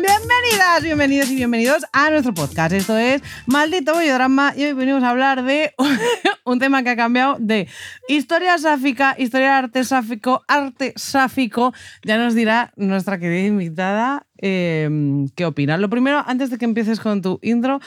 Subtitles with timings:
[0.00, 2.72] Bienvenidas, bienvenidos y bienvenidos a nuestro podcast.
[2.72, 5.74] Esto es Maldito Bollodrama y hoy venimos a hablar de
[6.44, 7.68] un tema que ha cambiado de
[8.08, 11.74] historia sáfica, historia de arte sáfico, arte sáfico.
[12.04, 14.88] Ya nos dirá nuestra querida invitada eh,
[15.36, 15.76] qué opina.
[15.76, 17.80] Lo primero, antes de que empieces con tu intro,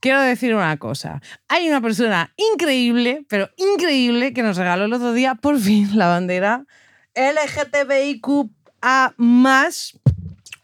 [0.00, 1.20] quiero decir una cosa.
[1.48, 6.06] Hay una persona increíble, pero increíble, que nos regaló el otro día por fin la
[6.06, 6.64] bandera
[7.16, 9.98] LGTBIQA más.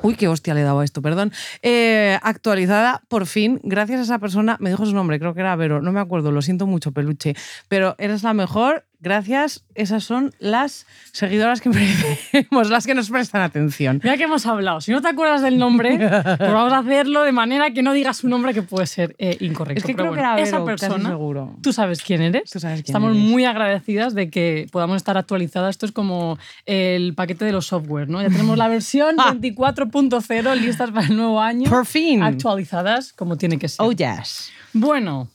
[0.02, 1.32] Uy, qué hostia le he dado a esto, perdón.
[1.62, 5.54] Eh, actualizada, por fin, gracias a esa persona, me dijo su nombre, creo que era
[5.54, 7.34] Vero, no me acuerdo, lo siento mucho, peluche,
[7.68, 13.42] pero eres la mejor, gracias, esas son las seguidoras que merecemos, las que nos prestan
[13.42, 14.00] atención.
[14.02, 14.80] Mira que hemos hablado.
[14.80, 18.18] Si no te acuerdas del nombre, pues vamos a hacerlo de manera que no digas
[18.18, 19.80] su nombre que puede ser eh, incorrecto.
[19.80, 21.56] Es que Pero creo que era esa persona, seguro.
[21.62, 22.50] tú sabes quién eres.
[22.50, 23.22] Tú sabes quién Estamos eres.
[23.22, 25.70] muy agradecidas de que podamos estar actualizadas.
[25.70, 28.22] Esto es como el paquete de los software, ¿no?
[28.22, 31.68] Ya tenemos la versión 24.0 listas para el nuevo año.
[31.68, 32.22] Por fin.
[32.22, 33.84] Actualizadas como tiene que ser.
[33.84, 34.50] Oh, yes.
[34.72, 35.28] Bueno,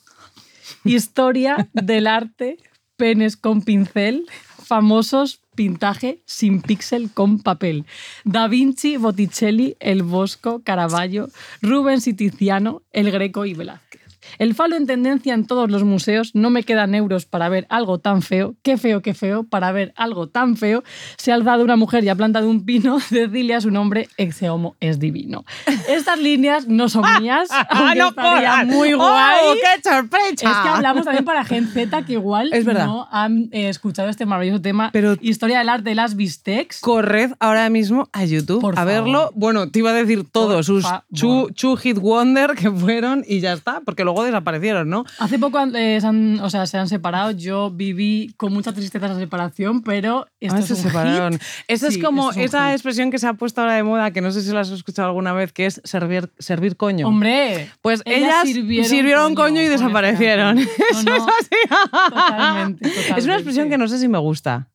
[0.84, 2.58] historia del arte,
[2.98, 4.26] penes con pincel,
[4.62, 7.86] famosos pintaje sin píxel con papel.
[8.26, 11.30] Da Vinci, Botticelli, El Bosco, Caravaggio,
[11.62, 14.07] Rubens y Tiziano, El Greco y Velázquez.
[14.40, 18.00] El falo en tendencia en todos los museos, no me quedan euros para ver algo
[18.00, 20.84] tan feo, qué feo, qué feo, para ver algo tan feo,
[21.18, 24.50] se ha alzado una mujer y ha plantado un pino, decirle a su nombre, exe
[24.50, 25.46] homo es divino.
[25.90, 29.60] Estas líneas no son mías, aunque no estaría muy ¡Oh, guay.
[29.62, 30.28] qué sorpresa!
[30.52, 32.86] Es que hablamos también para Gen Z que igual Es verdad.
[32.86, 34.90] no han eh, escuchado este maravilloso tema.
[34.92, 36.80] Pero- Historia del arte de las bistecs.
[36.82, 38.92] Corred ahora mismo a YouTube Por a favor.
[38.94, 39.32] verlo.
[39.36, 43.54] Bueno, te iba a decir todos sus chu, chu hit wonder que fueron y ya
[43.54, 45.06] está, porque luego desaparecieron, ¿no?
[45.20, 47.32] Hace poco eh, se, han, o sea, se han separado.
[47.32, 51.34] Yo viví con mucha tristeza esa separación, pero esto Ah, es se un separaron.
[51.34, 51.42] hit.
[51.68, 52.74] Esa es Sí, como esto es esa hit.
[52.74, 55.08] expresión que se ha puesto ahora de moda, que no sé si la has escuchado
[55.10, 57.08] alguna vez, que es servir, servir coño.
[57.08, 60.58] Hombre, Pues ellas sirvieron, coño, y con esta desaparecieron.
[60.58, 60.78] canción.
[60.88, 62.10] No, Eso no, es así.
[62.10, 63.34] Totalmente, Es una totalmente.
[63.34, 64.68] expresión que no sé si me gusta.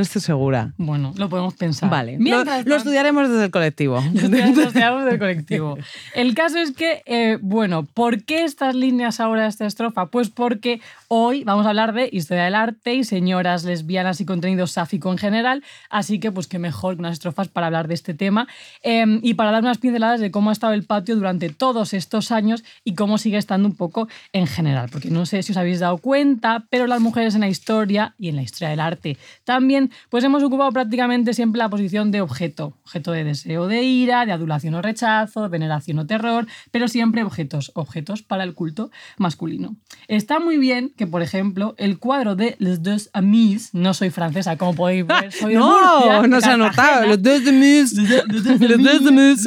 [0.00, 0.72] No estoy segura.
[0.78, 1.90] Bueno, lo podemos pensar.
[1.90, 2.16] Vale.
[2.18, 4.00] Lo, lo estudiaremos desde el colectivo.
[4.00, 5.76] Nos quedamos del colectivo.
[6.14, 10.06] El caso es que, eh, bueno, ¿por qué estas líneas ahora, esta estrofa?
[10.06, 14.66] Pues porque hoy vamos a hablar de historia del arte y señoras lesbianas y contenido
[14.66, 18.14] sáfico en general, así que pues qué mejor que unas estrofas para hablar de este
[18.14, 18.48] tema
[18.82, 22.32] eh, y para dar unas pinceladas de cómo ha estado el patio durante todos estos
[22.32, 25.80] años y cómo sigue estando un poco en general, porque no sé si os habéis
[25.80, 29.89] dado cuenta, pero las mujeres en la historia y en la historia del arte también,
[30.08, 34.32] pues hemos ocupado prácticamente siempre la posición de objeto, objeto de deseo de ira, de
[34.32, 39.76] adulación o rechazo, de veneración o terror, pero siempre objetos, objetos para el culto masculino.
[40.08, 44.56] Está muy bien que, por ejemplo, el cuadro de Les Deux Amis, no soy francesa,
[44.56, 46.74] como podéis ver, soy de Murcia, no, de no se ha notado.
[46.74, 47.06] Cartagena.
[47.06, 47.92] Los dos de mis.
[47.92, 49.46] Los dos de mis.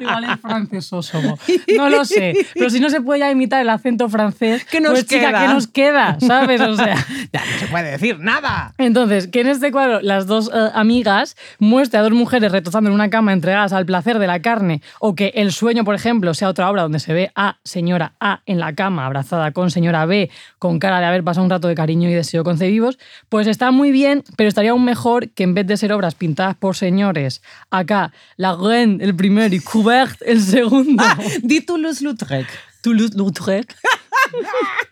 [0.00, 1.38] Igual es francesósomo.
[1.76, 2.34] No lo sé.
[2.54, 5.40] Pero si no se puede ya imitar el acento francés, ¿Qué nos pues chica, queda?
[5.40, 6.18] ¿qué nos queda?
[6.20, 6.60] ¿Sabes?
[6.60, 6.96] O sea.
[7.32, 8.74] Ya no se puede decir nada.
[8.78, 12.94] Entonces, que en este cuadro las dos eh, amigas muestre a dos mujeres retozando en
[12.94, 16.48] una cama entregadas al placer de la carne, o que el sueño, por ejemplo, sea
[16.48, 20.30] otra obra donde se ve a señora A en la cama abrazada con señora B
[20.58, 23.90] con cara de haber pasado un rato de cariño y deseo concebivos, pues está muy
[23.90, 28.12] bien, pero estaría aún mejor que en vez de ser obras pintadas por señores, acá
[28.36, 31.02] la Reine el primero y Coubert el segundo.
[31.42, 32.46] Di Toulouse-Lautrec.
[32.82, 33.74] Toulouse-Lautrec.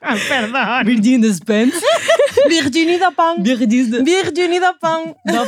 [0.03, 0.85] ah, perdão.
[0.85, 1.81] Virgin de Spence.
[2.49, 3.37] Virginie da Pan.
[3.43, 5.15] Virgin da Pan.
[5.25, 5.47] Da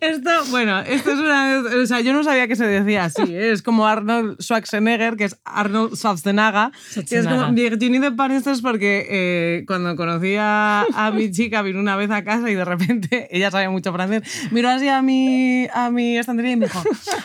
[0.00, 1.62] Esto, bueno, esto es una.
[1.82, 3.22] O sea, yo no sabía que se decía así.
[3.34, 3.52] ¿eh?
[3.52, 6.70] Es como Arnold Schwarzenegger, que es Arnold Schwarzenegger.
[6.96, 8.32] Y es como Virginie Dapin.
[8.36, 12.50] Esto es porque eh, cuando conocí a, a mi chica, vino una vez a casa
[12.50, 14.22] y de repente ella sabía mucho francés.
[14.50, 16.82] Miró así a mi, a mi estantería y me dijo: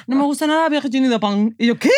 [0.08, 1.56] No me gusta nada Virginie Dapin.
[1.58, 1.90] Y yo, ¿qué?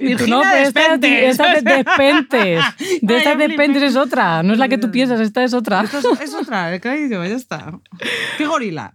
[0.00, 2.64] Y tú, Virginia no, pero esta, esta de Despentes.
[3.02, 3.48] De esta de.
[3.48, 4.42] Despentes es otra.
[4.42, 5.82] No es la que tú piensas, esta es otra.
[5.82, 7.78] Esto es, es otra, he caído, ya está.
[8.38, 8.94] ¿Qué gorila?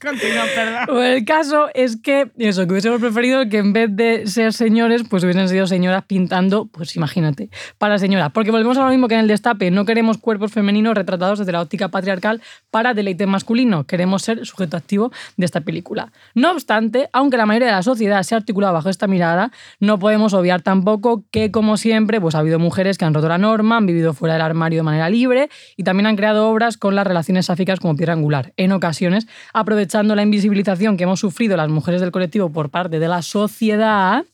[0.00, 1.04] Continúa, perdón.
[1.04, 5.22] El caso es que, eso, que hubiésemos preferido que en vez de ser señores, pues
[5.24, 8.30] hubiesen sido señoras pintando, pues imagínate, para señoras.
[8.32, 11.52] Porque volvemos a lo mismo que en el destape, no queremos cuerpos femeninos retratados desde
[11.52, 16.10] la óptica patriarcal para deleite masculino, queremos ser sujeto activo de esta película.
[16.34, 19.98] No obstante, aunque la mayoría de la sociedad se ha articulado bajo esta mirada, no
[19.98, 23.76] podemos obviar tampoco que, como siempre, pues ha habido mujeres que han roto la norma,
[23.76, 27.06] han vivido fuera del armario de manera libre y también han creado obras con las
[27.06, 32.00] relaciones sáficas como piedra angular, en ocasiones aprovechando la invisibilización que hemos sufrido las mujeres
[32.00, 34.24] del colectivo por parte de la sociedad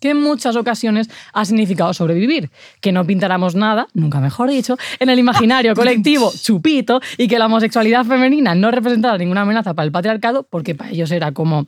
[0.00, 2.50] que en muchas ocasiones ha significado sobrevivir,
[2.80, 7.46] que no pintáramos nada, nunca mejor dicho, en el imaginario colectivo chupito y que la
[7.46, 11.66] homosexualidad femenina no representara ninguna amenaza para el patriarcado, porque para ellos era como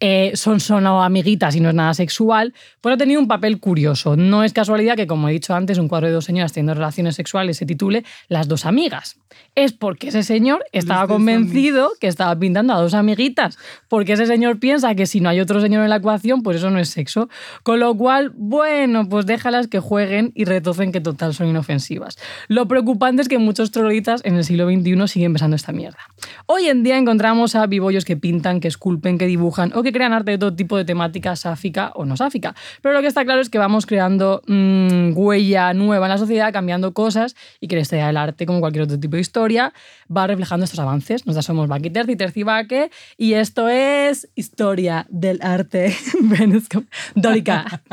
[0.00, 4.16] eh, son solo amiguitas y no es nada sexual, pues ha tenido un papel curioso.
[4.16, 7.14] No es casualidad que, como he dicho antes, un cuadro de dos señoras teniendo relaciones
[7.16, 9.18] sexuales se titule Las dos amigas.
[9.54, 13.58] Es porque ese señor estaba convencido que estaba pintando a dos amiguitas,
[13.88, 16.70] porque ese señor piensa que si no hay otro señor en la ecuación, pues eso
[16.70, 17.28] no es sexo.
[17.66, 22.16] Con lo cual, bueno, pues déjalas que jueguen y retocen que total son inofensivas.
[22.46, 25.98] Lo preocupante es que muchos trollitas en el siglo XXI siguen besando esta mierda.
[26.46, 30.12] Hoy en día encontramos a bibollos que pintan, que esculpen, que dibujan o que crean
[30.12, 32.54] arte de todo tipo de temática sáfica o no sáfica.
[32.82, 36.52] Pero lo que está claro es que vamos creando mm, huella nueva en la sociedad,
[36.52, 39.72] cambiando cosas y que la del arte, como cualquier otro tipo de historia,
[40.16, 41.26] va reflejando estos avances.
[41.26, 45.92] Nosotras somos Baki Terzi, Terzi Baque, y esto es Historia del Arte.
[46.72, 46.86] Com-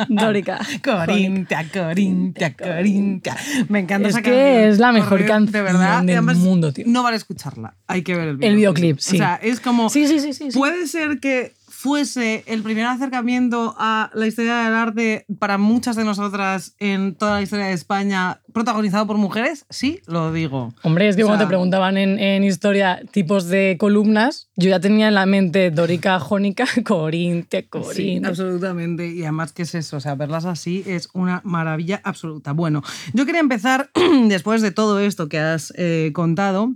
[0.10, 1.06] Dórica, Dórica.
[1.06, 3.38] Corintia, Corintia, Corintia.
[3.70, 4.72] Me encanta Es esa que canción.
[4.72, 6.02] es la mejor canción de verdad.
[6.04, 6.86] del además, mundo, tío.
[6.88, 8.50] No vale escucharla, hay que ver el videoclip.
[8.50, 9.16] El videoclip, sí.
[9.16, 9.90] O sea, es como...
[9.90, 10.52] Sí, sí, sí, sí.
[10.52, 10.58] sí.
[10.58, 16.06] Puede ser que fuese el primer acercamiento a la historia del arte para muchas de
[16.06, 20.74] nosotras en toda la historia de España, protagonizado por mujeres, sí, lo digo.
[20.84, 24.70] Hombre, es que O cuando sea- te preguntaban en, en historia tipos de columnas, yo
[24.70, 28.30] ya tenía en la mente Dórica, Jónica, Corintia, Sí, Corintia.
[28.30, 29.08] absolutamente.
[29.08, 29.98] Y además, ¿qué es eso?
[29.98, 32.54] O sea, verlas así es una maravilla absoluta.
[32.54, 32.82] Bueno,
[33.14, 33.90] yo quería empezar,
[34.30, 36.72] después de todo esto que has eh, contado,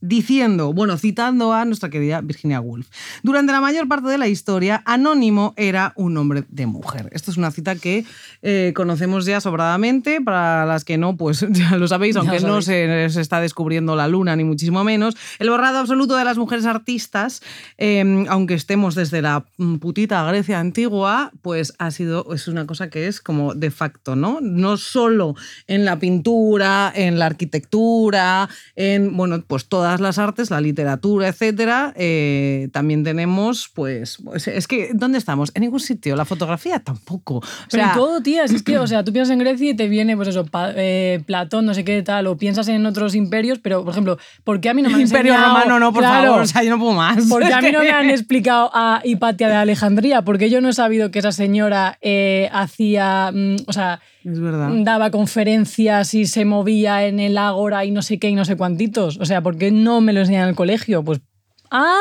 [0.00, 2.88] diciendo, bueno, citando a nuestra querida Virginia Woolf.
[3.22, 7.08] Durante la mayor parte de la historia, Anónimo era un nombre de mujer.
[7.12, 8.04] Esto es una cita que
[8.42, 10.20] eh, conocemos ya sobradamente.
[10.20, 13.96] Para las que no, pues ya lo sabéis, lo aunque no se, se está descubriendo
[13.96, 15.16] la luna, ni muchísimo menos.
[15.38, 17.42] El borrado absoluto de las mujeres artistas,
[17.76, 22.90] eh, aunque estemos desde la mm, putita Grecia antigua, pues ha sido, es una cosa
[22.90, 24.38] que es como de facto, ¿no?
[24.40, 25.34] No solo
[25.66, 31.94] en la pintura, en la arquitectura, en, bueno, pues todas las artes, la literatura, etcétera.
[31.96, 35.50] eh, también tenemos, pues, pues, es que, ¿dónde estamos?
[35.54, 36.14] En ningún sitio.
[36.14, 37.36] La fotografía tampoco.
[37.36, 39.70] O Pero sea, en todo, tía, si es que, o sea, tú piensas en Grecia
[39.70, 42.84] y te viene, pues eso, Pa- eh, Platón, no sé qué tal, o piensas en
[42.84, 45.80] otros imperios, pero, por ejemplo, ¿por qué a mí no me han Imperio enseñado- romano,
[45.80, 46.42] no, por Claro, favor.
[46.42, 47.24] O sea, yo no puedo más.
[47.30, 50.72] Porque a mí no me han explicado a Hipatia de Alejandría, porque yo no he
[50.74, 54.68] sabido que esa señora eh, hacía, mm, o sea, Es verdad.
[54.84, 58.56] daba conferencias y se movía en el ágora y no sé qué y no sé
[58.56, 59.18] cuantitos.
[59.20, 61.02] O sea, ¿por qué no me lo enseñan en el colegio?
[61.04, 61.20] Pues,
[61.70, 61.96] ah,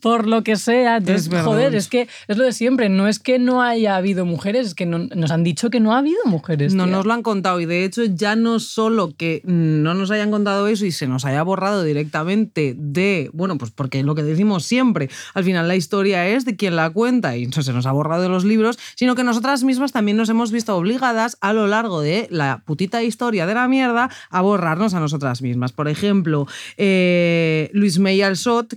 [0.00, 0.96] por lo que sea.
[0.98, 2.88] Entonces, Es joder, es que es lo de siempre.
[2.88, 5.92] No es que no haya habido mujeres, es que no- nos han dicho que no
[5.94, 6.74] ha habido mujeres.
[6.74, 6.92] No tía.
[6.92, 10.68] nos lo han contado y de hecho ya no solo que no nos hayan contado
[10.68, 15.08] eso y se nos haya borrado directamente de, bueno, pues porque lo que decimos siempre,
[15.34, 18.22] al final la historia es de quien la cuenta y no se nos ha borrado
[18.22, 22.00] de los libros, sino que nosotras mismas también nos hemos visto obligadas a lo largo
[22.00, 25.72] de la putita historia de la mierda a borrarnos a nosotras mismas.
[25.72, 28.22] Por ejemplo, eh, Luis May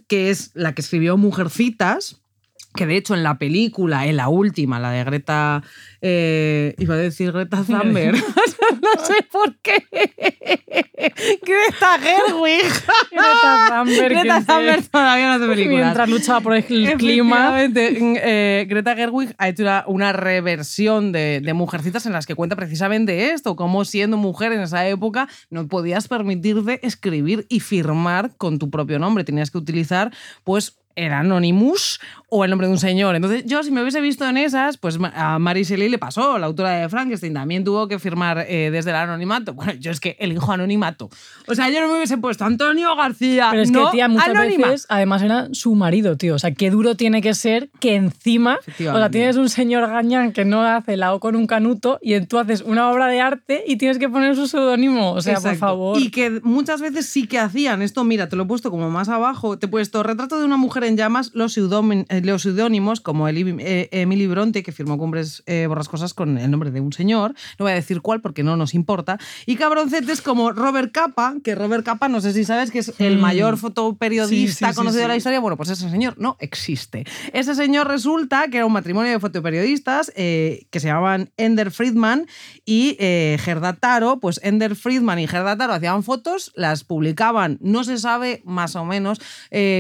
[0.07, 2.20] Que es la que escribió Mujercitas,
[2.75, 5.63] que de hecho en la película, en la última, la de Greta,
[6.01, 8.16] eh, iba a decir Greta Thunberg,
[8.81, 9.85] no sé por qué,
[11.42, 12.63] Greta Gerwig.
[13.11, 15.83] Greta Thunberg, Greta Thunberg todavía no hace películas.
[15.83, 17.63] Mientras luchaba por el clima.
[17.63, 22.56] Eh, Greta Gerwig ha hecho una, una reversión de, de Mujercitas en las que cuenta
[22.56, 28.59] precisamente esto, cómo siendo mujer en esa época no podías permitirte escribir y firmar con
[28.59, 30.11] tu propio nombre, tenías que utilizar
[30.44, 31.99] pues el Anonymous
[32.33, 33.14] o el nombre de un señor.
[33.16, 36.45] Entonces, yo si me hubiese visto en esas, pues a Mary Shelley le pasó, la
[36.45, 39.54] autora de Frankenstein, también tuvo que firmar eh, desde el anonimato.
[39.54, 41.09] Bueno, yo es que elijo anonimato.
[41.47, 43.50] O sea, yo no me hubiese puesto Antonio García.
[43.52, 44.68] Pero es no, que, tía, muchas anónima.
[44.69, 46.35] veces, además, era su marido, tío.
[46.35, 50.31] O sea, qué duro tiene que ser que encima, o sea, tienes un señor gañán
[50.31, 53.64] que no hace la O con un canuto y tú haces una obra de arte
[53.68, 55.11] y tienes que poner su seudónimo.
[55.11, 56.00] O sea, por favor.
[56.00, 59.09] Y que muchas veces sí que hacían esto, mira, te lo he puesto como más
[59.09, 63.01] abajo, te he puesto retrato de una mujer en llamas los, pseudómi- eh, los seudónimos
[63.01, 66.94] como Eli- eh, Emily Bronte, que firmó Cumbres eh, Borrascosas con el nombre de un
[66.94, 71.35] señor, no voy a decir cuál porque no nos importa, y cabroncetes como Robert Capa,
[71.44, 73.21] que Robert Capa, no sé si sabes que es el Mm.
[73.21, 77.06] mayor fotoperiodista Sí, sí, sí, conocido de la historia, bueno, pues ese señor no existe.
[77.33, 82.28] Ese señor resulta que era un matrimonio de fotoperiodistas eh, que se llamaban Ender Friedman
[82.66, 84.19] y eh, Gerda Taro.
[84.19, 88.85] Pues Ender Friedman y Gerda Taro hacían fotos, las publicaban, no se sabe más o
[88.85, 89.19] menos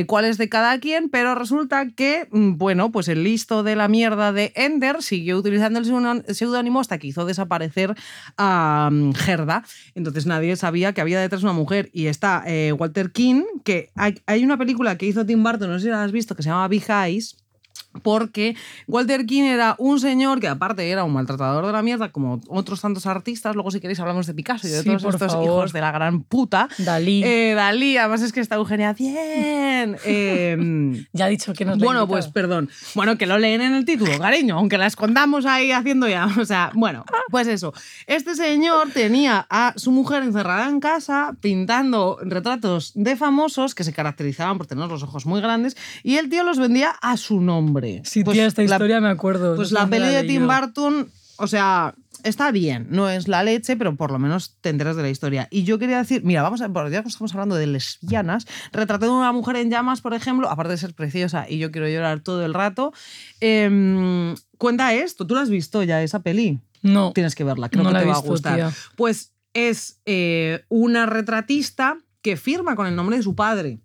[0.07, 4.53] cuáles de cada quien, pero resulta que, bueno, pues el listo de la mierda de
[4.55, 7.95] Ender siguió utilizando el seudónimo hasta que hizo desaparecer
[8.37, 9.63] a mm, Gerda.
[9.95, 11.89] Entonces nadie sabía que había detrás una mujer.
[11.93, 15.79] Y está eh, Walter King, que hay, hay una película que hizo Tim Burton, no
[15.79, 17.40] sé si la has visto, que se llama Big Eyes.
[18.03, 18.55] Porque
[18.87, 22.81] Walter King era un señor que aparte era un maltratador de la mierda, como otros
[22.81, 23.53] tantos artistas.
[23.55, 25.45] Luego, si queréis, hablamos de Picasso y de Sí, todos estos favor.
[25.45, 26.69] hijos de la gran puta.
[26.77, 27.23] Dalí.
[27.23, 29.97] Eh, Dalí, además es que está Eugenia bien.
[30.05, 32.69] Eh, ya ha dicho que nos bueno, pues perdón.
[32.95, 36.27] Bueno, que lo leen en el título, cariño, aunque la escondamos ahí haciendo ya.
[36.39, 37.73] O sea, bueno, pues eso.
[38.07, 43.93] Este señor tenía a su mujer encerrada en casa pintando retratos de famosos que se
[43.93, 47.80] caracterizaban por tener los ojos muy grandes y el tío los vendía a su nombre.
[48.03, 49.55] Sí, Pues tía, esta la- historia me acuerdo.
[49.55, 50.47] Pues no la peli de Tim.
[50.47, 54.95] Burton, o sea, está bien, no es la leche, pero por lo menos te enteras
[54.95, 55.47] de la historia.
[55.49, 59.15] Y yo quería decir, mira, vamos a, por ya que estamos hablando de lesbianas, retratando
[59.15, 62.19] a una mujer en llamas, por ejemplo, aparte de ser preciosa y yo quiero llorar
[62.19, 62.93] todo el rato,
[63.39, 66.59] em, cuenta esto, tú la has visto ya esa peli.
[66.83, 67.11] No.
[67.13, 68.55] Tienes que verla, creo No que la te va a gustar.
[68.55, 68.71] tía.
[68.95, 73.79] Pues es eh, una retratista que firma con el nombre de su padre.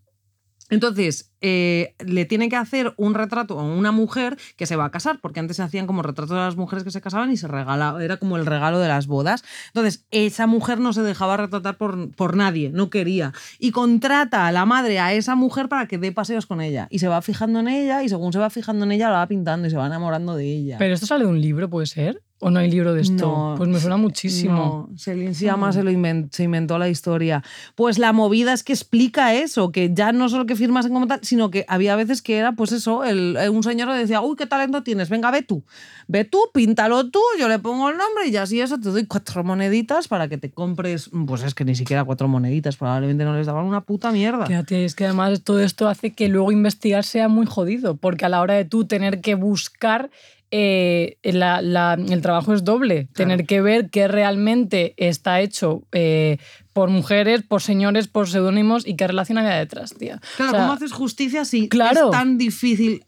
[0.68, 4.90] Entonces, eh, le tiene que hacer un retrato a una mujer que se va a
[4.90, 7.46] casar, porque antes se hacían como retratos de las mujeres que se casaban y se
[7.46, 9.44] regalaba, era como el regalo de las bodas.
[9.68, 13.32] Entonces, esa mujer no se dejaba retratar por, por nadie, no quería.
[13.58, 16.88] Y contrata a la madre a esa mujer para que dé paseos con ella.
[16.90, 19.26] Y se va fijando en ella y según se va fijando en ella, la va
[19.28, 20.78] pintando y se va enamorando de ella.
[20.78, 22.22] ¿Pero esto sale de un libro, puede ser?
[22.38, 23.14] ¿O no hay libro de esto?
[23.26, 24.88] No, pues me suena muchísimo.
[24.90, 27.42] No, Celine Sciamma se, lo inven- se inventó la historia.
[27.74, 31.20] Pues la movida es que explica eso, que ya no solo que firmasen como tal,
[31.22, 34.44] sino que había veces que era, pues eso, el, un señor le decía, uy, qué
[34.44, 35.64] talento tienes, venga, ve tú,
[36.08, 39.06] ve tú, píntalo tú, yo le pongo el nombre y ya así eso, te doy
[39.06, 43.34] cuatro moneditas para que te compres, pues es que ni siquiera cuatro moneditas, probablemente no
[43.34, 44.44] les daban una puta mierda.
[44.44, 48.28] Fíjate, es que además todo esto hace que luego investigar sea muy jodido, porque a
[48.28, 50.10] la hora de tú tener que buscar,
[50.50, 53.08] eh, la- la- el trabajo es doble.
[53.14, 56.38] Tener que ver qué realmente está hecho eh,
[56.72, 60.20] por mujeres, por señores, por seudónimos y qué relación hay detrás, tía.
[60.36, 62.06] Claro, O sea, ¿cómo haces justicia si claro.
[62.06, 63.04] es tan difícil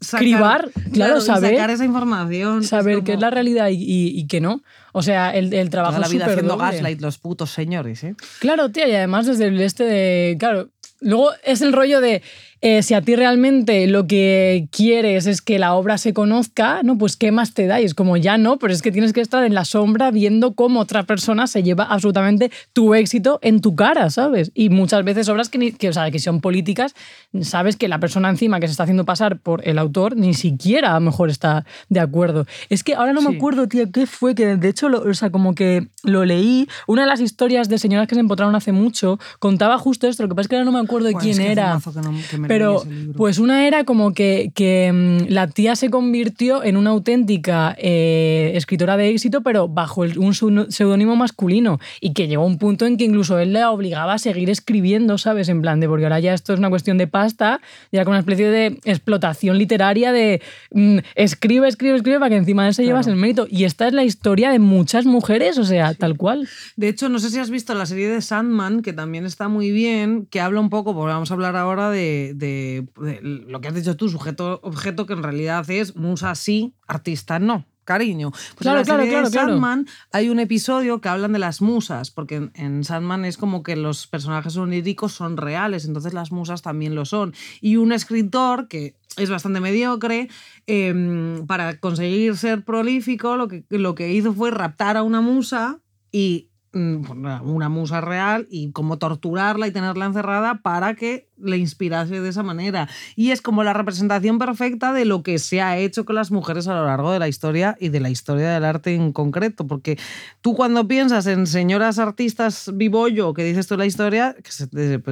[0.00, 2.64] sacar, Cribar, claro, y saber- sacar esa información?
[2.64, 4.62] saber como qué es la realidad y, y- y qué no.
[4.92, 6.76] O sea, el, el trabajo Toda la vida haciendo superdoble.
[6.76, 8.14] gaslight los putos señores, ¿eh?
[8.40, 10.36] Claro, tía, y además desde el este de.
[10.38, 10.70] Claro.
[11.02, 12.20] Luego es el rollo de
[12.62, 16.98] eh, si a ti realmente lo que quieres es que la obra se conozca, ¿no?
[16.98, 17.80] Pues qué más te da.
[17.80, 20.54] Y es como ya no, pero es que tienes que estar en la sombra viendo
[20.54, 24.52] cómo otra persona se lleva absolutamente tu éxito en tu cara, ¿sabes?
[24.54, 26.94] Y muchas veces obras que, ni- que, o sea, que son políticas,
[27.42, 30.90] sabes que la persona encima que se está haciendo pasar por el autor ni siquiera
[30.90, 32.46] a lo mejor está de acuerdo.
[32.68, 33.36] Es que ahora no me Sí.
[33.36, 36.68] acuerdo, tía, qué fue, que de hecho, lo- o sea, como que lo leí.
[36.86, 40.22] Una de las historias de señoras que se empotraron hace mucho contaba justo esto.
[40.24, 41.80] Lo que pasa es que ahora no me acuerdo de Buah, quién es que era.
[41.82, 42.82] que no- que me Pero,
[43.16, 48.52] pues una era como que, que, mm, la tía se convirtió en una auténtica eh,
[48.54, 51.78] escritora de éxito, pero bajo el- un seu- seudónimo masculino.
[52.00, 55.48] Y que llegó un punto en que incluso él le obligaba a seguir escribiendo, ¿sabes?
[55.48, 57.60] En plan de, porque ahora ya esto es una cuestión de pasta,
[57.92, 60.40] ya como una especie de explotación literaria de
[60.72, 63.46] mm, escribe, escribe, escribe para que encima de eso llevas el mérito.
[63.50, 66.48] Y esta es la historia de muchas mujeres, o sea, tal cual.
[66.76, 69.70] De hecho, no sé si has visto la serie de Sandman, que también está muy
[69.70, 73.68] bien, que habla un poco, porque vamos a hablar ahora de, de- de lo que
[73.68, 77.66] has dicho tú, sujeto-objeto, que en realidad es musa sí, artista no.
[77.82, 78.30] Cariño.
[78.30, 79.32] Pues Claro, en la claro, serie claro, de.
[79.32, 83.64] Sandman hay un episodio que hablan de las musas, porque en, en Sandman es como
[83.64, 87.34] que los personajes oníricos son reales, entonces las musas también lo son.
[87.60, 90.28] Y un escritor que es bastante mediocre,
[90.66, 95.80] em, para conseguir ser prolífico, lo que, lo que hizo fue raptar a una musa
[96.12, 102.28] y una musa real y como torturarla y tenerla encerrada para que le inspirase de
[102.28, 102.88] esa manera.
[103.16, 106.68] Y es como la representación perfecta de lo que se ha hecho con las mujeres
[106.68, 109.66] a lo largo de la historia y de la historia del arte en concreto.
[109.66, 109.98] Porque
[110.42, 114.68] tú cuando piensas en señoras artistas vivollo que dices tú la historia, que se-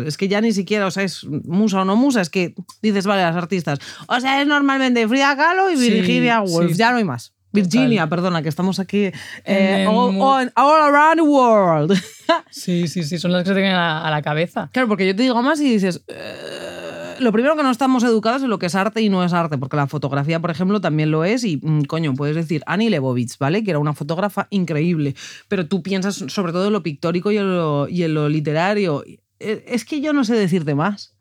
[0.07, 3.07] es que ya ni siquiera, o sea, es musa o no musa, es que dices,
[3.07, 3.79] vale, las artistas.
[4.07, 6.79] O sea, es normalmente Frida Kahlo y Sí, Virginia Woolf, sí.
[6.79, 7.33] ya no hay más.
[7.53, 9.11] Virginia, perdona, que estamos aquí
[9.45, 11.93] eh, all, en- all- all around the world.
[12.51, 14.69] Sí, sí, sí, son las que se te vienen a, a la cabeza.
[14.73, 18.43] claro, porque yo te digo más y dices, "Eh, lo primero que no estamos educados
[18.43, 21.11] en lo que es arte y no es arte, porque la fotografía, por ejemplo, también
[21.11, 21.43] lo es.
[21.45, 23.65] Y, mm, coño, puedes decir Annie Leibovitz, ¿vale?
[23.65, 25.15] Que era una fotógrafa increíble.
[25.49, 29.05] Pero tú piensas sobre todo en lo pictórico y en lo, y en lo literario.
[29.41, 31.15] Eh, Es que yo no sé decirte más.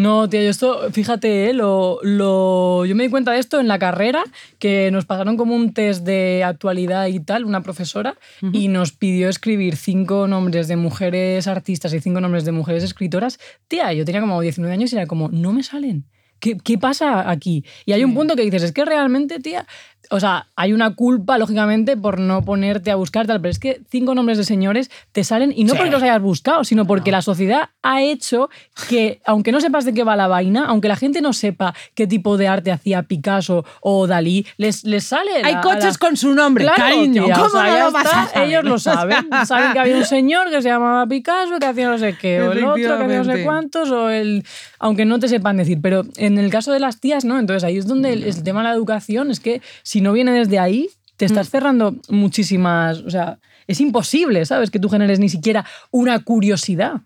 [0.00, 3.68] No, tía, yo esto, fíjate, eh, lo, lo- yo me di cuenta de esto en
[3.68, 4.22] la carrera,
[4.58, 8.14] que nos pasaron como un test de actualidad y tal, una profesora,
[8.54, 13.38] y nos pidió escribir cinco nombres de mujeres artistas y cinco nombres de mujeres escritoras.
[13.68, 16.06] Tía, yo tenía como 19 años y era como, no me salen.
[16.38, 17.66] ¿Qué, qué pasa aquí?
[17.84, 19.66] Y hay un punto que dices, es que realmente, tía,
[20.10, 23.80] o sea, hay una culpa, lógicamente, por no ponerte a buscar tal, pero es que
[23.90, 25.78] cinco nombres de señores te salen, y no Sí.
[25.78, 28.50] porque los hayas buscado, sino porque la sociedad ha hecho
[28.88, 32.06] que, aunque no sepas de qué va la vaina, aunque la gente no sepa qué
[32.06, 35.30] tipo de arte hacía Picasso o Dalí, les, les sale.
[35.44, 37.24] Hay coches la- con su nombre, Claro, cariño.
[37.26, 38.48] tía, ¿Cómo o sea, no lo vas a está, saber?
[38.48, 39.28] Ellos lo saben.
[39.46, 42.52] Saben que había un señor que se llamaba Picasso, que hacía no sé qué, o
[42.52, 44.44] el otro que hacía no sé cuántos, o el.
[44.78, 45.78] Aunque no te sepan decir.
[45.82, 47.38] Pero en el caso de las tías, ¿no?
[47.38, 50.32] Entonces ahí es donde el, el tema de la educación es que si no viene
[50.32, 51.50] desde ahí, te estás Mm.
[51.50, 52.98] cerrando muchísimas.
[53.00, 54.70] O sea, es imposible, ¿sabes?
[54.70, 57.02] Que tú generes ni siquiera una curiosidad.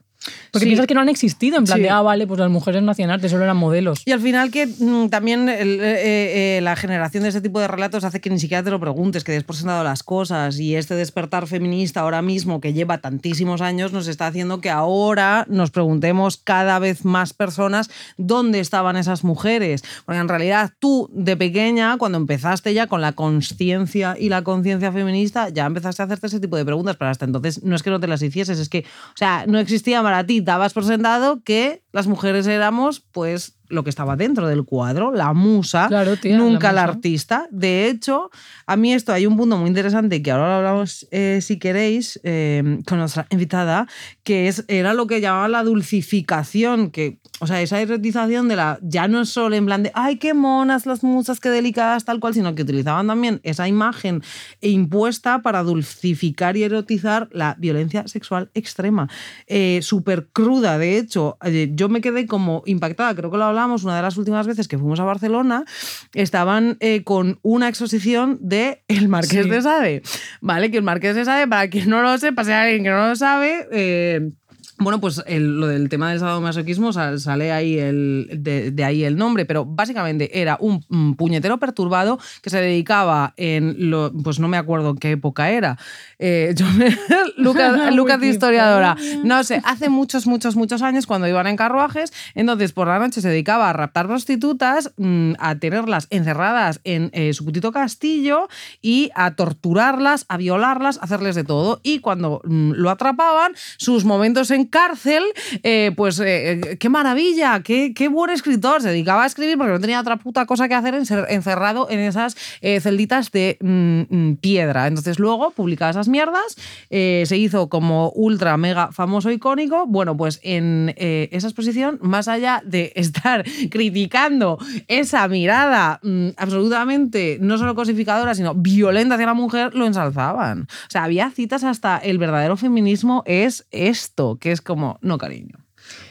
[0.50, 0.71] Porque Sí.
[0.71, 1.83] piensas que no han existido, en plan Sí.
[1.83, 4.02] de, ah, vale, pues las mujeres no hacían arte, solo eran modelos.
[4.07, 7.69] Y al final que mm, también el- eh, eh, la generación de ese tipo de
[7.69, 10.76] relatos hace que ni siquiera te lo preguntes, que des por sentado las cosas y
[10.76, 15.71] este despertar feminista ahora mismo que lleva tantísimos años nos está haciendo que ahora nos
[15.71, 19.83] preguntemos cada vez más personas dónde estaban esas mujeres.
[20.07, 24.93] Porque en realidad tú de pequeña, cuando empezaste ya con la conciencia y la conciencia
[24.93, 27.90] feminista, ya empezaste a hacerte ese tipo de preguntas, pero hasta entonces no es que
[27.90, 31.42] no te las hicieses, es que, o sea, no existía para ti, dabas por sentado
[31.42, 36.37] que las mujeres éramos, pues, lo que estaba dentro del cuadro, la musa, Claro, tía,
[36.37, 37.47] nunca la la, artista.
[37.50, 38.30] De hecho,
[38.66, 42.21] a mí esto hay un punto muy interesante que ahora lo hablamos, eh, si queréis,
[42.25, 43.87] eh, con nuestra invitada,
[44.23, 48.78] que es, era lo que llamaban la dulcificación, que, o sea, esa erotización de la,
[48.83, 52.21] ya no es solo en plan de, ay, qué monas las musas, qué delicadas, tal
[52.21, 54.23] cual, sino que utilizaban también esa imagen
[54.61, 59.09] impuesta para dulcificar y erotizar la violencia sexual extrema.
[59.47, 63.84] Eh, Súper cruda, de hecho, eh, yo me quedé como impactada, creo que lo hablamos
[63.84, 65.64] una de las últimas veces que fuimos a Barcelona,
[66.12, 69.50] estaban eh, con una exposición de El Marqués Sí.
[69.50, 70.02] de Sade,
[70.40, 70.70] ¿vale?
[70.70, 73.08] Que el Marqués de Sade, para quien no lo sepa, si hay alguien que no
[73.08, 73.68] lo sabe...
[73.73, 74.30] eh,
[74.78, 79.04] bueno, pues el- lo del tema del sadomasoquismo sal- sale ahí el, de, de ahí
[79.04, 80.83] el nombre, pero básicamente era un,
[81.17, 85.78] puñetero perturbado que se dedicaba en lo, pues no me acuerdo en qué época era.
[86.19, 86.97] Eh, yo me-
[87.37, 92.13] Lucas, Lucas de historiadora, no sé, hace muchos, muchos, muchos años cuando iban en carruajes,
[92.34, 97.32] entonces por la noche se dedicaba a raptar prostitutas, mm, a tenerlas encerradas en eh,
[97.32, 98.49] su putito castillo
[98.82, 101.80] y a torturarlas, a violarlas, a hacerles de todo.
[101.82, 105.22] Y cuando mm, lo atrapaban, sus momentos en cárcel,
[105.62, 108.82] eh, pues eh, qué maravilla, qué, qué buen escritor.
[108.82, 111.88] Se dedicaba a escribir porque no tenía otra puta cosa que hacer en ser encerrado
[111.90, 114.86] en esas eh, celditas de mm, mm, piedra.
[114.86, 116.56] Entonces luego publicaba esas mierdas,
[116.90, 119.86] se hizo como ultra mega famoso icónico.
[119.86, 127.58] Bueno, pues en esa exposición, más allá de estar criticando esa mirada mm, absolutamente no
[127.58, 130.62] solo cosificadora, sino violenta hacia la mujer, lo ensalzaban.
[130.62, 135.58] O sea, había citas hasta el verdadero feminismo es esto, que es como, no, cariño.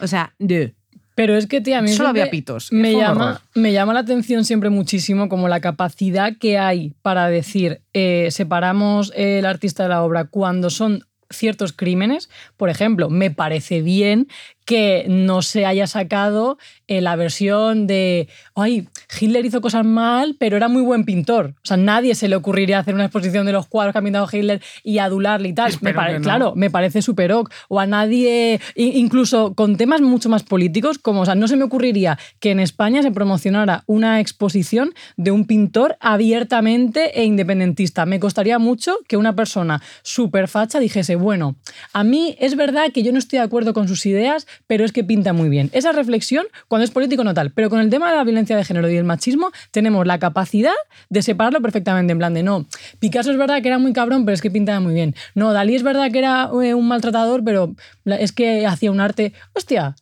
[0.00, 0.74] O sea, de.
[1.14, 2.72] Pero es que, tía, a mí Solo había pitos.
[2.72, 7.82] Me llama, me llama la atención siempre muchísimo como la capacidad que hay para decir
[7.92, 12.30] eh, separamos el artista de la obra cuando son ciertos crímenes.
[12.56, 14.28] Por ejemplo, me parece bien
[14.64, 20.56] que no se haya sacado eh, la versión de, ay, Hitler hizo cosas mal, pero
[20.56, 21.54] era muy buen pintor.
[21.56, 24.28] O sea, nadie se le ocurriría hacer una exposición de los cuadros que ha pintado
[24.30, 25.72] Hitler y adularle y tal.
[25.80, 26.20] Me no.
[26.20, 27.50] Claro, me parece súper ok.
[27.68, 31.64] O a nadie, incluso con temas mucho más políticos, como, o sea, no se me
[31.64, 38.06] ocurriría que en España se promocionara una exposición de un pintor abiertamente e independentista.
[38.06, 41.56] Me costaría mucho que una persona súper facha dijese, bueno,
[41.92, 44.92] a mí es verdad que yo no estoy de acuerdo con sus ideas, pero es
[44.92, 45.70] que pinta muy bien.
[45.72, 47.50] Esa reflexión, cuando es político, no tal.
[47.52, 50.72] Pero con el tema de la violencia de género y el machismo, tenemos la capacidad
[51.10, 52.12] de separarlo perfectamente.
[52.12, 52.66] En plan de, no,
[52.98, 55.14] Picasso es verdad que era muy cabrón, pero es que pintaba muy bien.
[55.34, 59.32] No, Dalí es verdad que era eh, un maltratador, pero es que hacía un arte.
[59.54, 59.96] Hostia.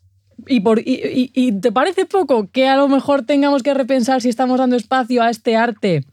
[0.49, 4.21] Y, por, y, y- y te parece poco que a lo mejor tengamos que repensar
[4.21, 6.05] si estamos dando espacio a este arte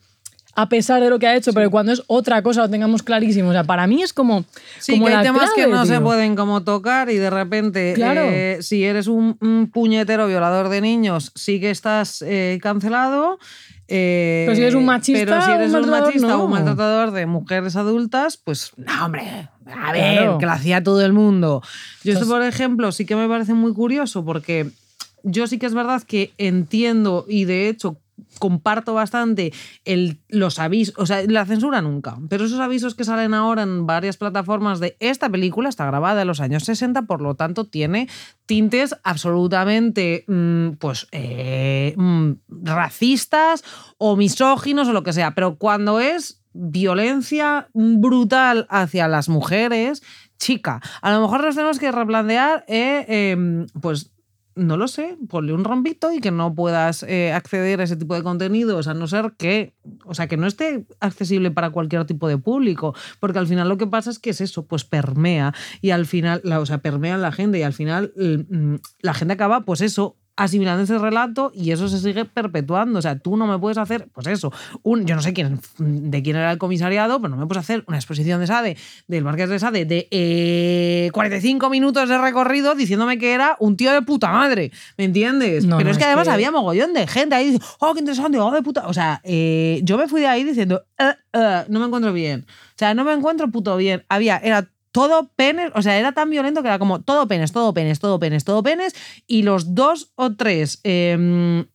[0.62, 3.50] a pesar de lo que ha hecho, pero cuando es otra cosa lo tengamos clarísimo.
[3.50, 4.44] O sea, para mí es como.
[4.80, 8.22] Sí, como que hay temas que no se pueden como tocar y de repente, Claro.
[8.26, 13.40] eh, si eres un, un puñetero violador de niños, sí que estás eh, cancelado.
[13.88, 17.26] eh, Pero si eres un machista pero si o un un o un maltratador de
[17.26, 19.22] mujeres adultas, pues no, hombre.
[19.66, 20.38] A ver, Claro.
[20.40, 21.62] que lo hacía todo el mundo.
[22.04, 24.70] Yo esto, por ejemplo, sí que me parece muy curioso porque
[25.24, 27.98] yo sí que es verdad que entiendo y de hecho
[28.40, 29.54] comparto bastante
[29.86, 33.86] el, los avisos, o sea, la censura nunca, pero esos avisos que salen ahora en
[33.86, 38.08] varias plataformas de esta película está grabada en los años 60, por lo tanto tiene
[38.46, 43.64] tintes absolutamente mm, pues eh, mm, racistas
[43.98, 50.02] o misóginos o lo que sea, pero cuando es violencia brutal hacia las mujeres,
[50.38, 54.12] chica, a lo mejor nos tenemos que replantear, eh, em, pues
[54.56, 58.16] no lo sé, ponle un rompito y que no puedas eh, acceder a ese tipo
[58.16, 59.74] de contenidos, a no ser que,
[60.06, 63.78] o sea, que no esté accesible para cualquier tipo de público, porque al final lo
[63.78, 67.18] que pasa es que es eso, pues permea y al final, la, o sea, permea
[67.18, 71.72] la gente y al final mm, la gente acaba, pues eso, asimilando ese relato y
[71.72, 73.00] eso se sigue perpetuando.
[73.00, 76.24] O sea, tú no me puedes hacer, pues eso, un, yo no sé quién, de
[76.24, 79.50] quién era el comisariado, pero no me puedes hacer una exposición de Sade, del Marqués
[79.50, 84.32] de Sade, de 45 eh, minutos de recorrido diciéndome que era un tío de puta
[84.32, 84.72] madre.
[84.98, 85.66] ¿Me entiendes?
[85.66, 88.62] pero es que además había mogollón de gente ahí diciendo, oh, qué interesante, oh, de
[88.64, 88.88] puta.
[88.88, 92.46] O sea, eh, yo me fui de ahí diciendo, uh, no me encuentro bien.
[92.48, 94.06] O sea, no me encuentro puto bien.
[94.08, 97.74] Había, era todo penes, o sea, era tan violento que era como todo penes, todo
[97.74, 98.96] penes, todo penes, todo penes,
[99.28, 101.66] y los dos o tres, em,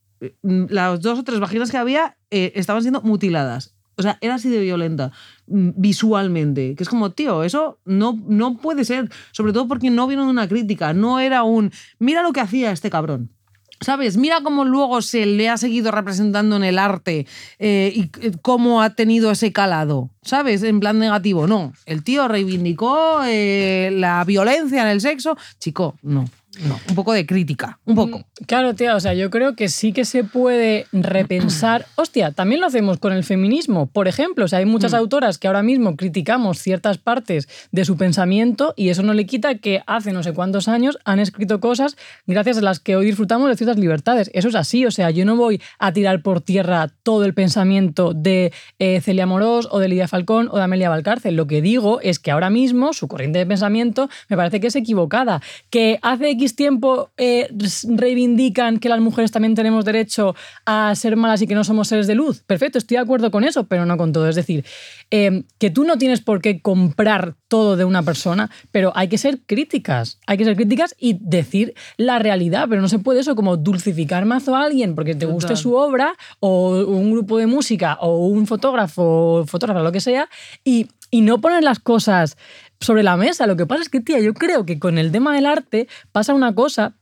[0.41, 3.75] las dos o tres vaginas que había eh, estaban siendo mutiladas.
[3.97, 5.11] O sea, era así de violenta
[5.47, 10.07] mm, visualmente, que es como, tío, eso no, no puede ser, sobre todo porque no
[10.07, 13.34] vino de una crítica, no era un, mira lo que hacía este cabrón.
[13.81, 14.17] ¿Sabes?
[14.17, 17.27] Mira cómo luego se le ha seguido representando en el arte
[17.59, 20.09] eh, y eh, cómo ha tenido ese calado.
[20.21, 20.63] ¿Sabes?
[20.63, 21.45] En plan negativo.
[21.47, 21.73] No.
[21.85, 25.37] El tío reivindicó eh, la violencia en el sexo.
[25.59, 26.25] Chico, no.
[26.59, 28.19] No, un poco de crítica, un poco.
[28.19, 31.85] Mm, claro, tía, o sea, yo creo que sí que se puede repensar.
[31.95, 33.87] Hostia, también lo hacemos con el feminismo.
[33.87, 34.95] Por ejemplo, o sea, hay muchas mm.
[34.95, 39.55] autoras que ahora mismo criticamos ciertas partes de su pensamiento y eso no le quita
[39.55, 43.49] que hace no sé cuántos años han escrito cosas gracias a las que hoy disfrutamos
[43.49, 44.29] de ciertas libertades.
[44.33, 48.13] Eso es así, o sea, yo no voy a tirar por tierra todo el pensamiento
[48.13, 51.35] de eh, Celia Morós o de Lidia Falcón o de Amelia Valcárcel.
[51.35, 54.75] Lo que digo es que ahora mismo su corriente de pensamiento me parece que es
[54.75, 57.49] equivocada, que hace tiempo eh,
[57.87, 62.07] reivindican que las mujeres también tenemos derecho a ser malas y que no somos seres
[62.07, 62.43] de luz.
[62.43, 64.27] Perfecto, estoy de acuerdo con eso, pero no con todo.
[64.27, 64.65] Es decir,
[65.11, 69.17] eh, que tú no tienes por qué comprar todo de una persona, pero hay que
[69.17, 70.19] ser críticas.
[70.27, 74.25] Hay que ser críticas y decir la realidad, pero no se puede eso como dulcificar
[74.25, 78.47] mazo a alguien porque te guste su obra o un grupo de música o un
[78.47, 80.27] fotógrafo, fotógrafo, lo que sea,
[80.63, 82.37] y, y no poner las cosas
[82.79, 83.47] sobre la mesa.
[83.47, 86.33] Lo que pasa es que, tía, yo creo que con el tema del arte pasa
[86.33, 86.95] una cosa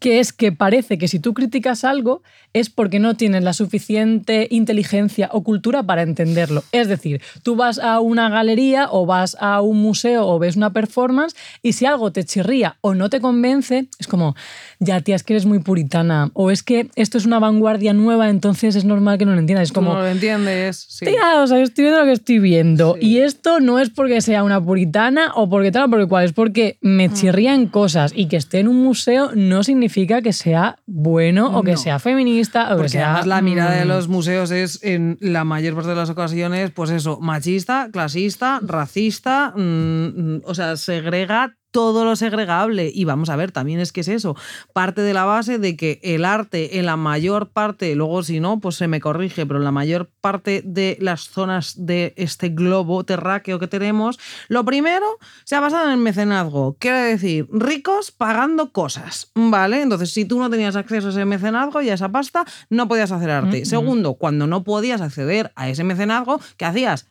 [0.00, 2.22] que es que parece que si tú criticas algo
[2.54, 6.64] es porque no tienes la suficiente inteligencia o cultura para entenderlo.
[6.72, 10.72] Es decir, tú vas a una galería o vas a un museo o ves una
[10.72, 14.34] performance y si algo te chirría o no te convence, es como,
[14.78, 18.30] ya tía, es que eres muy puritana o es que esto es una vanguardia nueva,
[18.30, 19.68] entonces es normal que no lo entiendas.
[19.68, 21.04] Es como, no lo entiendes, sí.
[21.04, 24.20] Tía, o sea, yo estoy viendo lo que estoy viendo y esto no es porque
[24.20, 27.14] sea una puritana o porque tal o porque cual, es porque me mm.
[27.14, 31.62] chirrían cosas y que esté en un museo no significa significa que sea bueno o
[31.62, 33.24] que sea feminista o que sea...
[33.24, 33.88] la mirada de mm.
[33.88, 39.52] los museos es en la mayor parte de las ocasiones, pues eso, machista, clasista, racista,
[39.54, 42.90] mm, mm, o sea, segrega todo lo segregable.
[42.92, 44.34] Y vamos a ver, también es que es eso.
[44.72, 48.58] Parte de la base de que el arte en la mayor parte, luego si no,
[48.58, 53.04] pues se me corrige, pero en la mayor parte de las zonas de este globo
[53.04, 55.06] terráqueo que tenemos, lo primero
[55.44, 56.76] se ha basado en el mecenazgo.
[56.80, 59.80] Quiere decir, ricos pagando cosas, ¿vale?
[59.80, 63.12] Entonces, si tú no tenías acceso a ese mecenazgo y a esa pasta, no podías
[63.12, 63.64] hacer arte.
[63.66, 67.06] Segundo, cuando no podías acceder a ese mecenazgo, ¿qué hacías?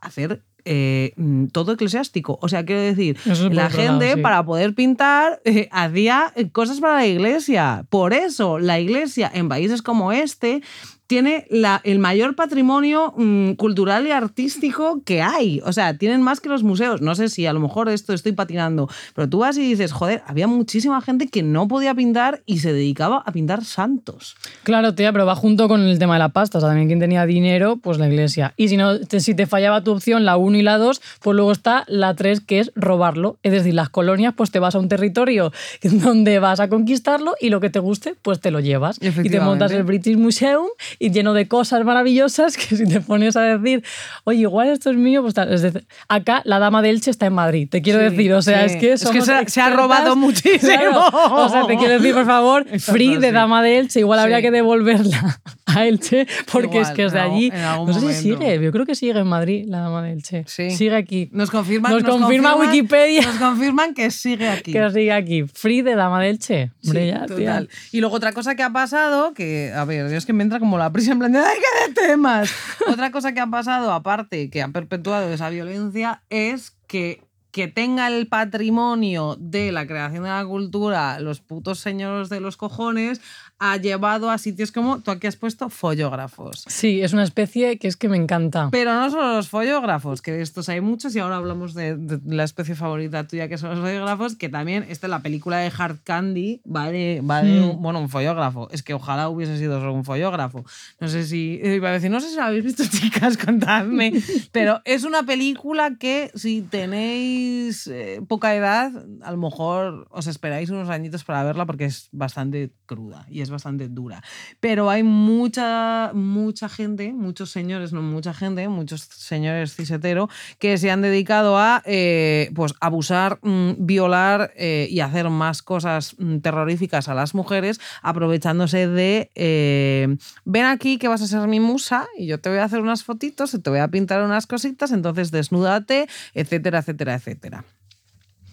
[0.00, 2.38] Hacer eh, mm, todo eclesiástico.
[2.42, 3.16] O sea, quiero decir,
[3.50, 7.84] la gente para poder pintar eh, hacía cosas para la iglesia.
[7.88, 10.62] Por eso la iglesia en países como este
[11.08, 15.60] tiene la, el mayor patrimonio mm, cultural y artístico que hay.
[15.64, 17.00] O sea, tienen más que los museos.
[17.00, 20.22] No sé si a lo mejor esto estoy patinando, pero tú vas y dices, joder,
[20.26, 24.36] había muchísima gente que no podía pintar y se dedicaba a pintar santos.
[24.64, 26.58] Claro, tía, pero va junto con el tema de la pasta.
[26.58, 28.52] O sea, también quien tenía dinero, pues la iglesia.
[28.58, 31.52] Y si, no, si te fallaba tu opción, la 1 y la 2, pues luego
[31.52, 33.38] está la 3, que es robarlo.
[33.42, 37.48] Es decir, las colonias, pues te vas a un territorio donde vas a conquistarlo y
[37.48, 38.98] lo que te guste, pues te lo llevas.
[39.00, 40.66] Y te montas el British Museum
[40.98, 43.84] y lleno de cosas maravillosas que si te pones a decir,
[44.24, 45.52] oye, igual esto es mío, pues tal.
[45.52, 45.64] Es
[46.08, 48.32] acá la dama de Elche está en Madrid, te quiero decir.
[48.32, 50.98] O sea, es que, es que se, ha robado muchísimo.
[51.30, 54.50] O sea, te quiero decir, por favor, free de dama de Elche, igual habría que
[54.50, 57.50] devolverla a Elche, porque es Igual, que es de allí.
[57.50, 60.44] No sé si sigue, yo creo que sigue en Madrid, la dama de Elche.
[60.46, 60.70] Sí.
[60.70, 61.28] Sigue aquí.
[61.32, 63.22] Nos confirman, Nos confirma confirman- Wikipedia.
[63.22, 64.72] Nos confirman que sigue aquí.
[64.72, 65.44] Que sigue aquí.
[65.52, 66.70] Free de dama de Elche.
[66.84, 67.36] Hombre, Sí, ya, tía.
[67.36, 67.68] total.
[67.92, 70.78] Y luego otra cosa que ha pasado, que, a ver, es que me entra como
[70.78, 72.52] la prisa en plan de ¡ay, qué de temas!
[72.88, 78.08] otra cosa que ha pasado, aparte, que ha perpetuado esa violencia, es que que tenga
[78.08, 83.20] el patrimonio de la creación de la cultura los putos señores de los cojones
[83.60, 86.64] ha llevado a sitios como tú aquí has puesto follógrafos.
[86.68, 88.68] Sí, es una especie que es que me encanta.
[88.70, 92.20] Pero no solo los follógrafos, que de estos hay muchos, y ahora hablamos de, de
[92.36, 95.72] la especie favorita tuya, que son los follógrafos, que también, esta es la película de
[95.76, 97.70] Hard Candy, va de, va de Mm.
[97.70, 98.68] un, bueno, un follógrafo.
[98.70, 100.64] Es que ojalá hubiese sido solo un follógrafo.
[101.00, 104.12] No sé si, iba a decir, no sé si la habéis visto, chicas, contadme.
[104.52, 108.92] Pero es una película que si tenéis eh, poca edad,
[109.22, 113.50] a lo mejor os esperáis unos añitos para verla porque es bastante cruda y es
[113.50, 114.24] bastante dura.
[114.58, 120.90] Pero hay mucha, mucha gente, muchos señores, no mucha gente, muchos señores cisetero que se
[120.90, 127.08] han dedicado a eh, pues, abusar, mm, violar eh, y hacer más cosas mm, terroríficas
[127.08, 132.26] a las mujeres, aprovechándose de eh, ven aquí que vas a ser mi musa y
[132.26, 133.28] yo te voy a hacer unas fotitos
[133.62, 137.64] te voy a pintar unas cositas, entonces desnúdate, etcétera, etcétera, etcétera.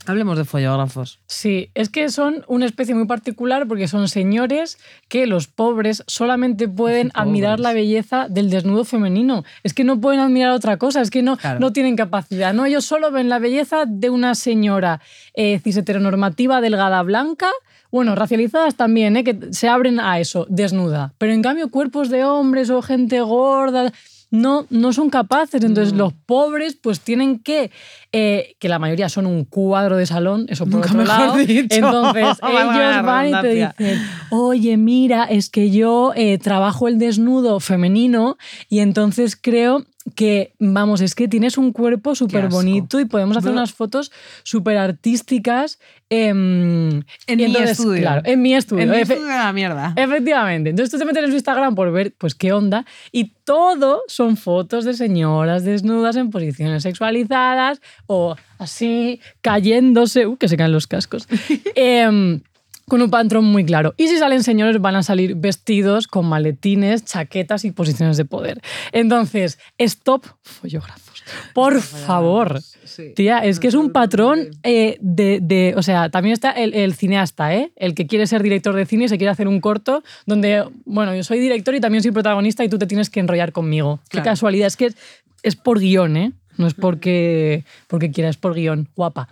[0.07, 1.19] Hablemos de follógrafos.
[1.27, 6.67] Sí, es que son una especie muy particular porque son señores que los pobres solamente
[6.67, 9.43] pueden admirar la belleza del desnudo femenino.
[9.63, 11.59] Es que no pueden admirar otra cosa, es que no, Claro.
[11.59, 12.53] no tienen capacidad.
[12.53, 12.65] ¿no?
[12.65, 15.01] Ellos solo ven la belleza de una señora
[15.33, 17.49] eh, cis heteronormativa, delgada, blanca.
[17.91, 19.23] Bueno, racializadas también, ¿eh?
[19.23, 21.13] que se abren a eso, desnuda.
[21.17, 23.91] Pero en cambio, cuerpos de hombres o gente gorda
[24.35, 25.63] no, no son capaces.
[25.63, 25.97] Entonces, Mm.
[25.97, 27.71] los pobres, pues tienen que,
[28.11, 31.37] eh, que la mayoría son un cuadro de salón, eso por Nunca otro lado.
[31.37, 31.67] dicho.
[31.75, 37.59] Entonces, ellos van y te dicen, oye, mira, es que yo eh, trabajo el desnudo
[37.59, 38.37] femenino
[38.69, 43.51] y entonces creo que, vamos, es que tienes un cuerpo súper bonito y podemos hacer
[43.51, 43.59] Bro.
[43.59, 44.11] unas fotos
[44.43, 45.79] súper artísticas.
[46.09, 48.01] em, En mi estudio.
[48.01, 48.83] Claro, en mi estudio.
[48.83, 49.93] En mi estudio de la mierda.
[49.95, 50.69] Efectivamente.
[50.69, 54.37] Entonces tú te metes en su Instagram por ver pues qué onda y todo son
[54.37, 60.85] fotos de señoras desnudas en posiciones sexualizadas o así cayéndose, uh, que se caen los
[60.85, 61.27] cascos.
[61.75, 62.41] Em,
[62.87, 63.93] con un patrón muy claro.
[63.97, 68.61] Y si salen señores, van a salir vestidos con maletines, chaquetas y posiciones de poder.
[68.91, 71.23] Entonces, stop follógrafos.
[71.55, 72.61] Por favor.
[72.83, 73.13] Sí.
[73.15, 76.93] Tía, es que es un patrón eh, de, de- O sea, también está el, el
[76.93, 77.71] cineasta, ¿eh?
[77.75, 81.15] El que quiere ser director de cine y se quiere hacer un corto donde, bueno,
[81.15, 83.99] yo soy director y también soy protagonista y tú te tienes que enrollar conmigo.
[84.09, 84.67] Qué casualidad.
[84.67, 84.97] Es que es,
[85.41, 86.31] es por guion, ¿eh?
[86.57, 88.87] No es porque, porque quiera, es por guion.
[88.95, 89.27] Guapa.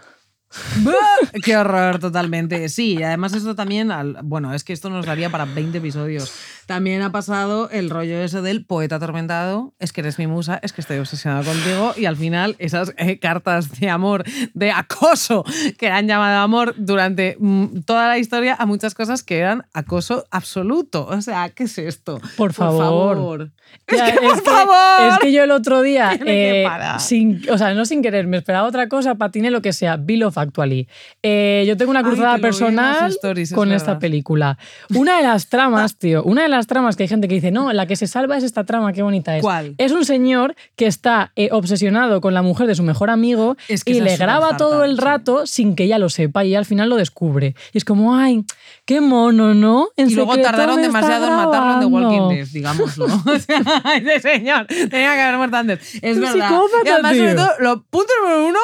[1.44, 2.70] Qué horror, totalmente.
[2.70, 6.32] Sí, además esto también, al- bueno, es que esto nos daría para 20 episodios.
[6.66, 10.72] También ha pasado el rollo ese del poeta atormentado, es que eres mi musa, es
[10.72, 14.24] que estoy obsesionado contigo y al final esas eh, cartas de amor,
[14.54, 15.44] de acoso,
[15.78, 20.26] que han llamado amor durante mm, toda la historia a muchas cosas que eran acoso
[20.32, 21.06] absoluto.
[21.08, 22.22] O sea, ¿qué es esto?
[22.38, 23.16] Por favor.
[23.16, 23.52] favor.
[23.86, 25.12] Tía, Es que, por es que- favor.
[25.14, 26.66] Es que yo el otro día, eh,
[27.00, 30.24] sin, o sea, no sin querer, me esperaba otra cosa, patiné lo que sea, Bill
[30.24, 30.88] of Actually.
[31.24, 34.58] Eh, yo tengo una cruzada personal stories, con esta película.
[34.94, 37.74] Una de las tramas, tío, una de las tramas que hay gente que dice, no,
[37.74, 39.42] la que se salva es esta trama, qué bonita es.
[39.42, 39.76] ¿Cuál?
[39.78, 43.84] Es un señor que está eh, obsesionado con la mujer de su mejor amigo Es
[43.84, 45.02] que y le graba todo el sí.
[45.02, 47.56] rato sin que ella lo sepa y al final lo descubre.
[47.74, 48.46] Y es como, ay,
[48.86, 49.90] qué mono, ¿no?
[49.98, 52.30] En Y luego tardaron demasiado en matarlo en The Walking grabando".
[52.36, 53.06] Dead, digámoslo.
[53.26, 53.62] O sea,
[53.96, 55.96] ese señor tenía que haber muerto antes.
[56.02, 56.52] Es Un verdad.
[56.86, 57.46] y además, sobre tío.
[57.46, 58.60] todo, lo punto número uno.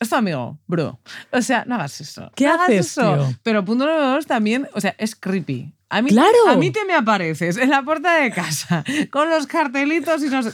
[0.00, 0.98] Es tu amigo, bro.
[1.30, 2.30] O sea, no hagas eso.
[2.34, 3.02] ¿Qué no hagas haces, eso.
[3.02, 3.34] tío?
[3.42, 5.74] Pero punto número dos también, o sea, es creepy.
[5.90, 6.48] A mí, ¡Claro!
[6.48, 10.42] A mí te me apareces en la puerta de casa con los cartelitos y no
[10.42, 10.52] sé.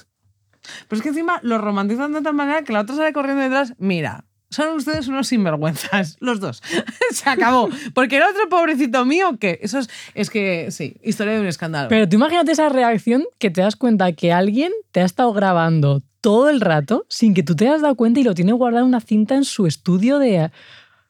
[0.89, 3.75] Pero es que encima lo romantizan de tal manera que la otra sale corriendo detrás.
[3.79, 6.63] Mira, son ustedes unos sinvergüenzas, los dos.
[7.11, 7.69] Se acabó.
[7.95, 11.89] Porque el otro pobrecito mío, que eso es, es que, sí, historia de un escándalo.
[11.89, 16.03] Pero tú imagínate esa reacción que te das cuenta que alguien te ha estado grabando
[16.21, 18.89] todo el rato sin que tú te hayas dado cuenta y lo tiene guardado en
[18.89, 20.51] una cinta en su estudio de...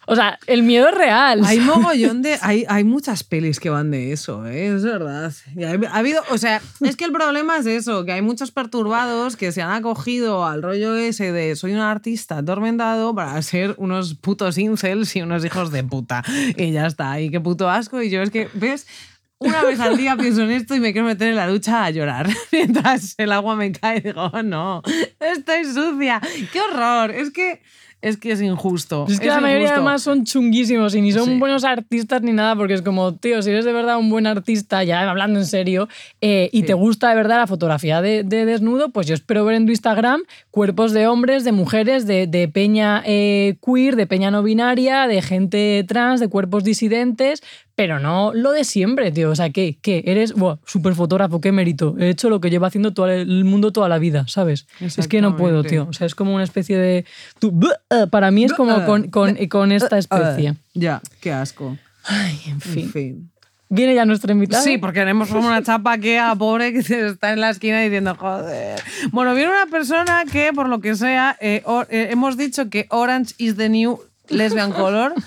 [0.07, 1.42] O sea, el miedo es real.
[1.45, 2.38] Hay mogollón de.
[2.40, 4.75] Hay, hay muchas pelis que van de eso, ¿eh?
[4.75, 5.33] es verdad.
[5.55, 6.23] Y ha, ha habido.
[6.31, 9.73] O sea, es que el problema es eso, que hay muchos perturbados que se han
[9.73, 15.23] acogido al rollo ese de soy un artista atormentado para ser unos putos incels y
[15.23, 16.23] unos hijos de puta.
[16.57, 17.21] Y ya está.
[17.21, 18.01] Y qué puto asco.
[18.01, 18.87] Y yo es que, ¿ves?
[19.38, 21.90] Una vez al día pienso en esto y me quiero meter en la ducha a
[21.90, 22.29] llorar.
[22.53, 24.83] Mientras el agua me cae, digo, oh, no,
[25.21, 26.23] estoy sucia.
[26.53, 27.11] ¡Qué horror!
[27.11, 27.61] Es que
[28.09, 29.07] es que es injusto.
[29.09, 29.75] Es que la mayoría injusto.
[29.81, 31.38] además son chunguísimos y ni son Sí.
[31.38, 34.85] buenos artistas ni nada, porque es como, tío, si eres de verdad un buen artista,
[34.85, 35.88] ya hablando en serio,
[36.21, 36.66] eh, y Sí.
[36.66, 39.73] te gusta de verdad la fotografía de, de desnudo, pues yo espero ver en tu
[39.73, 45.07] Instagram cuerpos de hombres, de mujeres, de, de peña eh, queer, de peña no binaria,
[45.07, 47.42] de gente trans, de cuerpos disidentes,
[47.77, 49.31] pero no lo de siempre, tío.
[49.31, 49.79] O sea, ¿qué?
[49.81, 50.03] ¿Qué?
[50.07, 51.95] Eres Buah, súper fotógrafo, qué mérito.
[51.99, 54.67] He hecho lo que lleva haciendo todo el mundo toda la vida, ¿sabes?
[54.81, 55.87] Es que no puedo, tío.
[55.89, 57.05] O sea, es como una especie de...
[57.43, 60.55] eh, para mí es como con, con, con esta especie.
[60.75, 61.77] Ya, qué asco.
[62.05, 62.91] Ay, en En fin.
[62.91, 63.31] fin.
[63.69, 64.62] Viene ya nuestra invitada.
[64.62, 67.81] Sí, porque tenemos como una chapa que a pobre que se está en la esquina
[67.81, 68.81] diciendo, joder.
[69.11, 72.87] Bueno, viene una persona que, por lo que sea, eh, o- eh, hemos dicho que
[72.91, 75.12] Orange is the new lesbian color.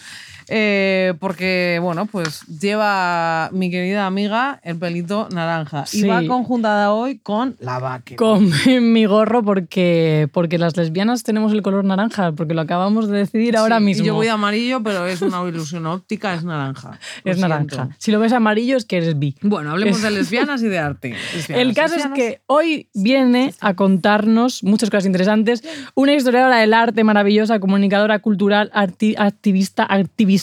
[0.50, 5.86] eh, porque, bueno, pues lleva mi querida amiga el pelito naranja.
[5.86, 6.06] Sí.
[6.06, 8.16] Y va conjuntada hoy con la vaque.
[8.16, 8.50] Con
[8.94, 13.56] mi gorro porque, porque las lesbianas tenemos el color naranja, porque lo acabamos de decidir
[13.58, 14.06] ahora y mismo.
[14.06, 17.00] Yo voy de amarillo, pero es una ilusión óptica, es naranja.
[17.24, 17.90] Es naranja.
[17.98, 19.36] Si lo ves amarillo es que eres bi.
[19.42, 21.10] Bueno, hablemos Es- de lesbianas y de arte.
[21.36, 25.64] Lesbianas, El caso es que hoy viene a contarnos muchas cosas interesantes.
[25.96, 29.84] Una historiadora del arte maravillosa, comunicadora cultural, arti- activista,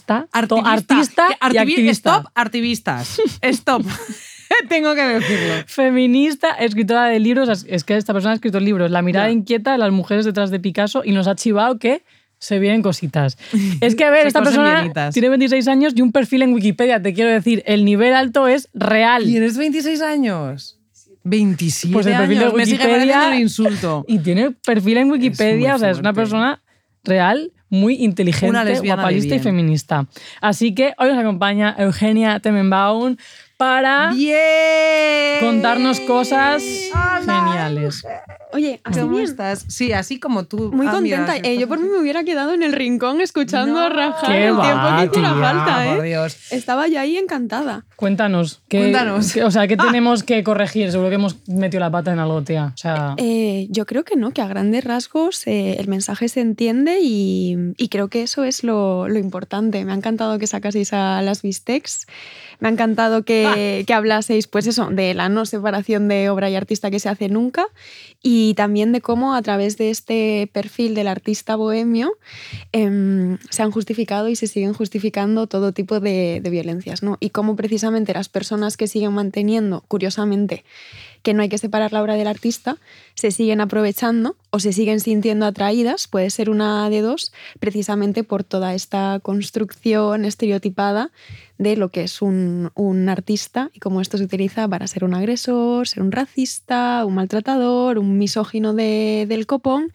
[0.01, 2.11] activista, to- artista y activista.
[2.17, 3.21] Stop, activistas.
[3.43, 3.83] Stop.
[4.69, 5.55] Tengo que decirlo.
[5.67, 7.65] Feminista, escritora de libros.
[7.69, 8.91] Es- que esta persona ha escrito libros.
[8.91, 12.03] La mirada inquieta de las mujeres detrás de Picasso y nos ha chivado que
[12.39, 13.39] se vienen cositas.
[13.81, 17.01] Es que, a ver, Se esta persona tiene 26 años y un perfil en Wikipedia.
[17.03, 19.25] Te quiero decir, el nivel alto es real.
[19.25, 20.79] ¿Tienes 26 años?
[21.25, 22.55] 27 Pues el perfil de años.
[22.55, 24.05] Me sigue Wikipedia- pareciendo un insulto.
[24.09, 26.63] Y tiene perfil en Wikipedia, o sea, es una persona
[27.03, 30.07] real, muy inteligente, Una guapalista y feminista.
[30.41, 33.17] Así que hoy nos acompaña Eugenia Temenbaum
[33.57, 35.41] para ¡Bien!
[35.41, 37.21] contarnos cosas Hola.
[37.25, 38.07] geniales.
[38.57, 39.25] Oye, así ¿Cómo bien.
[39.25, 39.67] estás?
[39.69, 40.73] Sí, así como tú.
[40.73, 41.35] Muy Ah, mira, contenta.
[41.35, 43.81] sí, Eh, yo por mí me hubiera quedado en el rincón escuchando No.
[43.81, 46.09] a rajar el va, tiempo que hiciera falta, por ¿eh?
[46.09, 46.37] Dios.
[46.53, 47.85] Estaba yo ahí encantada.
[47.97, 48.63] Cuéntanos.
[48.69, 49.33] ¿qué, Cuéntanos.
[49.35, 50.91] qué- o sea, ¿qué tenemos que corregir?
[50.91, 52.73] Seguro que hemos metido la pata en algo, tía.
[52.75, 56.41] O sea, Eh, yo creo que no, que a grandes rasgos eh, el mensaje se
[56.41, 59.85] entiende y, y creo que eso es lo, lo importante.
[59.85, 62.07] Me ha encantado que sacaseis a las bistecs.
[62.59, 66.55] Me ha encantado que, que hablaseis, pues eso, de la no separación de obra y
[66.57, 67.67] artista que se hace nunca
[68.23, 72.13] y también de cómo a través de este perfil del artista bohemio
[72.73, 77.17] em, se han justificado y se siguen justificando todo tipo de, de violencias, ¿no?
[77.21, 80.65] Y cómo precisamente las personas que siguen manteniendo, curiosamente,
[81.27, 82.77] que no hay que separar la obra del artista,
[83.17, 88.45] se siguen aprovechando o se siguen sintiendo atraídas, puede ser una de dos, precisamente por
[88.45, 91.11] toda esta construcción estereotipada
[91.59, 95.15] de lo que es un, un artista y cómo esto se utiliza para ser un
[95.15, 99.91] agresor, ser un racista, un maltratador, un misógino de- del copón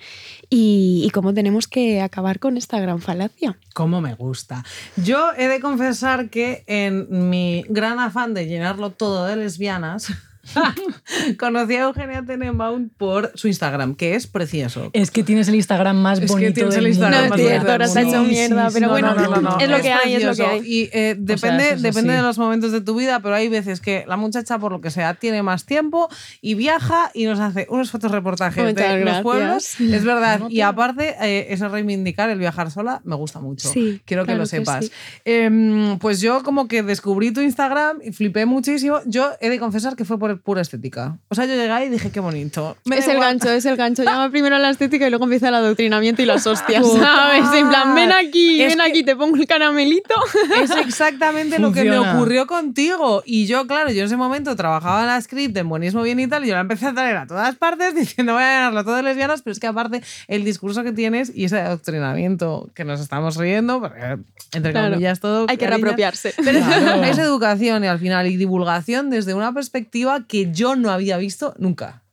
[0.50, 3.58] y, y cómo tenemos que acabar con esta gran falacia.
[3.74, 4.66] Cómo me gusta.
[4.98, 10.08] Yo he de confesar que en mi gran afán de llenarlo todo de lesbianas,
[11.38, 14.90] conocí a Eugenia Tenenbaum por su Instagram, que es precioso.
[14.94, 17.70] es que tienes el Instagram más Es que tienes el Instagram mundo, No, más es
[17.70, 19.16] ahora está hecho mierda, pero bueno,
[19.60, 20.62] es lo que hay, es lo que hay.
[20.66, 24.04] Y eh, depende, eso depende de los momentos de tu vida, pero hay veces que
[24.08, 26.10] la muchacha, por lo que sea, tiene más tiempo
[26.42, 29.80] y viaja y nos hace unos fotoreportajes Muchas de los pueblos.
[29.80, 30.40] Es verdad.
[30.40, 33.70] No, y aparte, eh, ese reivindicar el viajar sola me gusta mucho.
[33.70, 34.86] Sí, Quiero que lo que sepas.
[34.86, 34.92] sí.
[35.26, 39.00] Em, pues yo como que descubrí tu Instagram y flipé muchísimo.
[39.06, 41.18] Yo he de confesar que fue por pura estética.
[41.30, 42.78] O sea, yo llegué ahí y dije, qué bonito.
[42.86, 43.30] Me es el igual.
[43.30, 44.04] gancho, es el gancho.
[44.04, 46.86] Llama primero a la estética y luego empieza el adoctrinamiento y las hostias.
[46.88, 47.46] ¿sabes?
[47.54, 50.14] En plan, ven aquí, Es ven que- aquí, te pongo el caramelito.
[50.62, 52.16] Es exactamente lo que me Funciona.
[52.16, 53.24] ocurrió contigo.
[53.26, 56.28] Y yo, claro, yo en ese momento trabajaba en la script en Buenismo Bien y
[56.28, 58.96] tal, y yo la empecé a traer a todas partes diciendo voy a ganarlo todo
[58.96, 63.00] de lesbianas, pero es que aparte el discurso que tienes y ese adoctrinamiento que nos
[63.02, 64.18] estamos riendo, porque
[64.54, 64.92] entre Claro.
[64.94, 65.46] comillas todo.
[65.50, 66.34] Hay que cariño, reapropiarse.
[66.44, 67.04] Pero es- Claro.
[67.04, 71.54] es educación y al final y divulgación desde una perspectiva que yo no había visto
[71.58, 72.04] nunca.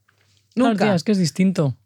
[0.55, 0.85] Claro, Nunca.
[0.87, 1.77] tía, es que es distinto.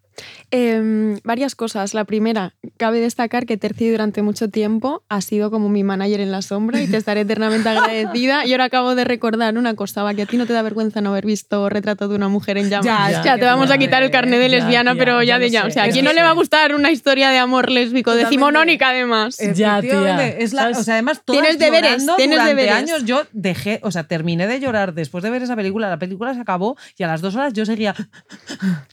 [0.51, 1.95] Em, varias cosas.
[1.95, 6.31] La primera, cabe destacar que Terci durante mucho tiempo ha sido como mi manager en
[6.31, 8.45] la sombra y te estaré eternamente agradecida.
[8.45, 11.01] Y ahora acabo de recordar una cosa, va, que a ti no te da vergüenza
[11.01, 12.85] no haber visto retrato de una mujer en llamas.
[12.85, 15.37] Ya, Ya, ya, te vamos ya, a quitar el carnet de ya, lesbiana, pero ya,
[15.37, 15.65] ya de ya.
[15.67, 18.91] O sea, ¿a quién no le va a gustar una historia de amor lésbico decimonónica
[18.91, 19.39] además?
[19.39, 20.45] Ya, Efectivamente, tía.
[20.45, 22.75] Es la, o sea, además, todas Tienes deberes, tienes durante deberes.
[22.75, 25.89] años yo dejé, o sea, terminé de llorar después de ver esa película.
[25.89, 27.95] La película se acabó y a las dos horas yo seguía.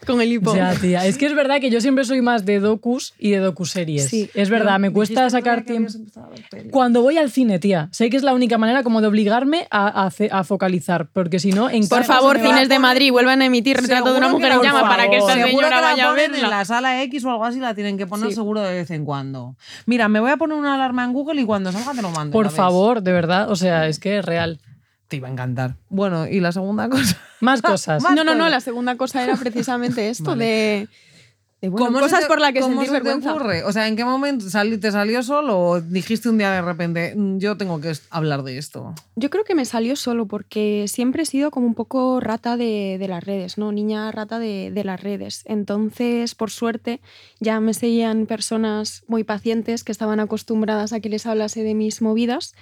[0.07, 0.55] Con el hipo.
[0.55, 1.08] Ya, tía.
[1.09, 4.07] Es que es verdad que yo siempre soy más de docus y de docuseries.
[4.09, 4.29] Sí.
[4.33, 5.91] Es verdad, me cuesta sacar tiempo.
[6.71, 9.87] Cuando voy al cine, tía, sé que es la única manera como de obligarme a,
[9.87, 13.45] a hace- a focalizar, porque si no, en Por favor, cines de Madrid, vuelvan a
[13.45, 16.05] emitir retrato de una mujer en la- llama para que esta señora que la vaya
[16.05, 16.49] a ponen en verla.
[16.49, 18.35] la sala X o algo así la tienen que poner Sí.
[18.35, 19.55] seguro de vez en cuando.
[19.85, 22.31] Mira, me voy a poner una alarma en Google y cuando salga te lo mando.
[22.33, 24.59] Por favor, de verdad, o sea, es que es real.
[25.09, 25.75] Te iba a encantar.
[25.89, 27.17] Bueno, y la segunda cosa.
[27.41, 28.01] Más cosas.
[28.03, 30.45] Más No, no, no, la segunda cosa era precisamente esto Vale.
[30.45, 30.87] de,
[31.61, 33.33] de, bueno, ¿Cómo cosas te- por las que cómo sentir se te vergüenza.
[33.33, 33.63] ocurre?
[33.65, 37.13] O sea, ¿en qué momento sali- te salió solo o dijiste un día de repente,
[37.15, 38.95] "Mm, yo tengo que hablar de esto?
[39.17, 42.95] Yo creo que me salió solo porque siempre he sido como un poco rata de,
[42.97, 43.73] de las redes, ¿no?
[43.73, 45.43] Niña rata de, de las redes.
[45.45, 47.01] Entonces, por suerte,
[47.41, 52.01] ya me seguían personas muy pacientes que estaban acostumbradas a que les hablase de mis
[52.01, 52.53] movidas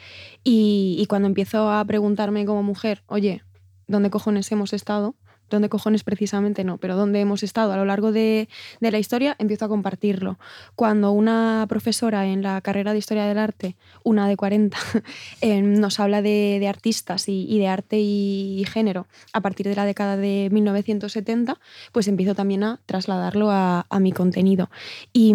[0.44, 3.44] y, y cuando empiezo a preguntarme como mujer, oye,
[3.88, 5.14] ¿dónde cojones hemos estado?
[5.50, 6.78] ¿Dónde cojones precisamente no?
[6.78, 9.36] Pero ¿dónde hemos estado a lo largo de, de la historia?
[9.40, 10.38] Empiezo a compartirlo.
[10.76, 14.78] Cuando una profesora en la carrera de Historia del Arte, una de 40,
[15.42, 19.76] eh, nos habla de, de artistas y, y de arte y, género a partir de
[19.76, 21.60] la década de 1970,
[21.92, 24.70] pues empiezo también a trasladarlo a, a mi contenido.
[25.14, 25.34] Y,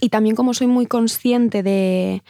[0.00, 2.22] y también como soy muy consciente de,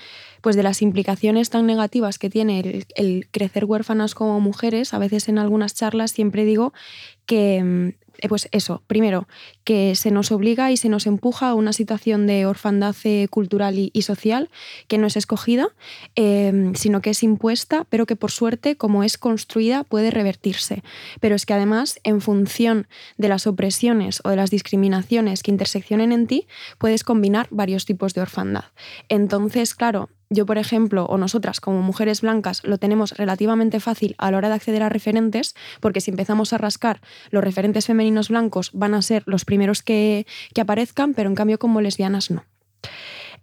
[0.44, 5.30] pues de las implicaciones tan negativas que tiene el, crecer huérfanas como mujeres, a veces
[5.30, 6.74] en algunas charlas siempre digo
[7.24, 7.88] que, mm,
[8.18, 9.26] eh, pues eso, primero,
[9.64, 13.90] que se nos obliga y se nos empuja a una situación de orfandad eh, cultural
[13.90, 14.50] y, social
[14.86, 15.68] que no es escogida,
[16.14, 20.82] eh, sino que es impuesta, pero que por suerte, como es construida, puede revertirse.
[21.20, 22.86] Pero es que además, en función
[23.16, 28.12] de las opresiones o de las discriminaciones que interseccionen en ti, puedes combinar varios tipos
[28.12, 28.64] de orfandad.
[29.08, 34.30] Entonces, claro, yo, por ejemplo, o nosotras como mujeres blancas lo tenemos relativamente fácil a
[34.30, 38.70] la hora de acceder a referentes, porque si empezamos a rascar, los referentes femeninos blancos
[38.72, 42.44] van a ser los primeros que, que aparezcan, pero en cambio como lesbianas no.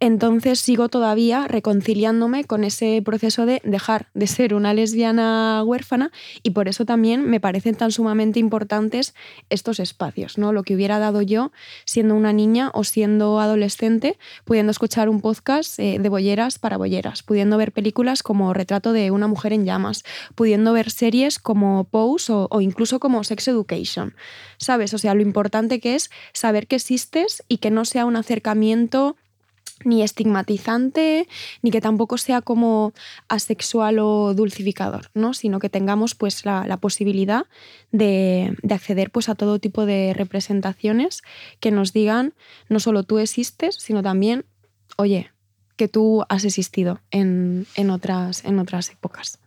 [0.04, 6.50] Entonces sigo todavía reconciliándome con ese proceso de dejar de ser una lesbiana huérfana y
[6.50, 9.14] por eso también me parecen tan sumamente importantes
[9.52, 10.54] estos espacios, ¿no?
[10.54, 11.52] Lo que hubiera dado yo
[11.86, 17.22] siendo una niña o siendo adolescente, pudiendo escuchar un podcast eh, de bolleras para bolleras,
[17.22, 22.34] pudiendo ver películas como Retrato de una mujer en llamas, pudiendo ver series como Pose
[22.34, 24.16] o, o incluso como Sex Education,
[24.58, 24.96] ¿sabes?
[24.96, 29.16] O sea, lo importante que es saber que existes y que no sea un acercamiento
[29.84, 31.28] ni estigmatizante,
[31.62, 32.94] ni que tampoco sea como
[33.28, 35.34] asexual o dulcificador, ¿no?
[35.34, 37.46] sino que tengamos pues, la, la posibilidad
[37.92, 41.22] de, de acceder pues, a todo tipo de representaciones
[41.60, 42.34] que nos digan
[42.70, 44.46] no solo tú existes, sino también,
[44.98, 45.32] oye,
[45.76, 49.40] que tú has existido en, en otras, en otras épocas.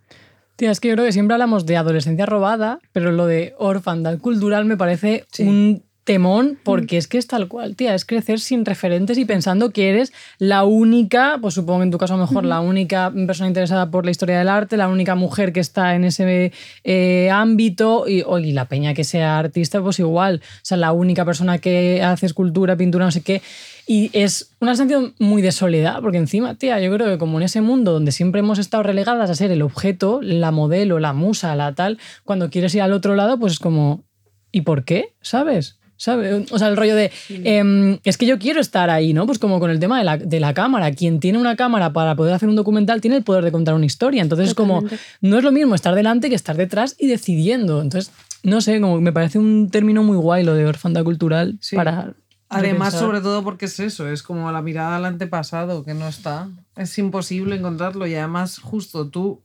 [0.57, 4.19] Tía, es que yo creo que siempre hablamos de adolescencia robada, pero lo de orfandad
[4.19, 5.43] cultural me parece Sí.
[5.43, 9.71] un temón porque es que es tal cual, tía, es crecer sin referentes y pensando
[9.71, 13.11] que eres la única, pues supongo que en tu caso a lo mejor la única
[13.27, 16.53] persona interesada por la historia del arte, la única mujer que está en ese
[16.83, 20.91] eh, ámbito y, o- y la peña que sea artista, pues igual, o sea, la
[20.91, 23.41] única persona que hace escultura, pintura, no sé qué.
[23.87, 27.43] Y es una sensación muy de soledad, porque encima, tía, yo creo que como en
[27.43, 31.55] ese mundo donde siempre hemos estado relegadas a ser el objeto, la modelo, la musa,
[31.55, 34.03] la tal, cuando quieres ir al otro lado, pues es como,
[34.51, 35.13] ¿y por qué?
[35.21, 35.79] ¿Sabes?
[35.97, 36.51] ¿Sabes?
[36.51, 39.25] O sea, el rollo de, em, es que yo quiero estar ahí, ¿no?
[39.25, 40.91] Pues como con el tema de la, de la cámara.
[40.91, 43.85] Quien tiene una cámara para poder hacer un documental tiene el poder de contar una
[43.85, 44.21] historia.
[44.21, 44.83] Entonces es como,
[45.21, 47.81] no es lo mismo estar delante que estar detrás y decidiendo.
[47.81, 48.11] Entonces,
[48.43, 51.75] no sé, como me parece un término muy guay lo de orfandad cultural Sí.
[51.75, 52.13] para...
[52.47, 52.99] Además, repensar.
[52.99, 56.47] sobre todo porque es eso, es como la mirada al antepasado, que no está.
[56.75, 59.41] Es imposible encontrarlo y además justo tú,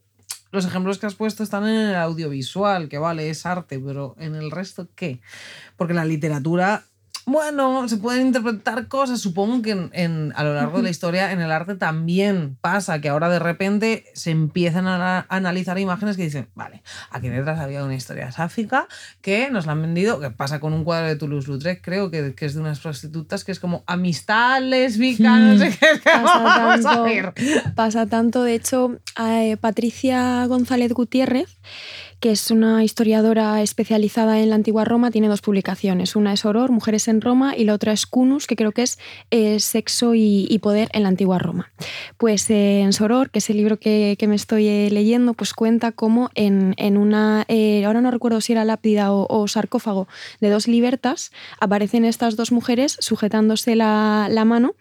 [0.52, 4.34] los ejemplos que has puesto están en el audiovisual, que vale, es arte, pero en
[4.34, 5.20] el resto, ¿qué?
[5.76, 6.84] Porque la literatura,
[7.26, 11.32] bueno, se pueden interpretar cosas, supongo que en, en- a lo largo de la historia
[11.32, 16.16] en el arte también pasa, que ahora de repente se empiezan a, a analizar imágenes
[16.16, 18.88] que dicen, vale, aquí detrás había una historia sáfica
[19.20, 22.46] que nos la han vendido, que pasa con un cuadro de Toulouse-Lautrec, creo que, que
[22.46, 26.38] es de unas prostitutas, que es como amistad lésbica, no sé qué, es que Pasa
[26.38, 27.34] vamos a tanto, ver.
[27.74, 28.42] pasa tanto.
[28.42, 31.58] De hecho, eh, Patricia González Gutiérrez,
[32.20, 36.16] que es una historiadora especializada en la antigua Roma, tiene dos publicaciones.
[36.16, 38.98] Una es Horror, Mujeres en Roma, y la otra es Cunus, que creo que es
[39.30, 41.72] eh, Sexo y, Poder en la antigua Roma.
[42.18, 45.54] Pues eh, en Soror, que es el libro que, que me estoy eh, leyendo, pues
[45.54, 47.46] cuenta cómo en, en una,
[47.86, 50.06] ahora no recuerdo si era lápida o, o sarcófago
[50.40, 54.74] de dos libertas, aparecen estas dos mujeres sujetándose la, la mano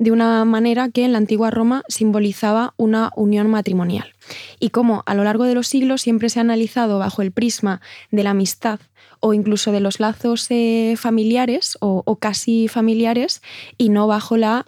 [0.00, 4.14] de una manera que en la antigua Roma simbolizaba una unión matrimonial.
[4.58, 7.82] Y cómo a lo largo de los siglos siempre se ha analizado bajo el prisma
[8.10, 8.80] de la amistad
[9.20, 13.42] o incluso de los lazos eh, familiares o casi familiares
[13.76, 14.64] y no bajo la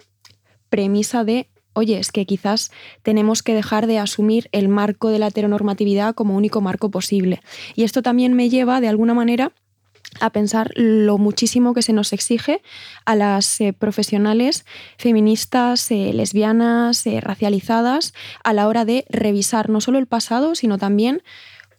[0.69, 2.71] premisa de oye, es que quizás
[3.01, 7.41] tenemos que dejar de asumir el marco de la heteronormatividad como único marco posible.
[7.75, 9.51] Y esto también me lleva, de alguna manera,
[10.19, 12.61] a pensar lo muchísimo que se nos exige
[13.05, 14.65] a las eh, profesionales
[14.97, 20.77] feministas, eh, lesbianas, eh, racializadas, a la hora de revisar no solo el pasado, sino
[20.77, 21.21] también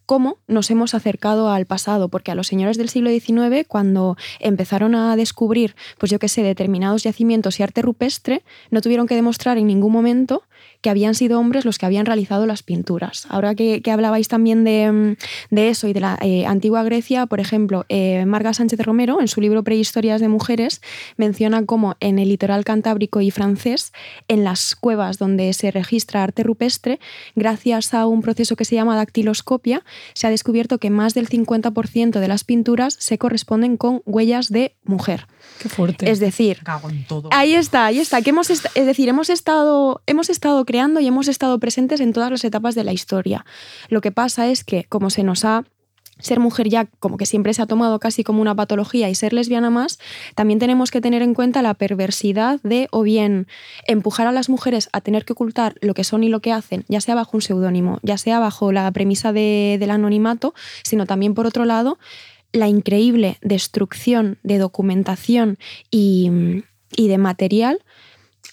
[0.06, 4.94] cómo nos hemos acercado al pasado, porque a los señores del siglo XIX, cuando empezaron
[4.94, 9.58] a descubrir, pues yo qué sé, determinados yacimientos y arte rupestre, no tuvieron que demostrar
[9.58, 10.42] en ningún momento
[10.84, 13.26] que habían sido hombres los que habían realizado las pinturas.
[13.30, 15.16] Ahora que, hablabais también de,
[15.50, 19.28] mm, eso y de la eh, antigua Grecia, por ejemplo, eh, Marga Sánchez Romero, en
[19.28, 20.82] su libro Prehistorias de Mujeres,
[21.16, 23.94] menciona cómo en el litoral cantábrico y francés,
[24.28, 27.00] en las cuevas donde se registra arte rupestre,
[27.34, 29.82] gracias a un proceso que se llama dactiloscopia,
[30.12, 34.74] se ha descubierto que más del 50% de las pinturas se corresponden con huellas de
[34.84, 35.28] mujer.
[35.60, 36.10] Qué fuerte.
[36.10, 36.58] Es decir,
[37.30, 41.60] ahí está, ahí está, que hemos es decir, hemos estado, hemos estado y hemos estado
[41.60, 43.46] presentes en todas las etapas de la historia.
[43.90, 45.64] Lo que pasa es que como se nos ha
[46.18, 49.32] ser mujer ya como que siempre se ha tomado casi como una patología y ser
[49.32, 50.00] lesbiana más,
[50.34, 53.46] también tenemos que tener en cuenta la perversidad de o bien
[53.86, 56.84] empujar a las mujeres a tener que ocultar lo que son y lo que hacen,
[56.88, 61.46] ya sea bajo un seudónimo, ya sea bajo la premisa del anonimato, sino también por
[61.46, 61.98] otro lado
[62.52, 65.58] la increíble destrucción de documentación
[65.90, 66.30] y
[66.96, 67.83] de material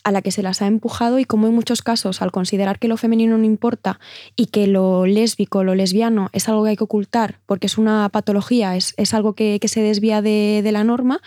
[0.04, 2.88] a la que se las ha empujado y como en muchos casos, al considerar que
[2.88, 4.00] lo femenino no importa
[4.36, 8.10] y que lo lésbico, lo lesbiano es algo que hay que ocultar porque es una
[8.10, 11.22] patología, es, algo que, se desvía de, de la norma,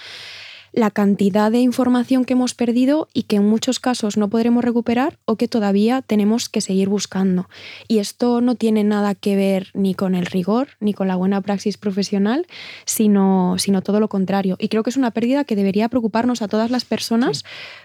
[0.74, 5.18] la cantidad de información que hemos perdido y que en muchos casos no podremos recuperar
[5.24, 7.48] o que todavía tenemos que seguir buscando.
[7.86, 11.40] Y esto no tiene nada que ver ni con el rigor ni con la buena
[11.40, 12.46] praxis profesional,
[12.86, 14.56] sino, sino todo lo contrario.
[14.58, 17.44] Y creo que es una pérdida que debería preocuparnos a todas las personas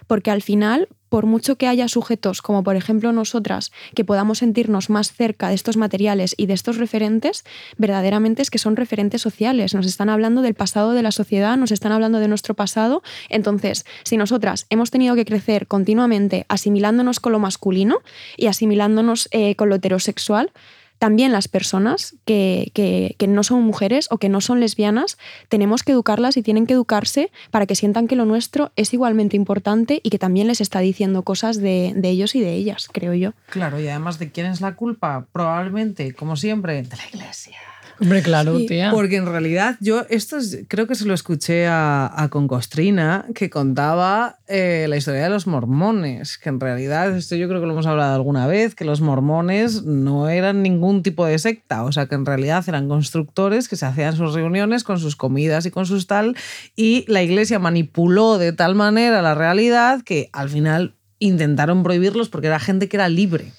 [0.10, 4.89] porque al final por mucho que haya sujetos, como por ejemplo nosotras, que podamos sentirnos
[4.89, 7.43] más cerca de estos materiales y de estos referentes,
[7.78, 9.74] verdaderamente es que son referentes sociales.
[9.74, 13.01] Nos están hablando del pasado de la sociedad, nos están hablando de nuestro pasado.
[13.30, 17.99] Entonces, si nosotras hemos tenido que crecer continuamente asimilándonos con lo masculino
[18.38, 20.51] y asimilándonos eh, con lo heterosexual,
[21.00, 25.93] también las personas que, que, no son mujeres o que no son lesbianas, tenemos que
[25.93, 30.10] educarlas y tienen que educarse para que sientan que lo nuestro es igualmente importante y
[30.10, 33.34] que también les está diciendo cosas de, de ellos y de ellas, creo yo.
[33.50, 37.58] Claro, y además de quién es la culpa, probablemente, como siempre, de la iglesia.
[38.02, 38.91] Hombre, claro, tía.
[38.91, 40.38] Porque en realidad yo esto
[40.68, 45.47] creo que se lo escuché a, a Concostrina, que contaba eh, la historia de los
[45.47, 49.02] mormones, que en realidad, esto yo creo que lo hemos hablado alguna vez, que los
[49.02, 53.76] mormones no eran ningún tipo de secta, o sea, que en realidad eran constructores que
[53.76, 56.36] se hacían sus reuniones con sus comidas y con sus tal,
[56.76, 62.48] y la iglesia manipuló de tal manera la realidad que al final intentaron prohibirlos porque
[62.48, 63.52] era gente que era libre.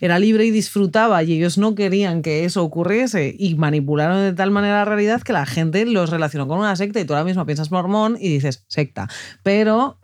[0.00, 4.50] Era libre y disfrutaba y ellos no querían que eso ocurriese y manipularon de tal
[4.50, 7.46] manera la realidad que la gente los relacionó con una secta y tú ahora mismo
[7.46, 9.08] piensas mormón y dices secta.
[9.42, 9.98] Pero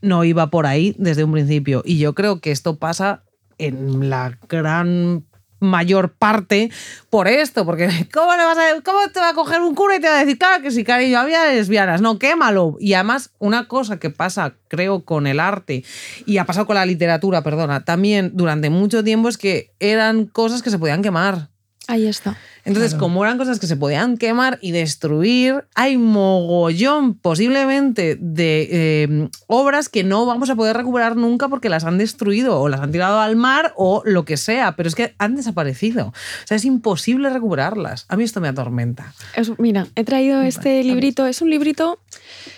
[0.00, 3.24] no iba por ahí desde un principio y yo creo que esto pasa
[3.58, 5.24] en la gran
[5.62, 6.70] mayor parte
[7.08, 10.00] por esto, porque ¿cómo, le vas a, ¿cómo te va a coger un cura y
[10.00, 12.00] te va a decir, claro que sí, cariño, había lesbianas?
[12.00, 12.76] No, quémalo.
[12.80, 15.84] Y además, una cosa que pasa, creo, con el arte
[16.26, 20.62] y ha pasado con la literatura, perdona, también durante mucho tiempo es que eran cosas
[20.62, 21.48] que se podían quemar.
[21.88, 22.36] Ahí está.
[22.64, 29.28] Entonces, como eran cosas que se podían quemar y destruir, hay mogollón posiblemente de eh,
[29.46, 32.92] obras que no vamos a poder recuperar nunca porque las han destruido o las han
[32.92, 36.08] tirado al mar o lo que sea, pero es que han desaparecido.
[36.08, 38.06] O sea, es imposible recuperarlas.
[38.08, 39.12] A mí esto me atormenta.
[39.58, 41.26] mira, he traído este librito.
[41.26, 41.98] Es un librito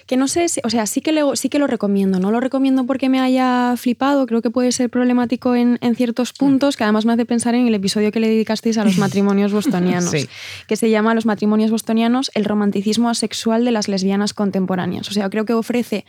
[0.06, 2.18] que no sé, o sea, sí que, lo, sí que lo recomiendo.
[2.18, 6.32] No lo recomiendo porque me haya flipado, creo que puede ser problemático en, en ciertos
[6.32, 9.52] puntos, que además me hace pensar en el episodio que le dedicasteis a los matrimonios
[9.52, 10.14] bostonianos,
[10.66, 15.08] que se llama Los matrimonios bostonianos, el romanticismo asexual de las lesbianas contemporáneas.
[15.08, 16.04] O sea, creo que ofrece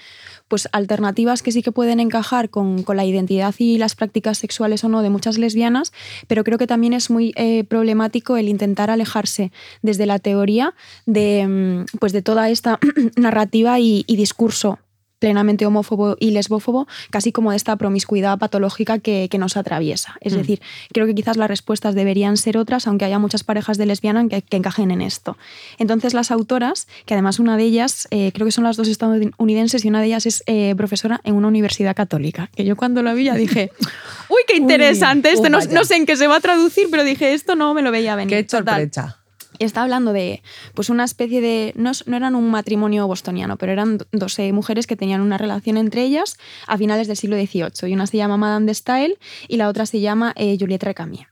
[0.47, 4.83] pues alternativas que sí que pueden encajar con, con, la identidad y las prácticas sexuales
[4.83, 5.91] o no de muchas lesbianas,
[6.27, 10.75] pero creo que también es muy eh, problemático el intentar alejarse desde la teoría
[11.05, 12.79] de, mm, pues de toda esta
[13.15, 13.34] narrativa
[13.79, 14.79] y, discurso
[15.17, 20.15] plenamente homófobo y lesbófobo, casi como de esta promiscuidad patológica que, que nos atraviesa.
[20.19, 20.37] Es Mm.
[20.37, 20.61] decir,
[20.93, 24.41] creo que quizás las respuestas deberían ser otras, aunque haya muchas parejas de lesbianas que,
[24.41, 25.37] que encajen en esto.
[25.79, 29.85] Entonces las autoras, que además una de ellas, eh, creo que son las dos estadounidenses
[29.85, 33.13] y una de ellas es eh, profesora en una universidad católica, que yo cuando la
[33.13, 33.71] vi ya dije,
[34.29, 37.03] uy, qué interesante, esto uh, no, no sé en qué se va a traducir, pero
[37.03, 38.43] dije, esto no me lo veía venir.
[38.45, 39.24] Qué sorpresa.
[39.59, 40.41] Está hablando de
[40.73, 41.73] pues una especie de.
[41.75, 45.37] No, no eran un matrimonio bostoniano, pero eran do- dos eh, mujeres que tenían una
[45.37, 46.37] relación entre ellas
[46.67, 47.89] a finales del siglo XVIII.
[47.89, 51.27] Y una se llama Madame de Stael y la otra se llama eh, Juliette Recamier.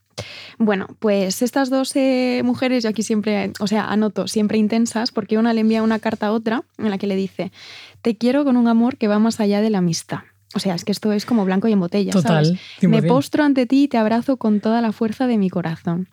[0.60, 5.40] Bueno, pues estas dos eh, mujeres, yo aquí siempre, o sea, anoto, siempre intensas, porque
[5.40, 7.52] una le envía una carta a otra en la que le dice:
[8.04, 10.20] Te quiero con un amor que va más allá de la amistad.
[10.56, 12.12] O sea, es que esto es como blanco y en botella.
[12.12, 12.60] Total, ¿sabes?
[12.82, 13.08] Me 100%.
[13.08, 16.08] postro ante ti y te abrazo con toda la fuerza de mi corazón.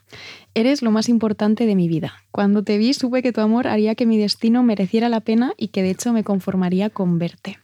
[0.54, 2.14] Eres lo más importante de mi vida.
[2.30, 5.68] Cuando te vi supe que tu amor haría que mi destino mereciera la pena y
[5.68, 7.58] que de hecho me conformaría con verte.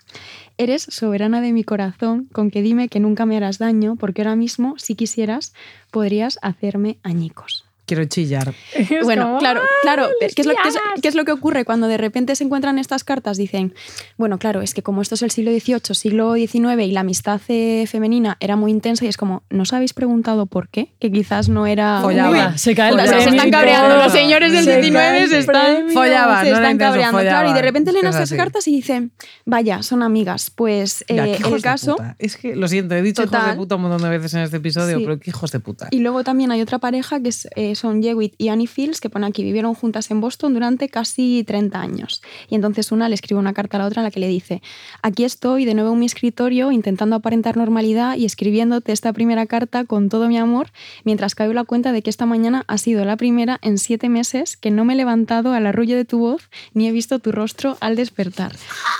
[0.59, 4.37] Eres soberana de mi corazón, con que dime que nunca me harás daño, porque ahora
[4.37, 5.53] mismo, si quisieras,
[5.91, 7.65] podrías hacerme añicos.
[7.87, 8.53] Quiero chillar.
[8.74, 10.09] Es bueno, como, claro, ¡ah, claro.
[10.20, 11.01] ¿Qué es, lo, qué es- lesbianas!
[11.01, 13.37] qué es lo que ocurre cuando de repente se encuentran estas cartas?
[13.37, 13.74] Dicen,
[14.16, 17.41] bueno, claro, es que como esto es el siglo XVIII, siglo XIX y la amistad
[17.49, 20.93] eh, femenina era muy intensa y es como, ¿no os habéis preguntado por qué?
[20.99, 22.01] Que quizás no era...
[22.03, 22.49] Follaba.
[22.53, 23.37] Uy, Se cae el o sea, se Follaba.
[23.37, 25.93] están cabreando los señores del Se cae 19, el se están, premio.
[25.93, 27.20] Follaban, se no están intenso, cabreando.
[27.20, 28.37] Claro, y de repente leen Es estas así.
[28.37, 29.12] cartas y dicen,
[29.45, 30.51] vaya, son amigas.
[30.51, 31.97] Pues eh, el caso...
[32.18, 34.57] Es que, lo siento, he dicho hijos de puta un montón de veces en este
[34.57, 35.05] episodio, Sí.
[35.05, 35.87] pero qué hijos de puta.
[35.93, 39.11] Y luego también hay otra pareja que es, eh, son Jewitt y Annie Fields, que
[39.11, 42.22] pone aquí, vivieron juntas en Boston durante casi 30 años.
[42.49, 44.62] Y entonces una le escribe una carta a la otra en la que le dice,
[45.03, 49.85] aquí estoy de nuevo en mi escritorio intentando aparentar normalidad y escribiéndote esta primera carta
[49.85, 50.70] con todo mi amor,
[51.05, 54.57] mientras caigo la cuenta de que esta mañana ha sido la primera en siete meses
[54.57, 57.77] que no me he levantado al arrullo de tu voz ni he visto tu rostro
[57.81, 58.53] al despertar.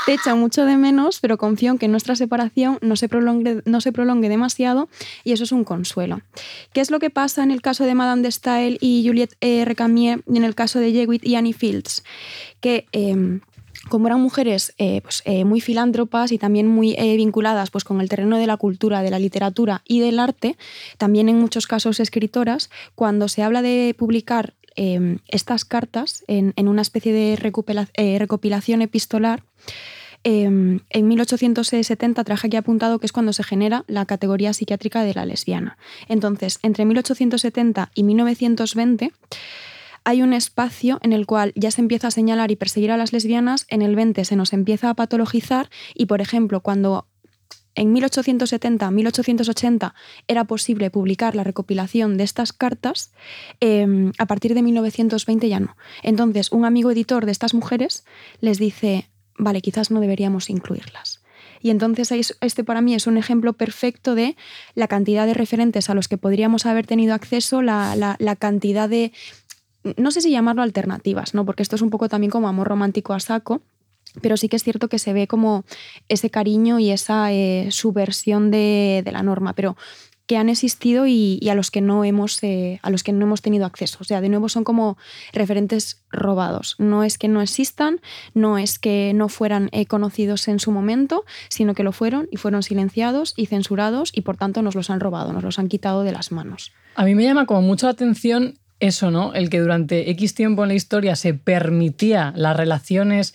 [0.07, 3.81] Te echo mucho de menos, pero confío en que nuestra separación no se prolongue, no
[3.81, 4.89] se prolongue demasiado
[5.25, 6.21] y eso es un consuelo.
[6.73, 9.65] ¿Qué es lo que pasa en el caso de Madame de Stael y Juliette eh,
[9.65, 12.05] Recamier y en el caso de Jewitt y Annie Fields?
[12.61, 12.87] Que...
[12.93, 13.41] em,
[13.89, 18.01] como eran mujeres eh, pues, eh, muy filántropas y también muy eh, vinculadas pues, con
[18.01, 20.57] el terreno de la cultura, de la literatura y del arte,
[20.99, 26.69] también en muchos casos escritoras, cuando se habla de publicar eh, estas cartas en, en
[26.69, 29.43] una especie de recopilación epistolar,
[30.29, 35.15] eh, en 1870 traje aquí apuntado que es cuando se genera la categoría psiquiátrica de
[35.15, 35.79] la lesbiana.
[36.09, 39.13] Entonces, entre 1870 y 1920
[40.03, 43.13] hay un espacio en el cual ya se empieza a señalar y perseguir a las
[43.13, 47.07] lesbianas, en el 20 se nos empieza a patologizar y, por ejemplo, cuando
[47.77, 49.95] en 1870, 1880
[50.27, 53.13] era posible publicar la recopilación de estas cartas,
[53.61, 55.77] eh, a partir de 1920 ya no.
[56.03, 58.05] Entonces, un amigo editor de estas mujeres
[58.41, 59.09] les dice,
[59.39, 61.21] vale, quizás no deberíamos incluirlas.
[61.63, 64.37] Y entonces es- este para mí es un ejemplo perfecto de
[64.75, 68.89] la cantidad de referentes a los que podríamos haber tenido acceso, la, la- la cantidad
[68.89, 69.13] de,
[69.97, 71.45] no sé si llamarlo alternativas, ¿no?
[71.45, 73.63] porque esto es un poco también como amor romántico a saco,
[74.23, 75.65] pero sí que es cierto que se ve como
[76.09, 79.77] ese cariño y esa eh, subversión de, de la norma, pero
[80.27, 83.43] que han existido y, a los que no hemos eh, a los que no hemos
[83.43, 83.99] tenido acceso.
[84.01, 84.99] O sea, de nuevo son como
[85.33, 86.75] referentes robados.
[86.79, 88.01] No es que no existan,
[88.35, 92.37] no es que no fueran eh, conocidos en su momento, sino que lo fueron y
[92.37, 96.03] fueron silenciados y censurados y por tanto nos los han robado, nos los han quitado
[96.03, 96.73] de las manos.
[96.97, 99.33] A mí me llama como mucho la atención eso, ¿no?
[99.35, 103.35] El que durante X tiempo en la historia se permitía las relaciones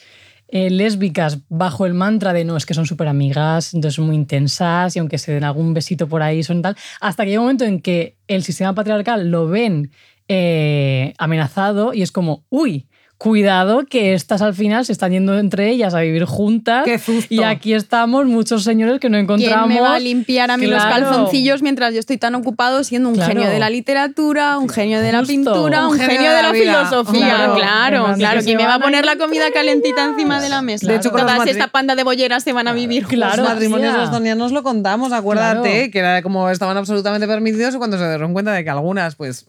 [0.52, 4.16] eh, lésbicas bajo el mantra de no, es que son súper amigas, entonces son muy
[4.16, 7.46] intensas y aunque se den algún besito por ahí son tal, hasta que llega un
[7.46, 9.92] momento en que el sistema patriarcal lo ven
[10.28, 12.88] eh, amenazado y es como, uy,
[13.22, 17.32] cuidado que estas al final se están yendo entre ellas a vivir juntas ¡Qué susto!
[17.32, 19.68] y aquí estamos muchos señores que no encontramos.
[19.68, 23.10] ¿Quién me va a limpiar a mí los calzoncillos mientras yo estoy tan ocupado siendo
[23.10, 23.34] un Claro.
[23.34, 27.36] genio de la literatura, un genio de la pintura, un, genio, de la, filosofía?
[27.36, 27.56] Claro.
[27.56, 28.42] Claro, claro.
[28.44, 30.88] ¿Quién me va a poner la comida calentita encima de la mesa?
[30.88, 33.28] De hecho, con Todas esta panda de bolleras se van a vivir Claro.
[33.28, 33.54] Los juntas.
[33.54, 35.92] matrimonios bostonianos lo contamos, acuérdate, Claro.
[35.92, 39.46] que era como estaban absolutamente permitidos y cuando se dieron cuenta de que algunas, pues,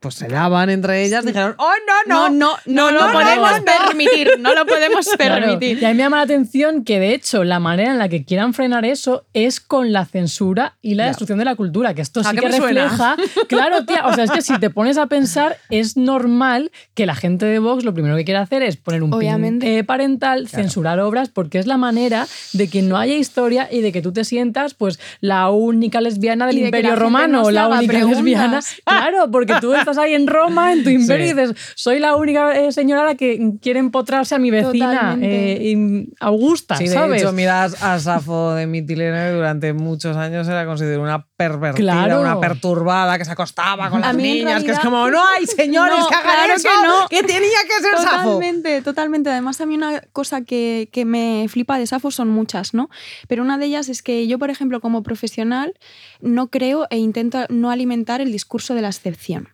[0.00, 1.72] pues se daban entre ellas, dijeron, ¡oh,
[2.06, 2.56] no, No, no!
[2.66, 3.64] no, no, lo no, podemos no.
[3.64, 5.34] permitir, no lo podemos Claro.
[5.46, 5.82] permitir.
[5.82, 8.24] Y a mí me llama la atención que, de hecho, la manera en la que
[8.24, 12.20] quieran frenar eso es con la censura y la destrucción de la cultura, que esto
[12.20, 12.82] ¿A sí que me suena?
[12.84, 13.16] refleja.
[13.48, 17.14] Claro, tía, o sea, es que si te pones a pensar, es normal que la
[17.14, 19.78] gente de Vox lo primero que quiera hacer es poner un pin Obviamente.
[19.78, 23.92] eh, parental, censurar obras, porque es la manera de que no haya historia y de
[23.92, 27.42] que tú te sientas, pues, la única lesbiana del Y de Imperio la gente Romano,
[27.42, 28.18] no la haga única preguntas.
[28.22, 28.60] lesbiana.
[28.84, 32.16] Claro, porque tú tú estás ahí en Roma, en tu imperio, y dices, soy la
[32.16, 36.84] única eh, señora a la que quiere empotrarse a mi vecina eh, y- Augusta, Sí,
[36.84, 37.22] de ¿sabes?
[37.22, 42.20] hecho, miras a Safo de Mitilene durante muchos años era considerada una pervertida, Claro.
[42.20, 45.98] una perturbada que se acostaba con A las niñas, que es como, no hay señores
[45.98, 47.08] No, que hagan claro eso, que no.
[47.08, 48.22] que tenía que ser Safo.
[48.34, 49.30] Totalmente, totalmente.
[49.30, 52.90] Además, a mí una cosa que, que me flipa de Safo son muchas, ¿no?
[53.28, 55.74] Pero una de ellas es que yo, por ejemplo, como profesional,
[56.20, 59.48] no creo e intento no alimentar el discurso de la excepción.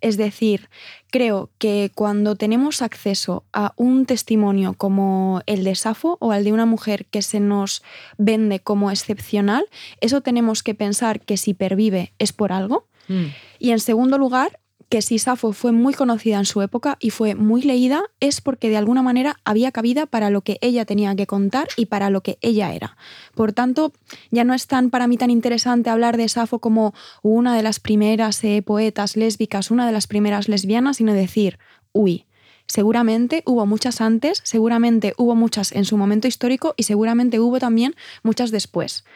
[0.00, 0.68] Es decir,
[1.10, 6.52] creo que cuando tenemos acceso a un testimonio como el de Safo o al de
[6.52, 7.82] una mujer que se nos
[8.18, 9.64] vende como excepcional,
[10.00, 12.86] eso tenemos que pensar que si pervive es por algo.
[13.08, 13.26] Mm.
[13.58, 14.58] Y en segundo lugar,
[14.92, 18.68] que si Safo fue muy conocida en su época y fue muy leída, es porque
[18.68, 22.22] de alguna manera había cabida para lo que ella tenía que contar y para lo
[22.22, 22.98] que ella era.
[23.34, 23.94] Por tanto,
[24.30, 27.80] ya no es tan para mí tan interesante hablar de Safo como una de las
[27.80, 31.58] primeras eh, poetas lésbicas, una de las primeras lesbianas, sino decir,
[31.92, 32.26] uy,
[32.66, 37.94] seguramente hubo muchas antes, seguramente hubo muchas en su momento histórico y seguramente hubo también
[38.22, 39.06] muchas después.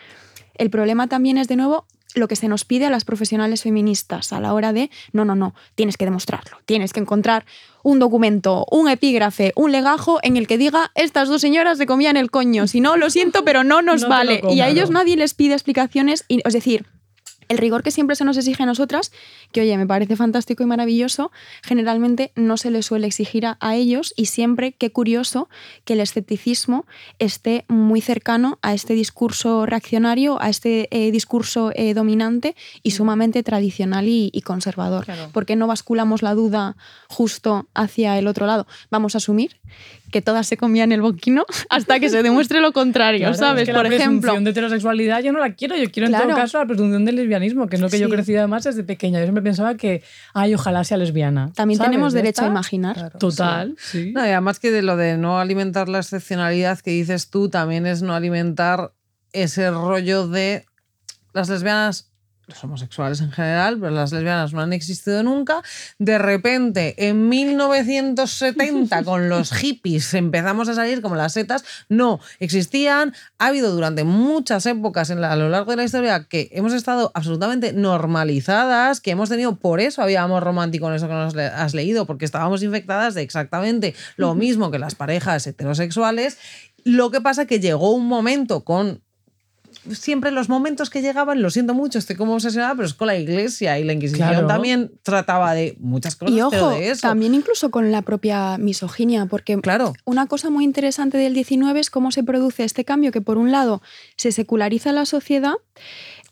[0.55, 4.33] El problema también es, de nuevo, lo que se nos pide a las profesionales feministas
[4.33, 7.45] a la hora de, no, no, no, tienes que demostrarlo, tienes que encontrar
[7.83, 12.17] un documento, un epígrafe, un legajo en el que diga, estas dos señoras se comían
[12.17, 14.41] el coño, si no, lo siento, pero no nos No vale.
[14.51, 16.87] y a ellos nadie les pide explicaciones, y, es decir,
[17.49, 19.13] el rigor que siempre se nos exige a nosotras,
[19.57, 21.33] que oye, me parece fantástico y maravilloso,
[21.63, 25.49] generalmente no se les suele exigir a, a ellos y siempre, qué curioso
[25.87, 26.85] que el escepticismo
[27.19, 33.43] esté muy cercano a este discurso reaccionario, a este eh, discurso eh, dominante y sumamente
[33.43, 35.07] tradicional y, y conservador.
[35.07, 35.31] Claro.
[35.33, 36.77] ¿Por qué no basculamos la duda
[37.09, 38.67] justo hacia el otro lado?
[38.91, 39.57] Vamos a asumir
[40.13, 43.63] que todas se comían el boquino hasta que se demuestre lo contrario, Claro, ¿sabes?
[43.63, 44.21] es que Por la ejemplo.
[44.21, 47.17] presunción de heterosexualidad yo no la quiero, yo quiero en todo caso la presunción del
[47.17, 48.15] lesbianismo, que es lo que yo he Sí.
[48.15, 49.19] crecido además desde pequeña.
[49.19, 50.03] Yo siempre pensaba que,
[50.35, 51.53] ay, ojalá sea lesbiana.
[51.55, 51.91] También ¿sabes?
[51.93, 52.97] tenemos derecho a imaginar.
[52.97, 54.11] Claro, Total, sí.
[54.13, 57.87] No, y además que de lo de no alimentar la excepcionalidad que dices tú, también
[57.87, 58.93] es no alimentar
[59.33, 60.67] ese rollo de
[61.33, 62.11] las lesbianas,
[62.47, 65.63] los homosexuales en general, pero las lesbianas no han existido nunca.
[65.99, 71.65] De repente, en 1970, con los hippies, empezamos a salir como las setas.
[71.89, 73.15] No, existían.
[73.39, 76.73] Ha habido durante muchas épocas en la- a lo largo de la historia que hemos
[76.73, 81.37] estado absolutamente normalizadas, que hemos tenido, por eso había amor romántico en eso que nos
[81.37, 86.39] has leído, porque estábamos infectadas de exactamente lo mismo que las parejas heterosexuales.
[86.85, 89.03] Lo que pasa que llegó un momento con
[89.93, 93.17] siempre los momentos que llegaban, lo siento mucho, estoy como obsesionada, pero es con la
[93.17, 94.47] iglesia y la Inquisición Claro.
[94.47, 97.03] también trataba de muchas cosas, Y ojo, de eso.
[97.09, 99.93] también incluso con la propia misoginia, porque Claro.
[100.05, 103.51] una cosa muy interesante del 19 es cómo se produce este cambio, que por un
[103.53, 103.83] lado
[104.17, 105.55] se seculariza la sociedad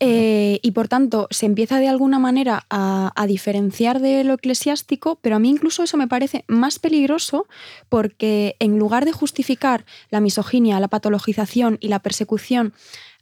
[0.01, 5.17] eh, y por tanto se empieza de alguna manera a, a diferenciar de lo eclesiástico,
[5.21, 7.47] pero a mí incluso eso me parece más peligroso
[7.87, 12.73] porque en lugar de justificar la misoginia, la patologización y la persecución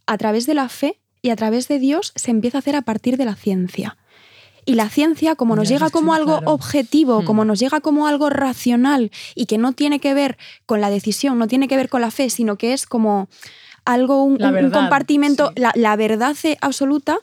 [0.05, 2.81] a través de la fe y a través de Dios, se empieza a hacer a
[2.81, 3.97] partir de la ciencia.
[4.65, 6.51] Y la ciencia, como nos Ya, llega como algo claro.
[6.53, 7.25] objetivo, Hmm.
[7.25, 11.37] como nos llega como algo racional y que no tiene que ver con la decisión,
[11.37, 13.27] no tiene que ver con la fe, sino que es como
[13.85, 14.37] algo, un,
[14.71, 15.61] compartimento, sí.
[15.61, 17.17] la, la verdad eh, absoluta,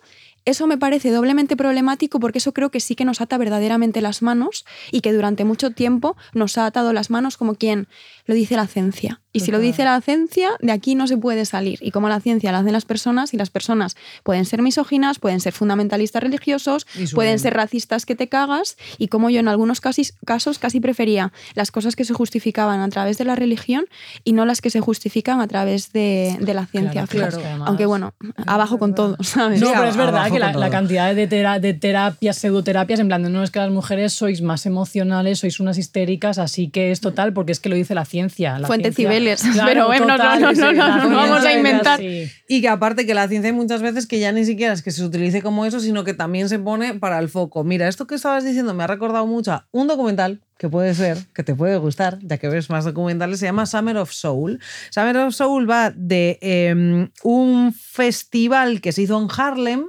[0.45, 4.23] eso me parece doblemente problemático porque eso creo que sí que nos ata verdaderamente las
[4.23, 7.89] manos y que durante mucho tiempo nos ha atado las manos como quien
[8.31, 9.21] lo dice la ciencia.
[9.33, 11.79] Y si lo dice la ciencia, de aquí no se puede salir.
[11.83, 15.41] Y como la ciencia la hacen las personas, y las personas pueden ser misóginas, pueden
[15.41, 20.15] ser fundamentalistas religiosos, pueden ser racistas que te cagas, y como yo en algunos casis-
[20.27, 23.85] casos casi prefería las cosas que se justificaban a través de la religión
[24.25, 27.07] y no las que se justifican a través de, de la ciencia.
[27.07, 28.15] Claro, además- Aunque bueno,
[28.47, 29.61] abajo con todo, ¿sabes?
[29.61, 33.07] No, pero es verdad abajo que la, la cantidad de, tera- de terapias, pseudoterapias, en
[33.07, 36.91] plan, de, no es que las mujeres sois más emocionales, sois unas histéricas, así que
[36.91, 38.20] es total, porque es que lo dice la ciencia.
[38.29, 39.11] La Fuente ciencia.
[39.11, 39.43] Cibeles.
[39.65, 42.01] Pero bueno, no, no, total, no, no, la no, ciencia vamos a inventar.
[42.03, 44.91] Y que aparte que la ciencia hay muchas veces que ya ni siquiera es que
[44.91, 47.65] se utilice como eso, sino que también se pone para el foco.
[47.65, 51.17] Mira, esto que estabas diciendo me ha recordado mucho a un documental que puede ser,
[51.35, 54.61] que te puede gustar, ya que ves más documentales, se llama Summer of Soul.
[54.91, 59.87] Summer of Soul va de eh, un festival que se hizo en Harlem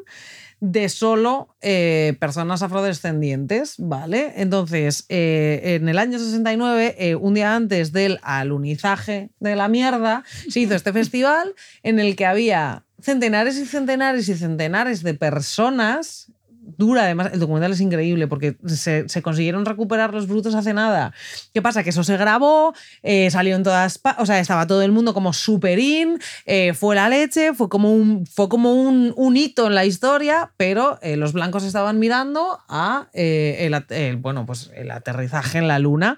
[0.61, 4.33] de solo eh, personas afrodescendientes, ¿vale?
[4.37, 10.23] Entonces, eh, en el año 69, eh, un día antes del alunizaje de la mierda,
[10.47, 16.31] se hizo este festival en el que había centenares y centenares y centenares de personas
[16.61, 21.13] dura, además el documental es increíble porque se, se consiguieron recuperar los brutos hace nada.
[21.53, 21.83] ¿Qué pasa?
[21.83, 25.33] Que eso se grabó, eh, salió en todas, o sea, estaba todo el mundo como
[25.33, 29.75] super in, eh, fue la leche, fue como un, fue como un, un hito en
[29.75, 35.57] la historia, pero eh, los blancos estaban mirando a el, el, bueno, pues el aterrizaje
[35.57, 36.17] en la luna.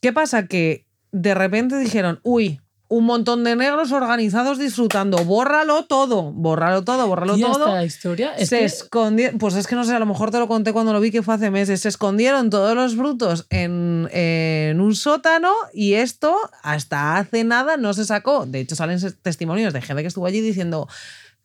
[0.00, 0.46] ¿Qué pasa?
[0.46, 2.60] Que de repente dijeron, uy,
[2.96, 7.66] un montón de negros organizados disfrutando, bórralo todo, bórralo todo, bórralo todo.
[7.66, 10.38] esta historia es se que- escondieron, pues es que no sé, a lo mejor te
[10.38, 14.08] lo conté cuando lo vi que fue hace meses, se escondieron todos los brutos en,
[14.12, 18.46] en un sótano y esto hasta hace nada no se sacó.
[18.46, 20.88] De hecho salen testimonios de gente que estuvo allí diciendo,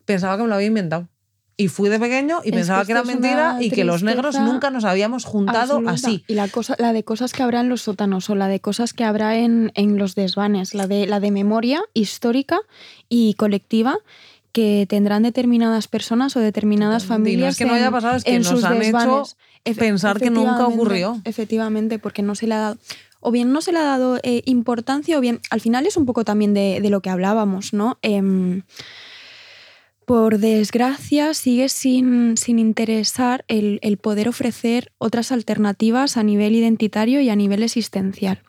[0.06, 1.08] pensaba que me lo había inventado.
[1.60, 4.40] Y fui de pequeño y Es pensaba que que era mentira y que los negros
[4.40, 5.92] nunca nos habíamos juntado Absoluta.
[5.92, 6.24] así.
[6.26, 8.94] Y la, cosa, la de cosas que habrá en los sótanos o la de cosas
[8.94, 12.62] que habrá en, en los desvanes, la de, la de memoria histórica
[13.10, 13.98] y colectiva
[14.54, 17.32] que tendrán determinadas personas o determinadas Totalmente.
[17.32, 19.36] Y no familias es que no haya pasado, es que nos han hecho desvanes.
[19.78, 21.20] Pensar que nunca ocurrió.
[21.26, 22.78] Efectivamente, porque no se le ha dado...
[23.20, 26.06] O bien no se le ha dado eh, importancia, o bien al final es un
[26.06, 27.98] poco también de, de lo que hablábamos, ¿no?
[28.02, 28.62] Em,
[30.10, 37.22] por desgracia, sigue sin, sin interesar el, el poder ofrecer otras alternativas a nivel identitario
[37.22, 38.42] y a nivel existencial.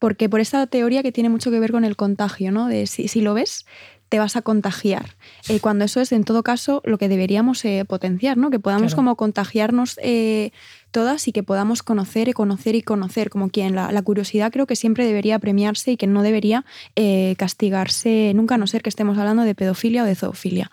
[0.00, 2.66] Porque por esta teoría que tiene mucho que ver con el contagio, ¿no?
[2.66, 3.64] De si, si lo ves,
[4.08, 5.14] te vas a contagiar.
[5.48, 8.50] Eh, cuando eso es, en todo caso, lo que deberíamos eh, potenciar, ¿no?
[8.50, 8.96] Que podamos Claro.
[8.96, 10.50] como contagiarnos eh,
[10.90, 14.66] todas y que podamos conocer y conocer y conocer, como quien la, la curiosidad creo
[14.66, 18.90] que siempre debería premiarse y que no debería eh, castigarse nunca, a no ser que
[18.90, 20.70] estemos hablando de pedofilia o de zoofilia,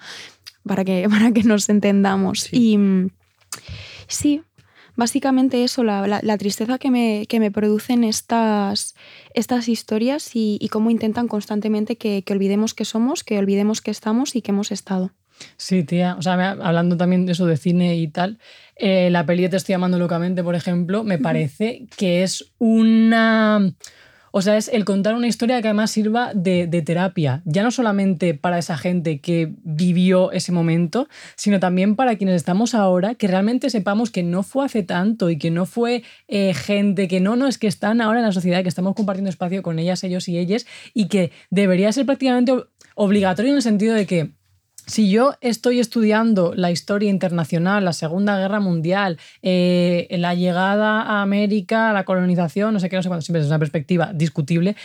[0.65, 2.41] para que, para que nos entendamos.
[2.41, 2.73] Sí.
[2.73, 3.09] Y mm,
[4.07, 4.41] sí,
[4.95, 8.95] básicamente eso, la, la- la tristeza que me, que me producen estas,
[9.33, 13.91] estas historias y, y cómo intentan constantemente que, que olvidemos que somos, que olvidemos que
[13.91, 15.11] estamos y que hemos estado.
[15.57, 16.15] Sí, tía.
[16.19, 18.37] O sea, hablando también de eso de cine y tal,
[18.75, 23.73] eh, la peli de Te estoy amando locamente, por ejemplo, me parece que es una.
[24.31, 28.33] O sea, es el contar una historia que además sirva de, terapia, ya no solamente
[28.33, 33.69] para esa gente que vivió ese momento, sino también para quienes estamos ahora, que realmente
[33.69, 37.47] sepamos que no fue hace tanto y que no fue eh, gente que no, no,
[37.47, 40.37] es que están ahora en la sociedad, que estamos compartiendo espacio con ellas, ellos y
[40.37, 44.31] ellas, y que debería ser prácticamente ob- obligatorio en el sentido de que
[44.87, 51.21] si yo estoy estudiando la historia internacional, la Segunda Guerra Mundial, eh, la llegada a
[51.21, 54.75] América, la colonización, no sé qué, no sé cuánto, siempre es una perspectiva discutible,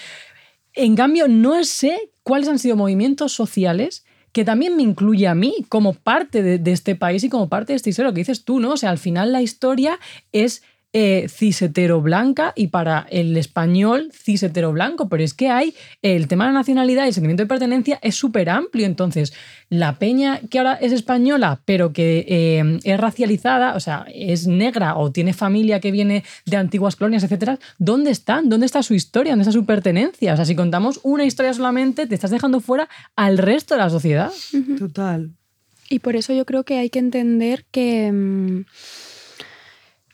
[0.74, 5.64] en cambio no sé cuáles han sido movimientos sociales que también me incluye a mí
[5.70, 8.44] como parte de, de este país y como parte de esta historia, lo que dices
[8.44, 8.72] tú, ¿no?
[8.72, 9.98] O sea, al final la historia
[10.32, 10.62] es
[10.98, 16.46] eh, cis-hetero blanca y para el español cis-hetero blanco, pero es que hay el tema
[16.46, 19.34] de la nacionalidad y el sentimiento de pertenencia es súper amplio, entonces
[19.68, 24.96] la peña que ahora es española pero que eh, es racializada, o sea, es negra
[24.96, 28.48] o tiene familia que viene de antiguas colonias, etcétera, ¿dónde están?
[28.48, 29.32] ¿Dónde está su historia?
[29.32, 30.32] ¿Dónde está su pertenencia?
[30.32, 33.90] O sea, si contamos una historia solamente, te estás dejando fuera al resto de la
[33.90, 34.32] sociedad.
[34.78, 35.30] Total.
[35.88, 38.64] Y por eso yo creo que hay que entender que, mm,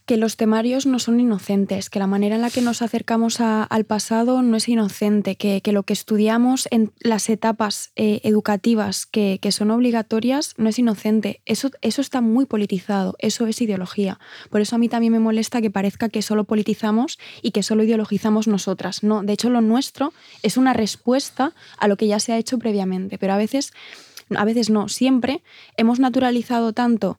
[0.06, 3.84] que los temarios no son inocentes, que la manera en la que nos acercamos al
[3.84, 9.38] pasado no es inocente, que, que lo que estudiamos en las etapas eh, educativas que,
[9.40, 11.40] que son obligatorias no es inocente.
[11.46, 14.18] Eso, eso está muy politizado, eso es ideología.
[14.50, 17.84] Por eso a mí también me molesta que parezca que solo politizamos y que solo
[17.84, 19.02] ideologizamos nosotras.
[19.02, 22.58] No, de hecho lo nuestro es una respuesta a lo que ya se ha hecho
[22.58, 23.72] previamente, pero a veces
[24.36, 25.42] a veces no, siempre
[25.76, 27.18] hemos naturalizado tanto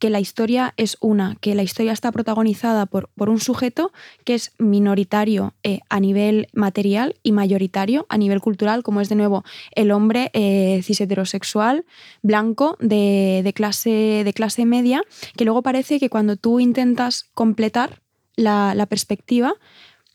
[0.00, 3.92] que la historia es una, que la historia está protagonizada por, por un sujeto
[4.24, 9.14] que es minoritario eh, a nivel material y mayoritario a nivel cultural, como es de
[9.14, 9.44] nuevo
[9.76, 11.84] el hombre eh, cis heterosexual,
[12.22, 15.02] blanco, de, de clase, de clase media,
[15.36, 18.00] que luego parece que cuando tú intentas completar
[18.36, 19.54] la, la perspectiva,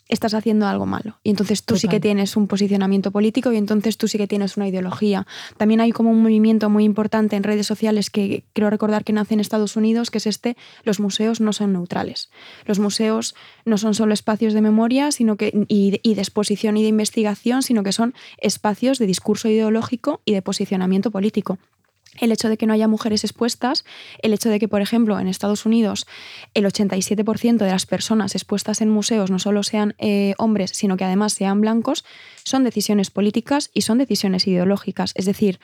[0.07, 1.19] estás haciendo algo malo.
[1.23, 4.57] Y entonces tú sí que tienes un posicionamiento político y entonces tú sí que tienes
[4.57, 5.25] una ideología.
[5.57, 9.33] También hay como un movimiento muy importante en redes sociales que creo recordar que nace
[9.33, 12.29] en Estados Unidos, que es este, los museos no son neutrales.
[12.65, 13.35] Los museos
[13.65, 17.83] no son solo espacios de memoria sino que, y de exposición y de investigación, sino
[17.83, 21.57] que son espacios de discurso ideológico y de posicionamiento político
[22.19, 23.85] el hecho de que no haya mujeres expuestas,
[24.21, 26.07] el hecho de que, por ejemplo, en Estados Unidos
[26.53, 31.03] el 87% de las personas expuestas en museos no solo sean eh, hombres, sino que
[31.03, 32.05] además sean blancos,
[32.43, 35.11] son decisiones políticas y son decisiones ideológicas.
[35.15, 35.59] Es decir,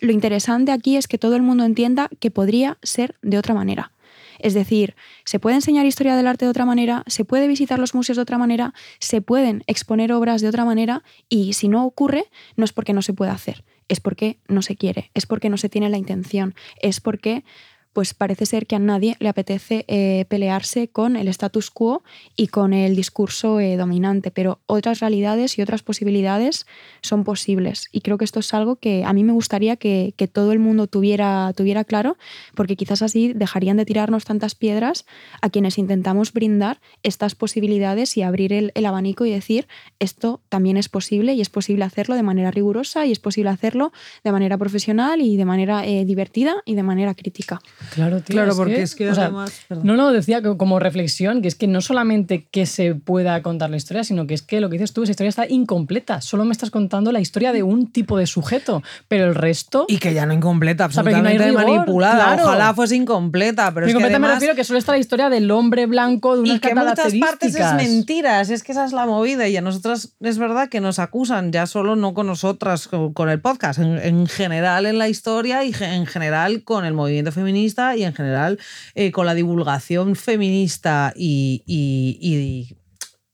[0.00, 3.92] lo interesante aquí es que todo el mundo entienda que podría ser de otra manera.
[4.38, 7.94] Es decir, se puede enseñar historia del arte de otra manera, se puede visitar los
[7.94, 12.24] museos de otra manera, se pueden exponer obras de otra manera y si no ocurre
[12.56, 15.58] no es porque no se pueda hacer, es porque no se quiere, es porque no
[15.58, 17.44] se tiene la intención, es porque
[17.92, 22.02] pues parece ser que a nadie le apetece eh, pelearse con el status quo
[22.36, 26.66] y con el discurso eh, dominante, pero otras realidades y otras posibilidades
[27.02, 27.88] son posibles.
[27.92, 30.86] Y creo que esto es algo que a mí me gustaría que, todo el mundo
[30.86, 32.16] tuviera, tuviera claro,
[32.54, 35.06] porque quizás así dejarían de tirarnos tantas piedras
[35.40, 39.66] a quienes intentamos brindar estas posibilidades y abrir el, el abanico y decir,
[39.98, 43.92] esto también es posible y es posible hacerlo de manera rigurosa y es posible hacerlo
[44.22, 47.60] de manera profesional y de manera eh, divertida y de manera crítica.
[47.94, 49.52] Claro, tío, claro, porque es que además.
[49.68, 53.76] no, no, decía como reflexión que es que no solamente que se pueda contar la
[53.76, 56.20] historia, sino que es que lo que dices tú, esa historia está incompleta.
[56.20, 59.86] Solo me estás contando la historia de un tipo de sujeto, pero el resto.
[59.88, 62.38] Y que ya no incompleta, absolutamente manipulada.
[62.42, 64.20] Ojalá fuese incompleta, pero es que además...
[64.20, 66.78] me refiero que solo está la historia del hombre blanco de unas y que en
[66.78, 70.68] muchas partes es mentira, es que esa es la movida y a nosotras es verdad
[70.68, 75.08] que nos acusan, ya solo no con nosotras, con, el podcast, en general en la
[75.08, 78.58] historia y en general con el movimiento feminista y en general
[78.94, 82.76] eh, con la divulgación feminista y, y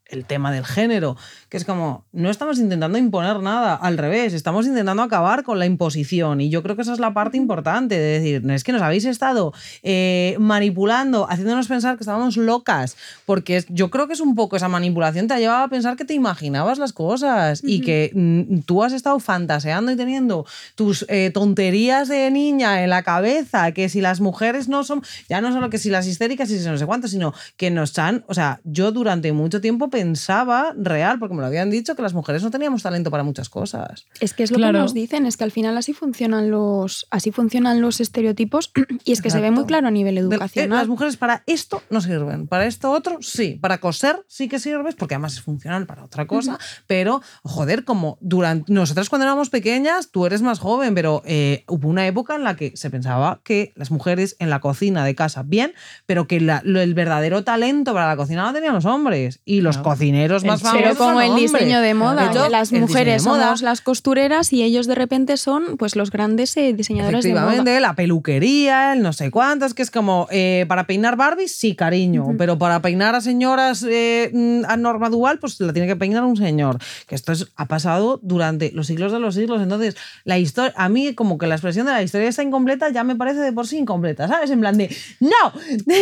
[0.09, 1.17] el tema del género,
[1.49, 5.67] que es como, no estamos intentando imponer nada, al revés, estamos intentando acabar con la
[5.67, 6.41] imposición.
[6.41, 9.05] Y yo creo que esa es la parte importante de decir, es que nos habéis
[9.05, 9.53] estado
[9.83, 14.69] eh, manipulando, haciéndonos pensar que estábamos locas, porque yo creo que es un poco esa
[14.69, 18.85] manipulación te ha llevado a pensar que te imaginabas las cosas y que mm, tú
[18.85, 24.01] has estado fantaseando y teniendo tus eh, tonterías de niña en la cabeza, que si
[24.01, 26.87] las mujeres no son, ya no solo que si las histéricas y si no sé
[26.87, 31.41] cuánto, sino que nos han, o sea, yo durante mucho tiempo pensaba real, porque me
[31.41, 34.05] lo habían dicho, que las mujeres no teníamos talento para muchas cosas.
[34.21, 37.33] Es que es lo que nos dicen, es que al final así funcionan los, así
[37.33, 38.73] funcionan los estereotipos
[39.07, 40.81] y es que se ve muy claro a nivel educacional.
[40.81, 44.95] las mujeres para esto no sirven, para esto otro sí, para coser sí que sirves,
[44.97, 50.11] porque además es funcional para otra cosa, pero joder, como durante nosotras cuando éramos pequeñas,
[50.11, 53.73] tú eres más joven, pero eh, hubo una época en la que se pensaba que
[53.77, 55.73] las mujeres en la cocina de casa bien,
[56.05, 60.45] pero que el verdadero talento para la cocina lo tenían los hombres y los cocineros
[60.45, 60.83] más famosos.
[60.83, 62.49] Pero como el diseño de moda.
[62.49, 67.25] las mujeres somos las costureras y ellos de repente son pues los grandes eh, diseñadores
[67.25, 67.81] de moda.
[67.81, 72.35] la peluquería, el no sé cuántas, que es como eh, para peinar Barbies, sí, cariño,
[72.37, 76.25] pero para peinar a señoras eh, mm, a norma dual, pues la tiene que peinar
[76.25, 76.79] un señor.
[77.07, 79.63] Que esto ha pasado durante los siglos de los siglos.
[79.63, 83.05] Entonces, la historia, a mí como que la expresión de la historia está incompleta ya
[83.05, 84.51] me parece de por sí incompleta, ¿sabes?
[84.51, 85.53] En plan de, no,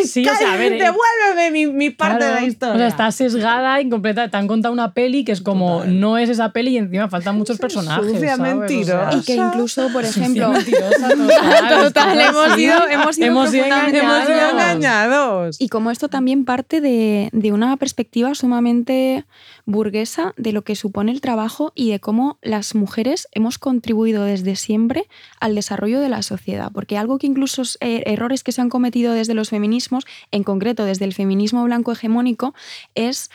[0.07, 2.75] sí, devuélveme mi, mi parte de la historia.
[2.75, 4.29] O sea, está sesgada incompleta.
[4.29, 7.37] Te han contado una peli que es como, no es esa peli y encima faltan
[7.37, 8.21] muchos personajes.
[8.39, 9.17] mentirosa.
[9.17, 10.53] y que incluso, por ejemplo.
[11.83, 15.61] total, hemos sido, hemos hemos engañados.
[15.61, 19.25] Y como esto también parte de, de una perspectiva sumamente
[19.67, 24.57] burguesa de lo que supone el trabajo y de cómo las mujeres hemos contribuido desde
[24.57, 25.07] siempre
[25.41, 26.71] al desarrollo de la sociedad.
[26.73, 30.85] Porque algo que incluso eh, errores que se han cometido desde los feminismos, en concreto
[30.85, 32.55] desde el feminismo blanco hegemónico,
[32.95, 33.31] es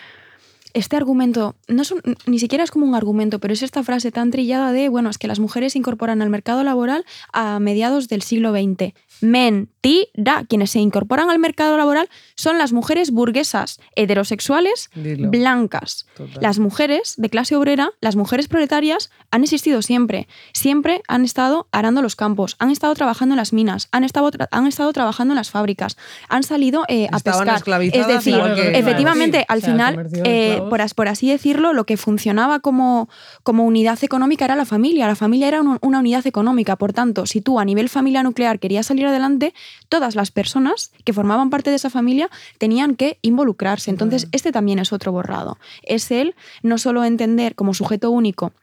[0.74, 1.84] este argumento, no
[2.26, 5.18] ni siquiera es como un argumento, pero es esta frase tan trillada de, bueno, es
[5.18, 8.94] que las mujeres se incorporan al mercado laboral a mediados del siglo XX.
[9.22, 10.46] Mentira.
[10.48, 16.06] Quienes se incorporan al mercado laboral son las mujeres burguesas, heterosexuales, blancas.
[16.42, 20.28] Las mujeres de clase obrera, las mujeres proletarias, han existido siempre.
[20.54, 24.68] Siempre han estado arando los campos, han estado trabajando en las minas, han estado, han
[24.68, 25.98] estado trabajando en las fábricas,
[26.28, 27.62] han salido eh, a pescar.
[27.94, 28.36] Es decir,
[28.74, 33.10] efectivamente, al final, eh, por, por, así decirlo, lo que funcionaba como,
[33.44, 35.08] como unidad económica era la familia.
[35.08, 36.76] La familia era una unidad económica.
[36.76, 39.54] Por tanto, si tú a nivel familia nuclear querías salir adelante,
[39.90, 43.90] todas las personas que formaban parte de esa familia tenían que involucrarse.
[43.92, 45.58] Entonces, este también es otro borrado.
[45.84, 48.54] Es el no solo entender como sujeto único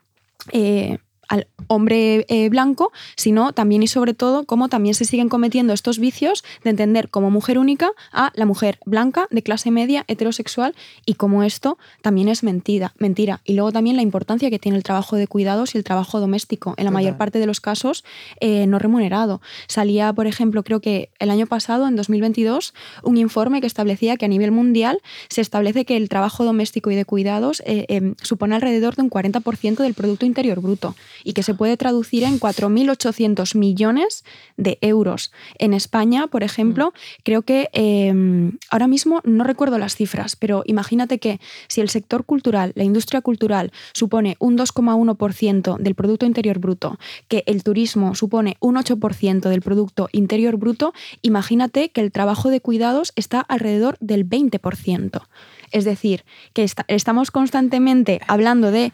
[0.52, 0.98] eh,
[1.28, 5.98] al hombre eh, blanco, sino también y sobre todo cómo también se siguen cometiendo estos
[5.98, 10.74] vicios de entender como mujer única a la mujer blanca de clase media heterosexual
[11.04, 13.40] y cómo esto también es mentira, mentira.
[13.44, 16.74] Y luego también la importancia que tiene el trabajo de cuidados y el trabajo doméstico,
[16.76, 18.04] en la mayor parte de los casos
[18.40, 19.40] eh, no remunerado.
[19.66, 24.24] Salía, por ejemplo, creo que el año pasado, en 2022, un informe que establecía que
[24.24, 28.54] a nivel mundial se establece que el trabajo doméstico y de cuidados eh, em, supone
[28.54, 33.56] alrededor de un 40% del Producto Interior Bruto y que se puede traducir en 4.800
[33.56, 34.24] millones
[34.56, 35.32] de euros.
[35.58, 37.22] En España, por ejemplo, mm.
[37.24, 42.24] creo que em, ahora mismo no recuerdo las cifras, pero imagínate que si el sector
[42.24, 46.98] cultural, la industria cultural, supone un 2,1% del Producto Interior Bruto,
[47.28, 50.92] que el turismo supone un 8% del Producto Interior Bruto,
[51.22, 55.22] imagínate que el trabajo de cuidados está alrededor del 20%.
[55.72, 58.92] Es decir, que estamos constantemente hablando de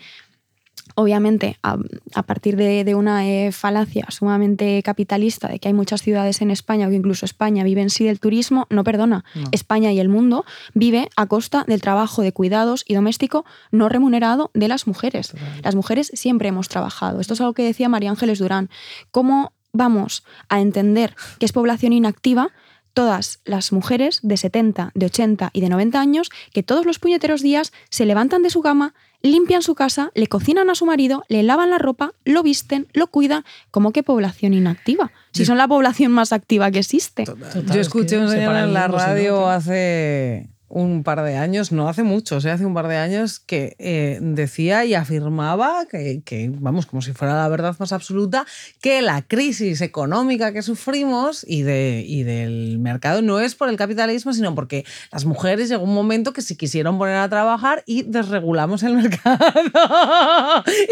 [0.95, 1.77] obviamente, a,
[2.15, 6.51] a partir de, de una eh, falacia sumamente capitalista de que hay muchas ciudades en
[6.51, 9.25] España o que incluso España vive en sí del turismo, no perdona.
[9.35, 9.49] No.
[9.53, 14.51] España y el mundo vive a costa del trabajo de cuidados y doméstico no remunerado
[14.55, 15.33] de las mujeres.
[15.63, 17.21] Las mujeres siempre hemos trabajado.
[17.21, 18.71] Esto es algo que decía María Ángeles Durán.
[19.11, 22.51] ¿Cómo vamos a entender que es población inactiva
[22.95, 27.41] todas las mujeres de 70, de 80 y de 90 años que todos los puñeteros
[27.43, 31.43] días se levantan de su cama, limpian su casa, le cocinan a su marido, le
[31.43, 35.13] lavan la ropa, lo visten, lo cuidan, como que población inactiva.
[35.33, 37.25] Si son la población más activa que existe.
[37.25, 41.71] Total, Yo es escuché que un señor en la radio hace un par de años,
[41.71, 45.85] no hace mucho, o sea, hace un par de años que eh, decía y afirmaba
[45.85, 48.47] que, que, vamos, como si fuera la verdad más absoluta,
[48.81, 53.77] que la crisis económica que sufrimos y, de, y del mercado no es por el
[53.77, 58.05] capitalismo, sino porque las mujeres llegó un momento que se quisieron poner a trabajar y
[58.05, 59.45] desregulamos el mercado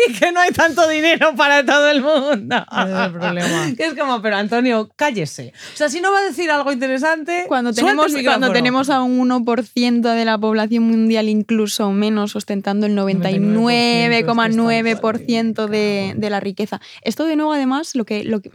[0.08, 2.66] y que no hay tanto dinero para todo el mundo.
[2.70, 3.72] Ese es el problema.
[3.74, 5.54] Que es como, pero Antonio, cállese.
[5.72, 9.30] O sea, si no va a decir algo interesante, Cuando tenemos, cuando tenemos a un
[9.30, 16.80] 1% de la población mundial, incluso menos, ostentando el 99,9% de, de la riqueza.
[17.02, 18.50] Esto de nuevo, además, lo que, lo que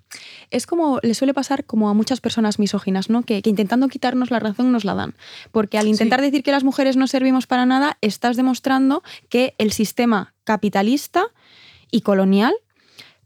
[0.51, 3.23] es como le suele pasar como a muchas personas misóginas, ¿no?
[3.23, 5.15] Que, que intentando quitarnos la razón nos la dan.
[5.51, 9.71] Porque al intentar decir que las mujeres no servimos para nada, estás demostrando que el
[9.71, 11.25] sistema capitalista
[11.91, 12.53] y colonial,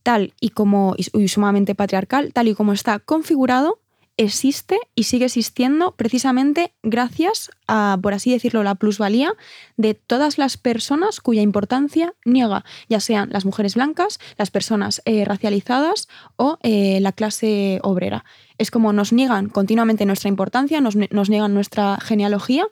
[0.04, 3.80] tal y como y sumamente patriarcal, tal y como está configurado,
[4.20, 9.34] existe y sigue existiendo precisamente gracias a, por así decirlo, la plusvalía
[9.78, 15.24] de todas las personas cuya importancia niega, ya sean las mujeres blancas, las personas eh,
[15.24, 18.26] racializadas o eh, la clase obrera.
[18.58, 22.66] Es como nos niegan continuamente nuestra importancia, nos, nos niegan nuestra genealogía,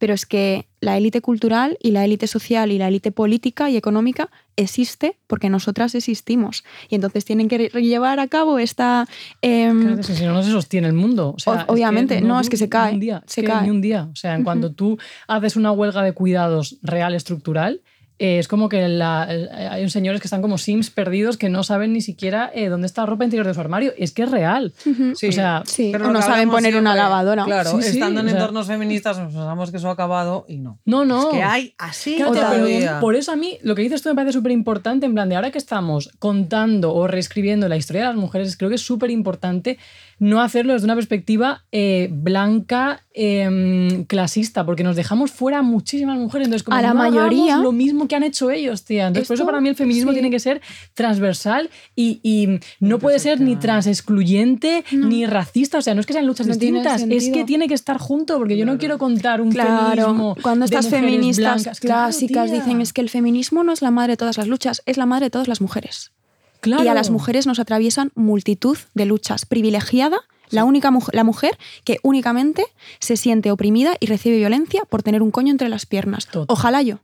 [0.00, 3.76] pero es que la élite cultural y la élite social y la élite política y
[3.76, 6.64] económica existe porque nosotras existimos.
[6.88, 9.06] Y entonces tienen que llevar a cabo esta...
[9.42, 11.34] em, Claro, si no, no se sostiene el mundo.
[11.36, 13.44] O sea, O- es que obviamente, no, es que se ni cae, un día, se
[13.44, 13.62] cae.
[13.64, 14.08] Ni un día.
[14.10, 14.98] O sea, en cuando tú
[15.28, 17.82] haces una huelga de cuidados real, estructural,
[18.22, 21.94] eh, es como que la- hay señores que están como sims perdidos que no saben
[21.94, 23.94] ni siquiera eh, dónde está la ropa interior de su armario.
[23.96, 24.74] Es que es real.
[25.16, 25.28] Sí.
[25.28, 27.44] O sea, Sí, Pero o no saben poner una lavadora.
[27.44, 30.44] Claro, Sí, sí, estando en o sea- entornos feministas nos pensamos que eso ha acabado
[30.48, 30.78] y no.
[30.84, 31.30] no, no.
[31.30, 34.14] Es que hay así Claro, pero por eso a mí lo que dices tú me
[34.14, 38.08] parece súper importante, en plan de ahora que estamos contando o reescribiendo la historia de
[38.08, 39.78] las mujeres, creo que es súper importante
[40.20, 46.16] no hacerlo desde una perspectiva eh, blanca, eh, clasista, porque nos dejamos fuera a muchísimas
[46.18, 46.46] mujeres.
[46.46, 49.08] Entonces, como A la no mayoría- lo mismo que han hecho ellos, tía.
[49.08, 50.16] Entonces, por eso para mí el feminismo sí.
[50.16, 50.60] tiene que ser
[50.94, 55.78] transversal y, y no puede ser ni trans excluyente ni racista.
[55.78, 58.36] O sea, no es que sean luchas No distintas, es que tiene que estar junto,
[58.38, 60.36] porque yo no quiero contar un Claro, feminismo.
[60.42, 61.80] cuando estas feministas blancas.
[61.80, 64.96] Clásicas dicen es que el feminismo no es la madre de todas las luchas, es
[64.98, 66.12] la madre de todas las mujeres.
[66.60, 66.84] Claro.
[66.84, 69.46] Y a las mujeres nos atraviesan multitud de luchas.
[69.46, 72.64] Privilegiada, la única mujer, la mujer que únicamente
[72.98, 76.26] se siente oprimida y recibe violencia por tener un coño entre las piernas.
[76.26, 76.46] Total.
[76.48, 77.00] Ojalá yo.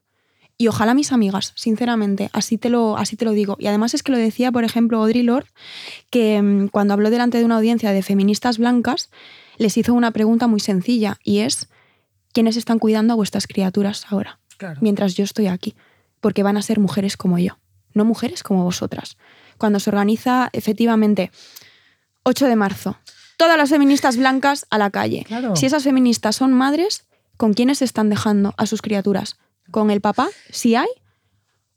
[0.58, 3.56] Y ojalá mis amigas, sinceramente, así te, lo, así te lo digo.
[3.60, 5.50] Y además es que lo decía, por ejemplo, Audre Lorde,
[6.08, 9.10] que mm, cuando habló delante de una audiencia de feministas blancas,
[9.58, 11.68] les hizo una pregunta muy sencilla y es,
[12.32, 14.38] ¿quiénes están cuidando a vuestras criaturas ahora?
[14.58, 14.78] Claro.
[14.80, 15.74] mientras yo estoy aquí,
[16.20, 17.58] porque van a ser mujeres como yo,
[17.92, 19.18] no mujeres como vosotras.
[19.58, 21.30] Cuando se organiza efectivamente
[22.24, 22.98] 8 de marzo,
[23.36, 25.24] todas las feministas blancas a la calle.
[25.26, 25.56] Claro.
[25.56, 29.36] Si esas feministas son madres, ¿con quiénes están dejando a sus criaturas?
[29.70, 30.28] ¿Con el papá?
[30.50, 30.88] Si hay.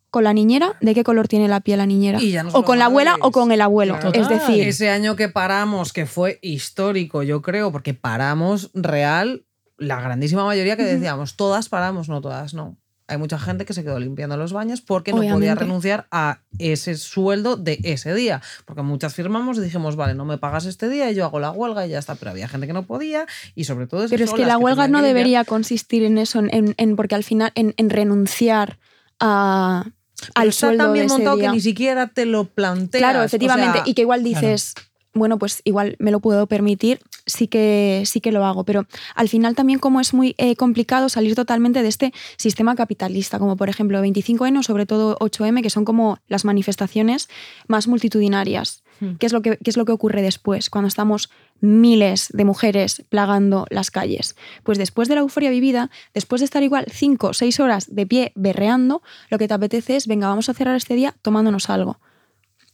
[0.09, 0.75] ¿Con la niñera?
[0.82, 2.19] ¿De qué color tiene la piel la niñera?
[2.19, 3.99] Y ya no o con la abuela o con el abuelo.
[4.13, 9.45] Es decir, Ese año que paramos, que fue histórico, yo creo, porque paramos real,
[9.77, 12.78] la grandísima mayoría que decíamos, todas paramos, no todas, no.
[13.10, 16.95] Hay mucha gente que se quedó limpiando los baños porque no podía renunciar a ese
[16.95, 18.41] sueldo de ese día.
[18.66, 21.51] Porque muchas firmamos y dijimos, vale, no me pagas este día y yo hago la
[21.51, 22.16] huelga y ya está.
[22.16, 24.99] Pero había gente que no podía y sobre todo Pero es que la huelga no
[24.99, 28.78] que debería consistir en eso, en, en- porque al final, en, en renunciar
[29.20, 31.49] a, Pero al está sueldo tan bien montado día.
[31.49, 33.01] que ni siquiera te lo planteas.
[33.01, 33.80] Claro, o efectivamente.
[33.80, 34.74] sea, y que igual dices,
[35.14, 38.64] bueno, pues igual me lo puedo permitir, sí que, sí que lo hago.
[38.64, 38.86] Pero
[39.16, 43.57] al final también como es muy eh, complicado salir totalmente de este sistema capitalista, como
[43.57, 47.28] por ejemplo 25N o sobre todo 8M, que son como las manifestaciones
[47.68, 48.84] más multitudinarias.
[48.99, 49.16] Hmm.
[49.16, 51.30] ¿Qué es, lo que, ¿Qué es lo que ocurre después, cuando estamos
[51.62, 54.36] miles de mujeres plagando las calles?
[54.64, 58.05] Pues después de la euforia vivida, después de estar igual 5 o 6 horas de
[58.05, 61.99] pie berreando, lo que te apetece es, venga, vamos a cerrar este día tomándonos algo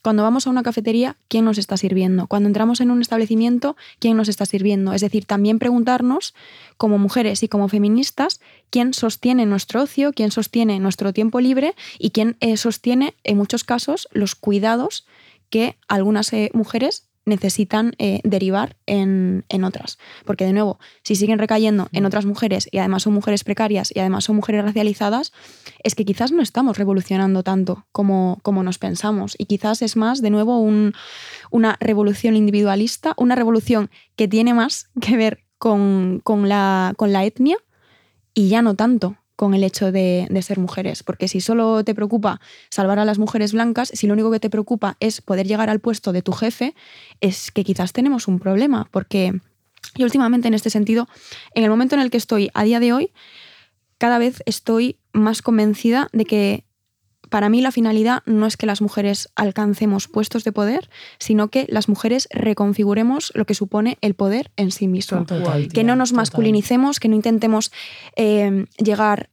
[0.06, 2.28] Cuando vamos a una cafetería, ¿quién nos está sirviendo?
[2.28, 4.94] Cuando entramos en un establecimiento, ¿quién nos está sirviendo?
[4.94, 6.36] Es decir, también preguntarnos,
[6.78, 8.40] como mujeres y como feministas,
[8.70, 13.64] quién sostiene nuestro ocio, quién sostiene nuestro tiempo libre y quién eh, sostiene, en muchos
[13.64, 15.08] casos, los cuidados
[15.50, 19.98] que algunas eh, mujeres necesitan eh, derivar en, otras.
[20.26, 24.00] Porque de nuevo, si siguen recayendo en otras mujeres y además son mujeres precarias y
[24.00, 25.34] además son mujeres racializadas,
[25.84, 29.36] es que quizás no estamos revolucionando tanto como, como nos pensamos.
[29.38, 30.60] Y quizás es más, de nuevo,
[31.52, 37.58] una revolución individualista, una revolución que tiene más que ver con, la, con la etnia
[38.34, 42.40] y ya no tanto con el hecho de, ser mujeres, porque si solo te preocupa
[42.70, 45.80] salvar a las mujeres blancas, si lo único que te preocupa es poder llegar al
[45.80, 46.76] puesto de tu jefe,
[47.22, 49.34] es que quizás tenemos un problema, porque
[49.96, 51.08] yo últimamente en este sentido,
[51.54, 53.12] en el momento en el que estoy a día de hoy,
[53.98, 56.65] cada vez estoy más convencida de que
[57.30, 61.66] para mí la finalidad no es que las mujeres alcancemos puestos de poder, sino que
[61.70, 65.26] las mujeres reconfiguremos lo que supone el poder en sí mismo.
[65.74, 67.72] que no nos masculinicemos, que no intentemos
[68.16, 69.30] eh, llegar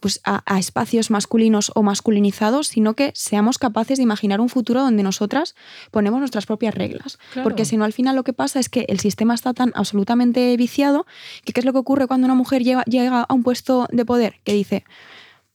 [0.00, 5.02] pues, a, espacios masculinos o masculinizados, sino que seamos capaces de imaginar un futuro donde
[5.02, 5.54] nosotras
[5.90, 7.18] ponemos nuestras propias reglas.
[7.42, 10.56] Porque si no, al final lo que pasa es que el sistema está tan absolutamente
[10.56, 11.06] viciado
[11.44, 14.04] que ¿qué es lo que ocurre cuando una mujer llega, llega a un puesto de
[14.04, 14.36] poder?
[14.44, 14.84] Que dice,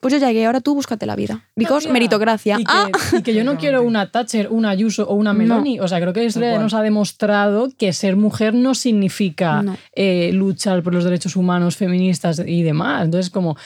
[0.03, 1.47] pues yo llegué, ahora tú búscate la vida.
[1.55, 2.57] Because meritocracia.
[2.59, 2.89] Y que, ah.
[3.13, 5.79] y que, yo no quiero una Thatcher, una Ayuso o una Meloni.
[5.79, 9.63] O sea, creo que Israel nos ha demostrado que ser mujer no significa
[9.95, 13.05] eh, luchar por los derechos humanos, feministas y demás.
[13.05, 13.57] Entonces, como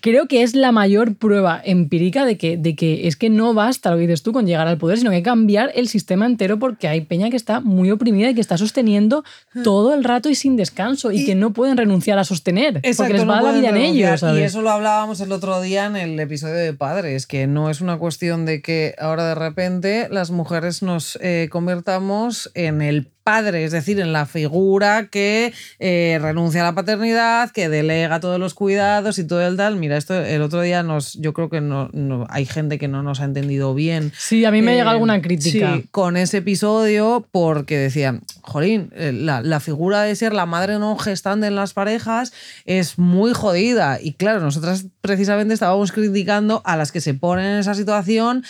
[0.00, 3.90] creo que es la mayor prueba empírica de que, de que es que no basta
[3.90, 6.26] lo que dices tú con llegar al poder, sino que hay que cambiar el sistema
[6.26, 9.24] entero porque hay peña que está muy oprimida y que está sosteniendo
[9.64, 13.28] todo el rato y sin descanso y, que no pueden renunciar a sostener porque les
[13.28, 14.22] va la vida en ellos.
[14.22, 17.80] Y eso lo hablábamos el otro día en el episodio de Padres, que no es
[17.80, 23.62] una cuestión de que ahora de repente las mujeres nos eh, convertamos en el padre,
[23.62, 28.54] es decir, en la figura que eh, renuncia a la paternidad, que delega todos los
[28.54, 29.76] cuidados y todo el tal.
[29.76, 31.90] Mira, esto el otro día nos, yo creo que no,
[32.30, 34.12] hay gente que no nos ha entendido bien.
[34.16, 35.74] Sí, a mí me llega eh, alguna crítica.
[35.76, 40.78] Sí, con ese episodio, porque decían, jolín, eh, la, la figura de ser la madre
[40.78, 42.32] no gestante en las parejas
[42.64, 43.98] es muy jodida.
[44.00, 48.42] Y claro, nosotras precisamente estábamos criticando a las que se ponen en esa situación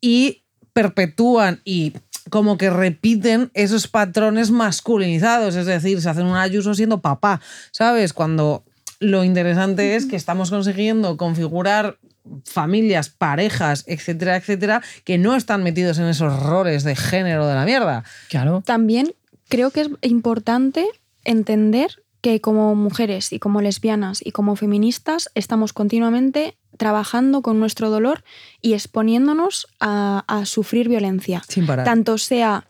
[0.00, 0.42] y
[0.76, 1.94] perpetúan y
[2.30, 7.40] como que repiten esos patrones masculinizados, es decir, se hacen un ayuso siendo papá,
[7.70, 8.12] ¿sabes?
[8.12, 8.64] Cuando
[8.98, 11.98] lo interesante es que estamos consiguiendo configurar
[12.44, 17.64] familias, parejas, etcétera, etcétera, que no están metidos en esos roles de género de la
[17.64, 18.04] mierda.
[18.28, 18.62] Claro.
[18.64, 19.12] También
[19.48, 20.86] creo que es importante
[21.24, 27.90] entender que como mujeres y como lesbianas y como feministas estamos continuamente trabajando con nuestro
[27.90, 28.24] dolor
[28.60, 31.42] y exponiéndonos a, sufrir violencia.
[31.84, 32.66] Tanto sea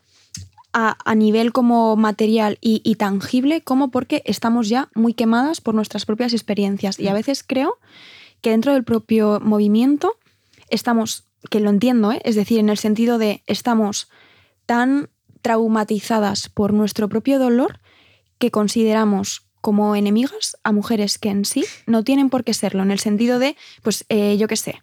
[0.73, 6.33] a, nivel como material y, tangible, como porque estamos ya muy quemadas por nuestras propias
[6.33, 6.99] experiencias.
[6.99, 7.77] Y a veces creo
[8.41, 10.17] que dentro del propio movimiento
[10.69, 12.21] estamos, que lo entiendo, ¿eh?
[12.23, 14.09] es decir, en el sentido de estamos
[14.65, 15.09] tan
[15.41, 17.79] traumatizadas por nuestro propio dolor
[18.37, 22.91] que consideramos como enemigas a mujeres que en sí no tienen por qué serlo, en
[22.91, 24.81] el sentido de, pues eh, yo qué sé,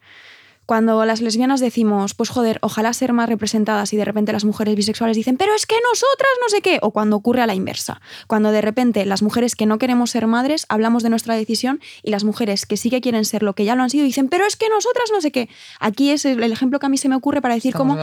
[0.66, 4.74] cuando las lesbianas decimos, pues joder, ojalá ser más representadas y de repente las mujeres
[4.74, 8.00] bisexuales dicen, pero es que nosotras no sé qué, o cuando ocurre a la inversa,
[8.26, 12.10] cuando de repente las mujeres que no queremos ser madres hablamos de nuestra decisión y
[12.10, 14.46] las mujeres que sí que quieren ser lo que ya lo han sido dicen, pero
[14.46, 15.48] es que nosotras no sé qué.
[15.80, 17.98] Aquí es el ejemplo que a mí se me ocurre para decir cómo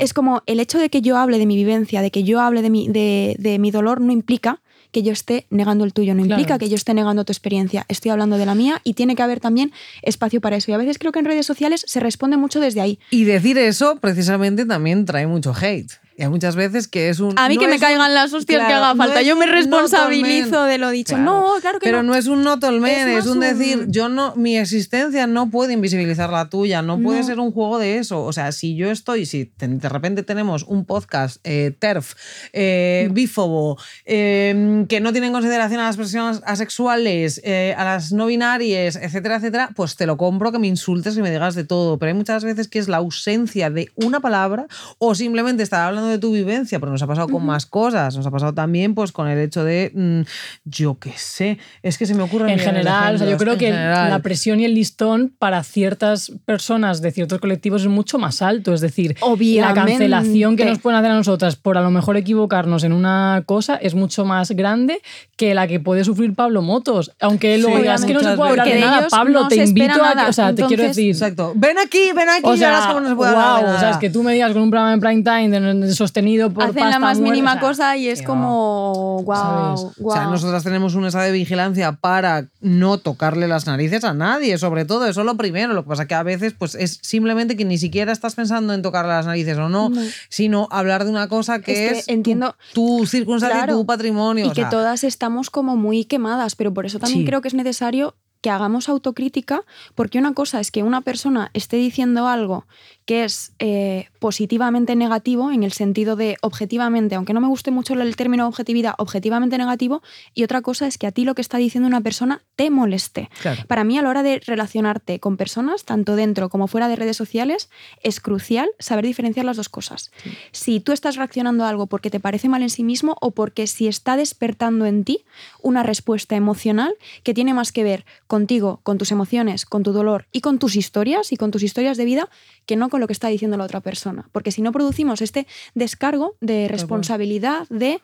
[0.00, 2.62] es como el hecho de que yo hable de mi vivencia, de que yo hable
[2.62, 4.60] de mi, de, de mi dolor no implica
[4.92, 7.84] que yo esté negando el tuyo, no implica que yo esté negando tu experiencia.
[7.88, 10.70] Estoy hablando de la mía y tiene que haber también espacio para eso.
[10.70, 12.98] Y a veces creo que en redes sociales se responde mucho desde ahí.
[13.10, 15.90] Y decir eso precisamente también trae mucho hate.
[16.16, 17.38] Y hay muchas veces que es un.
[17.38, 19.22] A mí que me caigan las hostias que haga falta.
[19.22, 21.16] yo me responsabilizo de lo dicho.
[21.16, 22.14] No, claro que Pero no.
[22.14, 26.82] es un not es, un decir, yo no, mi existencia no puede invisibilizar la tuya,
[26.82, 28.22] no puede ser un juego de eso.
[28.24, 32.14] O sea, si yo estoy, si de repente tenemos un podcast eh, TERF,
[32.52, 33.14] eh, mm.
[33.14, 38.26] bífobo, em, que no tiene en consideración a las personas asexuales, eh, a las no
[38.26, 41.98] binarias, etcétera, etcétera, pues te lo compro que me insultes y me digas de todo.
[41.98, 44.66] Pero hay muchas veces que es la ausencia de una palabra
[44.98, 48.16] o simplemente estar hablando hablando de tu vivencia, pero nos ha pasado con más cosas.
[48.16, 50.20] Nos ha pasado también pues con el hecho de, mm,
[50.64, 52.52] yo qué sé, es que se me ocurre...
[52.52, 57.00] En general, o sea, yo creo que la presión y el listón para ciertas personas
[57.02, 58.74] de ciertos colectivos es mucho más alto.
[58.74, 62.84] Es decir, la cancelación que nos pueden hacer a nosotras por a lo mejor equivocarnos
[62.84, 65.00] en una cosa es mucho más grande
[65.36, 67.12] que la que puede sufrir Pablo Motos.
[67.20, 70.28] Aunque luego digas que no se puede hablar de nada, Pablo, te invito a...
[70.28, 71.10] O sea, te quiero decir...
[71.10, 71.52] Exacto.
[71.54, 74.22] Ven aquí, ven aquí, o sea, cómo nos puede wow, O sea, es que tú
[74.22, 77.96] me digas con un programa en prime time sostenido por Hacen la más mínima cosa
[77.96, 79.22] y es como...
[79.24, 84.14] Wow, O sea, nosotras tenemos un estado de vigilancia para no tocarle las narices a
[84.14, 85.06] nadie, sobre todo.
[85.06, 85.72] Eso es lo primero.
[85.74, 88.82] Lo que pasa que a veces pues, es simplemente que ni siquiera estás pensando en
[88.82, 89.90] tocarle las narices o no,
[90.28, 94.46] sino hablar de una cosa que es, entiendo, tu, circunstancia y tu patrimonio.
[94.46, 98.14] Y que todas estamos como muy quemadas, pero por eso también creo que es necesario
[98.42, 99.62] que hagamos autocrítica,
[99.94, 102.66] porque una cosa es que una persona esté diciendo algo
[103.06, 107.94] que es eh, positivamente negativo, en el sentido de objetivamente, aunque no me guste mucho
[107.94, 110.02] el término objetividad, objetivamente negativo,
[110.34, 113.28] y otra cosa es que a ti lo que está diciendo una persona te moleste.
[113.66, 117.16] Para mí, a la hora de relacionarte con personas, tanto dentro como fuera de redes
[117.16, 117.70] sociales,
[118.02, 120.12] es crucial saber diferenciar las dos cosas.
[120.52, 123.66] Si tú estás reaccionando a algo porque te parece mal en sí mismo o porque
[123.66, 125.24] si está despertando en ti
[125.62, 130.26] una respuesta emocional que tiene más que ver contigo, con tus emociones, con tu dolor
[130.32, 132.28] y con tus historias y con tus historias de vida,
[132.66, 134.28] que no con lo que está diciendo la otra persona.
[134.32, 138.00] Porque si no producimos este descargo de responsabilidad de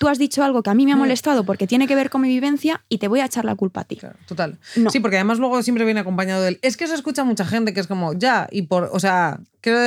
[0.00, 2.22] tú has dicho algo que a mí me ha molestado porque tiene que ver con
[2.22, 3.98] mi vivencia y te voy a echar la culpa a ti.
[4.26, 4.58] total.
[4.88, 6.58] Sí, porque además luego siempre viene acompañado del.
[6.62, 8.88] Es que se escucha mucha gente que es como, ya, y por.
[8.94, 9.40] O sea,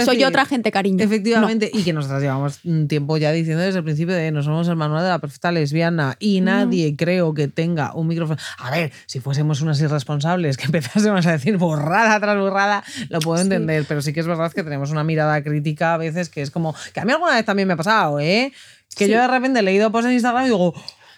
[0.06, 1.04] Soy otra gente, cariño.
[1.04, 4.68] Efectivamente, y que nosotras llevamos un tiempo ya diciendo desde el principio de no somos
[4.68, 8.40] el manual de la perfecta lesbiana y nadie creo que tenga un micrófono.
[8.60, 13.42] A ver, si fuésemos unas irresponsables que empezásemos a decir borrada tras borrada, lo puedo
[13.42, 16.52] entender, pero sí que es verdad que tenemos una mirada crítica a veces que es
[16.52, 16.76] como.
[16.94, 18.54] Que a mí alguna vez también me ha pasado, ¿eh?
[18.96, 20.74] Que yo de repente he leído posts en Instagram y digo,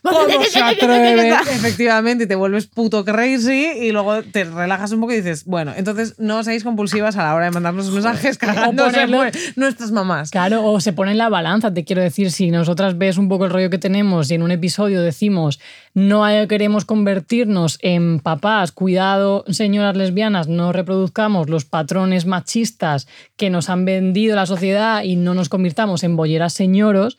[0.05, 1.29] ¿Cómo se atreve?
[1.29, 5.73] Efectivamente, y te vuelves puto crazy y luego te relajas un poco y dices, bueno,
[5.75, 9.07] entonces no seáis compulsivas a la hora de mandarnos mensajes cagándose
[9.55, 10.31] nuestras mamás.
[10.31, 13.45] Claro, o se pone en la balanza, te quiero decir, si nosotras ves un poco
[13.45, 15.59] el rollo que tenemos y en un episodio decimos,
[15.93, 23.07] no queremos convertirnos en papás, cuidado, señoras lesbianas, no reproduzcamos los patrones machistas
[23.37, 27.17] que nos han vendido la sociedad y no nos convirtamos en bolleras señoros,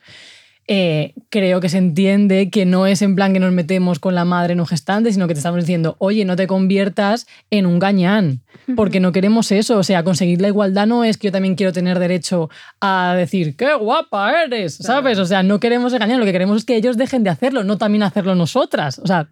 [0.69, 4.25] eh, creo que se entiende que no es en plan que nos metemos con la
[4.25, 8.41] madre no gestante, sino que te estamos diciendo, oye, no te conviertas en un gañán,
[8.75, 9.77] porque no queremos eso.
[9.77, 12.49] O sea, conseguir la igualdad no es que yo también quiero tener derecho
[12.81, 15.19] a decir, qué guapa eres, ¿sabes?
[15.19, 17.77] O sea, no queremos engañar, lo que queremos es que ellos dejen de hacerlo, no
[17.77, 18.99] también hacerlo nosotras.
[18.99, 19.29] O sea,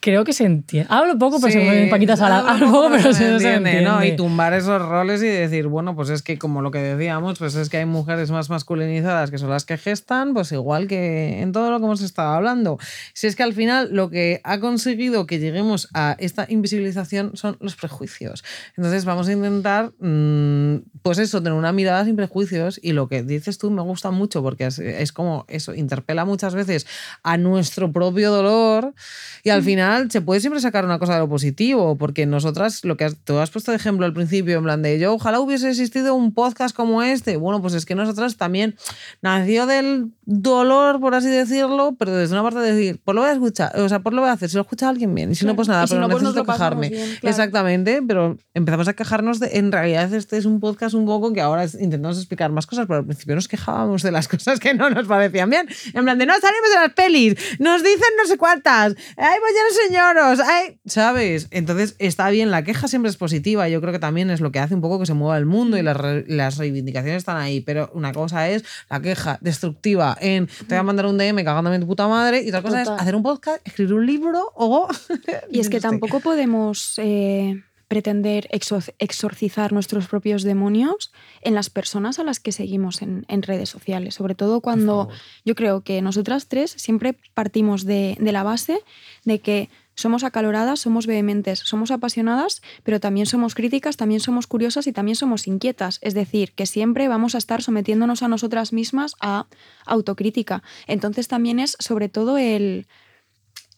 [0.00, 0.88] creo que se entiende.
[0.90, 2.38] Hablo poco, pero se me paquitas a la...
[2.38, 4.02] Hablo poco, pero se, entiende, ¿no?
[4.02, 7.54] Y tumbar esos roles y decir, bueno, pues es que como lo que decíamos, pues
[7.56, 11.52] es que hay mujeres más masculinizadas que son las que gestan pues igual que en
[11.52, 12.78] todo lo que hemos estado hablando.
[13.14, 17.56] Si es que al final lo que ha conseguido que lleguemos a esta invisibilización son
[17.60, 18.44] los prejuicios.
[18.76, 23.22] Entonces vamos a intentar, mm, pues eso, tener una mirada sin prejuicios y lo que
[23.22, 26.86] dices tú me gusta mucho porque es, como eso, interpela muchas veces
[27.22, 28.94] a nuestro propio dolor
[29.42, 32.96] y al final se puede siempre sacar una cosa de lo positivo porque nosotras, lo
[32.96, 35.68] que has, tú has puesto de ejemplo al principio, en plan de yo ojalá hubiese
[35.68, 37.36] existido un podcast como este.
[37.36, 38.76] Bueno, pues es que nosotras también
[39.22, 43.30] nació del dolor, por así decirlo, pero desde una parte de decir, pues lo voy
[43.30, 45.34] a escuchar, o sea, pues lo voy a hacer, si lo escucha alguien bien, y
[45.34, 46.92] si no, pues nada, pero no, pues necesito quejarme.
[47.22, 51.40] Exactamente, pero empezamos a quejarnos de, en realidad este es un podcast un poco que
[51.40, 54.90] ahora intentamos explicar más cosas, pero al principio nos quejábamos de las cosas que no
[54.90, 58.38] nos parecían bien, en plan de, no salimos de las pelis, nos dicen no sé
[58.38, 61.48] cuántas, ay, pues ya los señoros, ay, ¿sabes?
[61.50, 64.58] Entonces está bien, la queja siempre es positiva, yo creo que también es lo que
[64.58, 67.90] hace un poco que se mueva el mundo y las, las reivindicaciones están ahí, pero
[67.94, 71.82] una cosa es la queja destructiva en te voy a mandar un DM cagándome en
[71.82, 74.88] tu puta madre y otra cosa es hacer un podcast, escribir un libro o...
[75.50, 76.94] y es que tampoco podemos...
[76.98, 81.12] Eh, pretender exorcizar nuestros propios demonios
[81.42, 84.14] en las personas a las que seguimos en, redes sociales.
[84.14, 85.10] Sobre todo cuando
[85.44, 88.80] yo creo que nosotras tres siempre partimos de, de la base
[89.24, 94.86] de que somos acaloradas, somos vehementes, somos apasionadas, pero también somos críticas, también somos curiosas
[94.86, 95.98] y también somos inquietas.
[96.02, 99.46] Es decir, que siempre vamos a estar sometiéndonos a nosotras mismas a
[99.86, 100.62] autocrítica.
[100.86, 102.86] Entonces también es sobre todo el,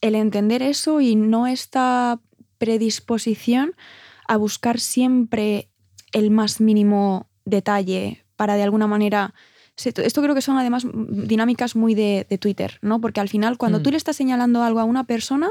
[0.01, 2.21] el entender eso y no esta
[2.59, 3.75] predisposición
[4.27, 5.69] a buscar siempre
[6.13, 9.35] el más mínimo detalle para de alguna manera
[9.77, 13.01] esto creo que son además dinámicas muy de, de Twitter, ¿no?
[13.01, 13.83] Porque al final, cuando Mm.
[13.83, 15.51] tú le estás señalando algo a una persona,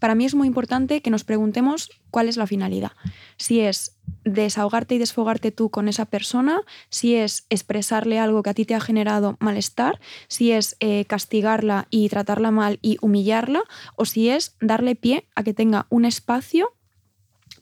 [0.00, 2.92] para mí es muy importante que nos preguntemos cuál es la finalidad.
[3.36, 8.54] Si es desahogarte y desfogarte tú con esa persona, si es expresarle algo que a
[8.54, 13.62] ti te ha generado malestar, si es eh, castigarla y tratarla mal y humillarla,
[13.94, 16.72] o si es darle pie a que tenga un espacio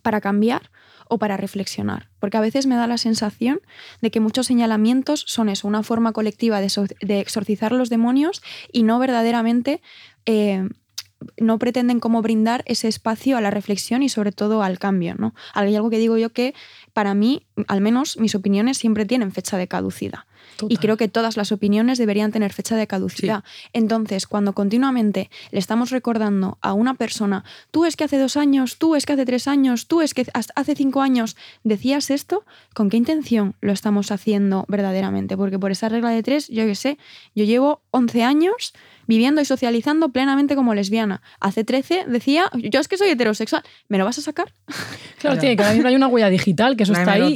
[0.02, 0.70] para cambiar
[1.14, 2.08] o para reflexionar.
[2.18, 3.60] Porque a veces me da la sensación
[4.00, 8.42] de que muchos señalamientos son eso, una forma colectiva de, exorcizar los demonios
[8.72, 9.80] y no verdaderamente...
[10.26, 10.68] eh,
[11.38, 15.14] no pretenden como brindar ese espacio a la reflexión y sobre todo al cambio.
[15.16, 15.34] ¿no?
[15.54, 16.54] Hay algo que digo yo que
[16.92, 20.24] para mí, al menos mis opiniones siempre tienen fecha de caducidad.
[20.68, 23.44] Y creo que todas las opiniones deberían tener fecha de caducidad.
[23.72, 28.78] Entonces, cuando continuamente le estamos recordando a una persona, tú es que hace dos años,
[28.78, 32.44] tú es que hace tres años, tú es que hace cinco años decías esto,
[32.74, 35.36] ¿con qué intención lo estamos haciendo verdaderamente?
[35.36, 36.98] Porque por esa regla de tres, yo qué sé,
[37.34, 38.74] yo llevo 11 años
[39.06, 41.22] viviendo y socializando plenamente como lesbiana.
[41.40, 44.52] Hace 13 decía, yo es que soy heterosexual, ¿me lo vas a sacar?
[45.24, 47.34] Claro, tiene que ahora mismo hay una huella digital que eso La está ahí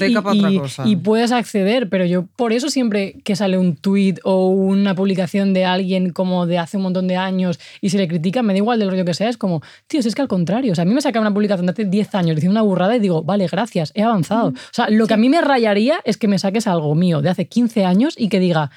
[0.84, 5.54] y, puedes acceder, pero yo por eso siempre que sale un tweet o una publicación
[5.54, 8.58] de alguien como de hace un montón de años y se le critica, me da
[8.58, 10.82] igual del rollo que sea, es como, tío, si es que al contrario, o sea,
[10.82, 13.22] a mí me saca una publicación de hace 10 años diciendo una burrada y digo,
[13.22, 14.48] vale, gracias, he avanzado.
[14.48, 17.30] O sea, lo que a mí me rayaría es que me saques algo mío de
[17.30, 18.70] hace 15 años y que diga,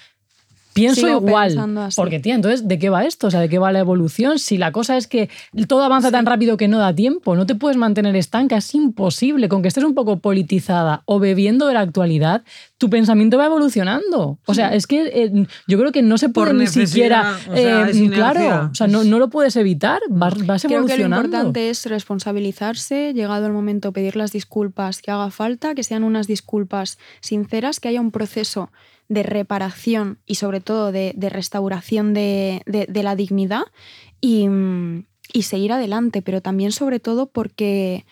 [0.74, 1.90] Pienso Sigo igual.
[1.96, 3.28] Porque, tía, entonces, ¿de qué va esto?
[3.28, 4.40] O sea, ¿de qué va la evolución?
[4.40, 5.30] Si la cosa es que
[5.68, 9.50] todo avanza tan rápido que no da tiempo, no te puedes mantener estanca, es imposible.
[9.50, 12.44] Con que estés un poco politizada o bebiendo de la actualidad,
[12.78, 14.40] tu pensamiento va evolucionando.
[14.46, 17.38] O sea, es que eh, yo creo que no se Por puede ni necesidad, siquiera.
[17.50, 20.98] o sea, eh, claro, o sea, no, no lo puedes evitar, vas, vas Creo que
[20.98, 21.26] lo evolucionando.
[21.26, 26.28] importante es responsabilizarse, llegado el momento pedir las disculpas que haga falta, que sean unas
[26.28, 28.72] disculpas sinceras, que haya un proceso
[29.12, 33.64] de reparación y sobre todo de, de restauración de, de- la dignidad
[34.22, 34.48] y,
[35.34, 38.06] y seguir adelante, pero también sobre todo porque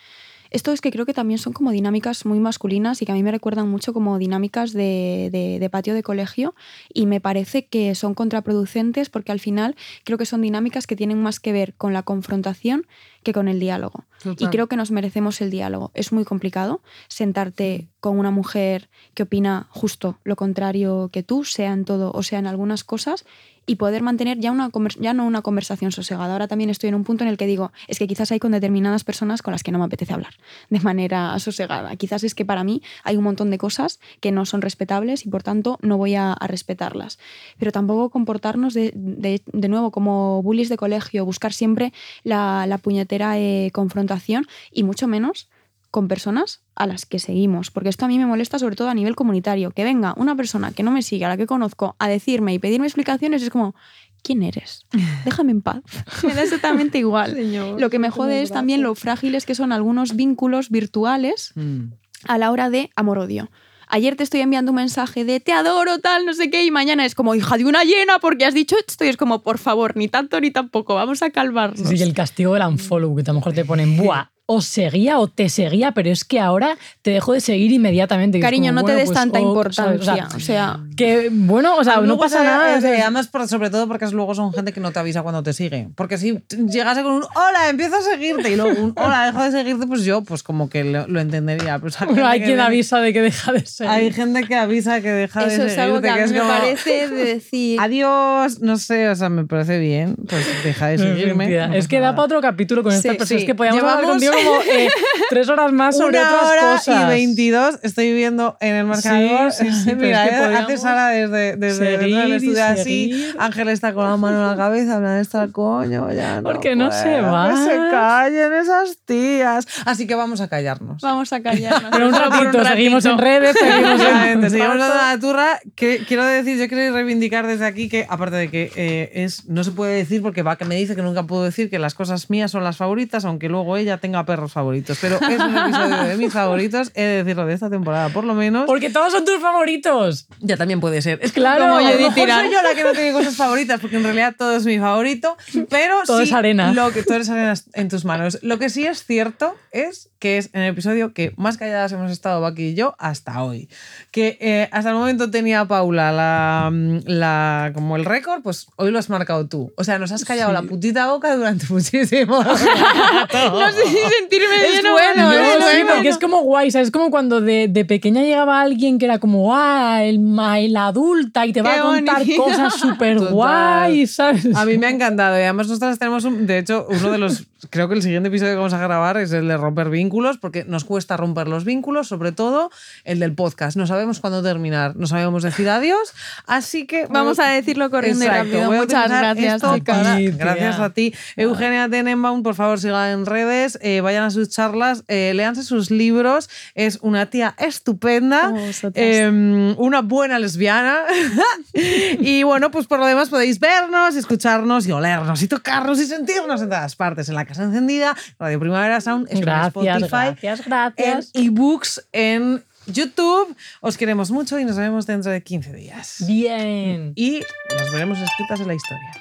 [0.52, 3.24] esto es que creo que también son como dinámicas muy masculinas y que a mí
[3.24, 6.54] me recuerdan mucho como dinámicas de- de patio de colegio
[6.94, 11.22] y me parece que son contraproducentes porque al final creo que son dinámicas que tienen
[11.22, 12.88] más que ver con la confrontación
[13.24, 14.06] que con el diálogo.
[14.24, 14.50] Y Total.
[14.50, 15.91] creo que nos merecemos el diálogo.
[15.94, 21.74] Es muy complicado sentarte con una mujer que opina justo lo contrario que tú, sea
[21.74, 23.26] en todo o sea en algunas cosas,
[23.66, 26.34] y poder mantener ya, una ya no una conversación sosegada.
[26.34, 28.52] Ahora también estoy en un punto en el que digo, es que quizás hay con
[28.52, 30.34] determinadas personas con las que no me apetece hablar
[30.72, 31.96] de manera sosegada.
[31.96, 35.30] Quizás es que para mí hay un montón de cosas que no son respetables y
[35.30, 37.20] por tanto no voy a, a respetarlas.
[37.60, 41.94] Pero tampoco comportarnos de, de- de nuevo como bullies de colegio, buscar siempre
[42.24, 45.49] la, la puñetera eh, confrontación y mucho menos
[45.91, 48.94] con personas a las que seguimos, porque esto a mí me molesta sobre todo a
[48.94, 52.07] nivel comunitario, que venga una persona que no me sigue, a la que conozco, a
[52.07, 53.73] decirme y pedirme explicaciones, es como,
[54.22, 54.86] ¿quién eres?
[55.26, 55.81] Déjame en paz.
[56.23, 57.36] Me da exactamente igual.
[57.80, 61.94] Lo que me jode es también lo frágiles que son algunos vínculos virtuales Mm.
[62.27, 63.49] a la hora de amor-odio.
[63.91, 67.06] Ayer te estoy enviando un mensaje de te adoro, tal, no sé qué, y mañana
[67.06, 69.98] es como hija de una hiena porque has dicho esto y es como, por favor,
[69.98, 71.90] ni tanto ni tampoco, vamos a calmarnos.
[71.90, 75.20] Sí, y el castigo del unfollow, que a lo mejor te ponen, buah, o seguía
[75.20, 78.40] o te seguía, pero es que ahora te dejo de seguir inmediatamente.
[78.40, 79.48] Cariño, como, no te des pues, tanta ¿sabes?
[79.48, 80.00] importancia.
[80.00, 82.76] O sea, O sea, que, bueno, o sea, no pasa nada.
[82.78, 83.02] es- ¿sabes?
[83.02, 85.90] Además, por- sobre todo porque luego son gente que no te avisa cuando te sigue.
[85.96, 89.52] Porque si llegase con un hola, empiezo a seguirte y luego un hola, dejo de
[89.52, 91.78] seguirte, pues yo, pues como que lo, lo entendería.
[91.78, 93.88] Pues hay Bueno, quien de- avisa de que deja de ser.
[93.88, 96.32] Hay gente que avisa que deja de eso es algo seguirte, que a mí es
[96.32, 97.80] me como, parece de decir...
[97.80, 101.50] Adiós, no sé, o sea, me parece bien, pues deja de seguirme.
[101.68, 103.28] No es que da para otro capítulo con Sí, estas personas.
[103.30, 103.36] sí.
[103.36, 104.90] Es que podíamos hablar Llevamos- contigo como eh,
[105.30, 107.03] tres horas más sobre Una otras hora cosas.
[107.03, 109.52] y 22 estoy viendo en el marcador.
[109.52, 112.64] Sí, sí, sí, pero Mira, es que eh, hace Sara desde, desde dentro del estudio
[112.64, 113.34] así.
[113.38, 116.49] Ángel está con la mano en la cabeza, hablan de estar coño, ya no.
[116.49, 117.49] Porque no se va.
[117.49, 119.68] Que se callen esas tías.
[119.86, 121.02] Así que vamos a callarnos.
[121.02, 121.91] Vamos a callarnos.
[121.91, 124.49] Pero un ratito, seguimos en redes, seguimos en...
[124.49, 125.60] Seguimos dando la turra.
[125.76, 129.64] Que, quiero decir, yo quiero reivindicar desde aquí que, aparte de que eh, es, no
[129.64, 132.30] se puede decir, porque va que me dice que nunca puedo decir que las cosas
[132.30, 134.97] mías son las favoritas, aunque luego ella tenga perros favoritos.
[135.01, 138.34] Pero es un episodio de mis favoritos, he de decirlo de esta temporada, por lo
[138.35, 138.65] menos.
[138.68, 140.27] Porque todos son tus favoritos.
[140.39, 141.19] Ya también puede ser.
[141.22, 141.61] Es que Claro.
[141.65, 142.45] como Como a lo Judith mejor Tirán.
[142.45, 145.35] soy yo la que no tiene cosas favoritas, porque en realidad todo es mi favorito,
[145.69, 146.72] pero Todo sí es arena.
[146.73, 148.39] Lo que, todo es arena en tus manos.
[148.41, 152.11] Lo que sí es cierto es que es en el episodio que más calladas hemos
[152.11, 153.69] estado Baki y yo hasta hoy.
[154.11, 156.69] Que eh, hasta el momento tenía Paula la,
[157.06, 159.72] la, como el récord, pues hoy lo has marcado tú.
[159.77, 160.53] O sea, nos has callado Sí.
[160.53, 162.43] la putita boca durante muchísimo.
[162.43, 164.91] No sé si sentirme Es bien.
[164.94, 165.88] bueno, No, es sí, bueno.
[165.94, 166.88] porque es como guay, ¿sabes?
[166.88, 170.76] Es como cuando de, de pequeña llegaba alguien que era como, ah, el, ma- el
[170.78, 172.44] adulta y te va Qué a contar bonito.
[172.44, 174.56] cosas súper guay, ¿sabes?
[174.56, 177.44] A mí me ha encantado y además nosotras tenemos, un, de hecho, uno de los,
[177.69, 180.64] creo que el siguiente episodio que vamos a grabar es el de romper vínculos, porque
[180.65, 182.72] nos cuesta romper los vínculos, sobre todo
[183.03, 183.76] el del podcast.
[183.77, 186.14] No sabemos cuándo terminar, no sabemos decir adiós,
[186.48, 187.06] así que...
[187.07, 188.68] Vamos a decirlo corriendo y Exacto, rápido.
[188.68, 189.98] voy a Muchas gracias, esto chicas.
[189.98, 191.14] para- gracias a ti.
[191.36, 195.91] Eugenia Tenenbaum, por favor, siga en redes, eh, vayan a sus charlas, eh, léanse sus
[195.91, 196.49] libros.
[196.76, 198.53] Es una tía estupenda,
[198.94, 200.99] eh, una buena lesbiana.
[201.73, 206.61] y bueno, pues por lo demás podéis vernos, escucharnos y olernos y tocarnos y sentirnos
[206.61, 207.30] en todas partes.
[207.30, 211.32] En la Casa Encendida, Radio Primavera Sound, es Gracias, Spotify, gracias, en gracias.
[211.34, 213.56] ebooks, en YouTube.
[213.82, 216.24] Os queremos mucho y nos vemos dentro de 15 días.
[216.28, 217.12] Bien.
[217.16, 217.42] Y
[217.76, 219.12] nos veremos escritas en la historia.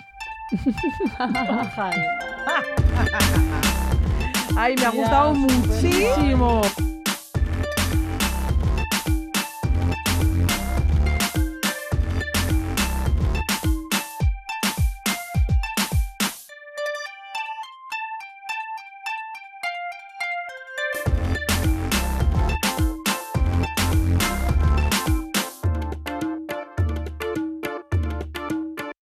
[4.56, 6.60] Ay, me ha gustado muchísimo.